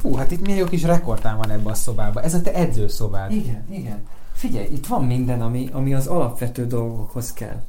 [0.03, 2.23] Hú, hát itt milyen jó kis rekordtán van ebben a szobában.
[2.23, 3.33] Ez a te edzőszobád.
[3.33, 4.03] Igen, igen.
[4.33, 7.63] Figyelj, itt van minden, ami, ami az alapvető dolgokhoz kell.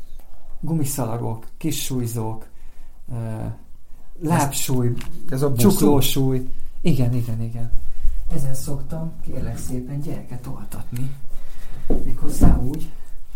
[0.59, 2.47] Gumiszalagok, kis súlyzók,
[4.21, 4.93] lábsúly,
[5.29, 6.49] Ez a csuklósúly.
[6.81, 7.71] Igen, igen, igen.
[8.35, 11.15] Ezen szoktam, kérlek szépen, gyereket oltatni.
[12.03, 12.89] Méghozzá úgy,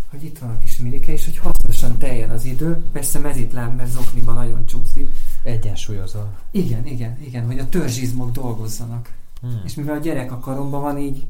[0.10, 2.84] hogy itt van a kis mirike, és hogy hasznosan teljen az idő.
[2.92, 5.10] Persze mezitláb, mert zokniban nagyon csúszik.
[5.44, 6.38] Egyensúlyozol.
[6.52, 9.14] Igen, igen, igen, hogy a törzsizmok dolgozzanak.
[9.42, 9.62] Hmm.
[9.66, 11.26] És mivel a gyerek a karomban van, így,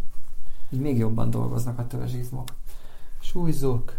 [0.70, 2.48] így még jobban dolgoznak a törzsizmok.
[3.22, 3.94] Súlyzók.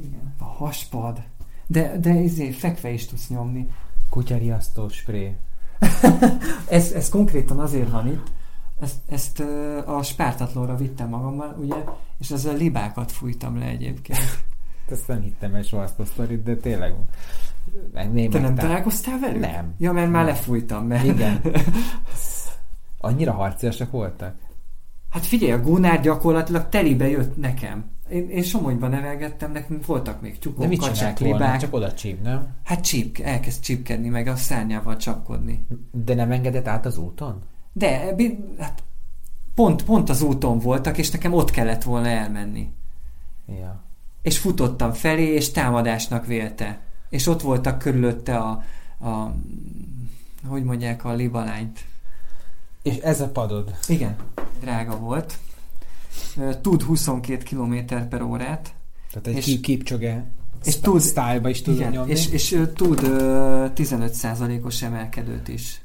[0.00, 0.34] Igen.
[0.38, 1.22] A haspad.
[1.66, 3.68] De, de ezért fekve is tudsz nyomni.
[4.10, 5.36] Kutyariasztó spré.
[6.68, 8.32] ez, ez konkrétan azért van itt,
[8.80, 9.40] ezt, ezt
[9.86, 11.76] a spártatlóra vittem magammal, ugye,
[12.18, 14.18] és ezzel libákat fújtam le egyébként.
[14.90, 16.94] Ezt nem hittem el soha azt a sztorit, de tényleg
[17.92, 19.40] meg, Te nem találkoztál velük?
[19.40, 19.74] Nem.
[19.78, 20.86] Ja, mert már lefújtam.
[20.86, 21.04] Mert...
[21.04, 21.40] Igen.
[22.98, 24.34] Annyira harciasak voltak?
[25.12, 27.84] Hát figyelj, a Gunár gyakorlatilag telibe jött nekem.
[28.10, 31.60] Én, én Somogyban nevelgettem, nekünk voltak még tyúkok, De kacsák, libák.
[31.60, 32.48] Csak oda csíp, nem?
[32.64, 35.66] Hát csíp, elkezd csípkedni, meg a szárnyával csapkodni.
[35.90, 37.42] De nem engedett át az úton?
[37.72, 38.14] De,
[38.58, 38.82] hát
[39.54, 42.68] pont, pont az úton voltak, és nekem ott kellett volna elmenni.
[43.46, 43.82] Ja.
[44.22, 46.80] És futottam felé, és támadásnak vélte.
[47.08, 48.62] És ott voltak körülötte a,
[49.08, 49.34] a
[50.46, 51.84] hogy mondják, a libalányt.
[52.82, 53.74] És ez a padod?
[53.88, 54.16] Igen,
[54.60, 55.38] drága volt.
[56.60, 57.74] Tud 22 km
[58.08, 58.74] per órát.
[59.10, 60.30] Tehát egy és, kipcsoge
[60.64, 63.00] és tud, style is tud igen, És, és tud
[63.74, 65.80] 15%-os emelkedőt is.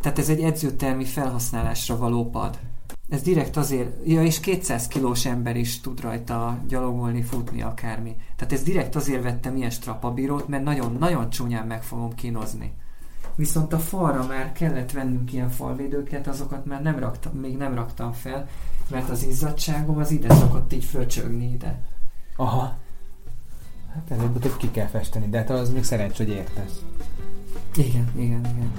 [0.00, 2.58] Tehát ez egy edzőtermi felhasználásra való pad.
[3.08, 8.16] Ez direkt azért, ja és 200 kilós ember is tud rajta gyalogolni, futni, akármi.
[8.36, 12.72] Tehát ez direkt azért vettem ilyen strapabírót, mert nagyon-nagyon csúnyán meg fogom kínozni.
[13.40, 18.12] Viszont a falra már kellett vennünk ilyen falvédőket, azokat már nem raktam, még nem raktam
[18.12, 18.48] fel,
[18.90, 21.80] mert az izzadságom az ide szokott így fölcsögni ide.
[22.36, 22.76] Aha.
[23.94, 26.82] Hát előbb-utóbb ki kell festeni, de hát az még szerencs, hogy értesz.
[27.76, 28.72] Igen, igen, igen.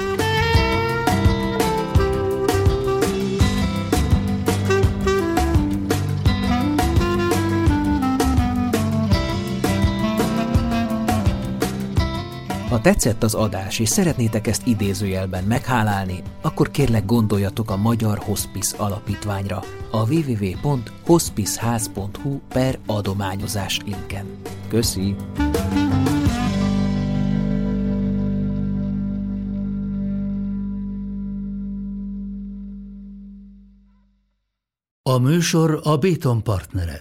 [12.72, 18.77] Ha tetszett az adás, és szeretnétek ezt idézőjelben meghálálni, akkor kérlek gondoljatok a Magyar Hospice
[18.77, 24.26] Alapítványra a www.hospiceház.hu per adományozás linken.
[24.68, 25.15] Köszi!
[35.02, 36.99] A műsor a Béton partnere.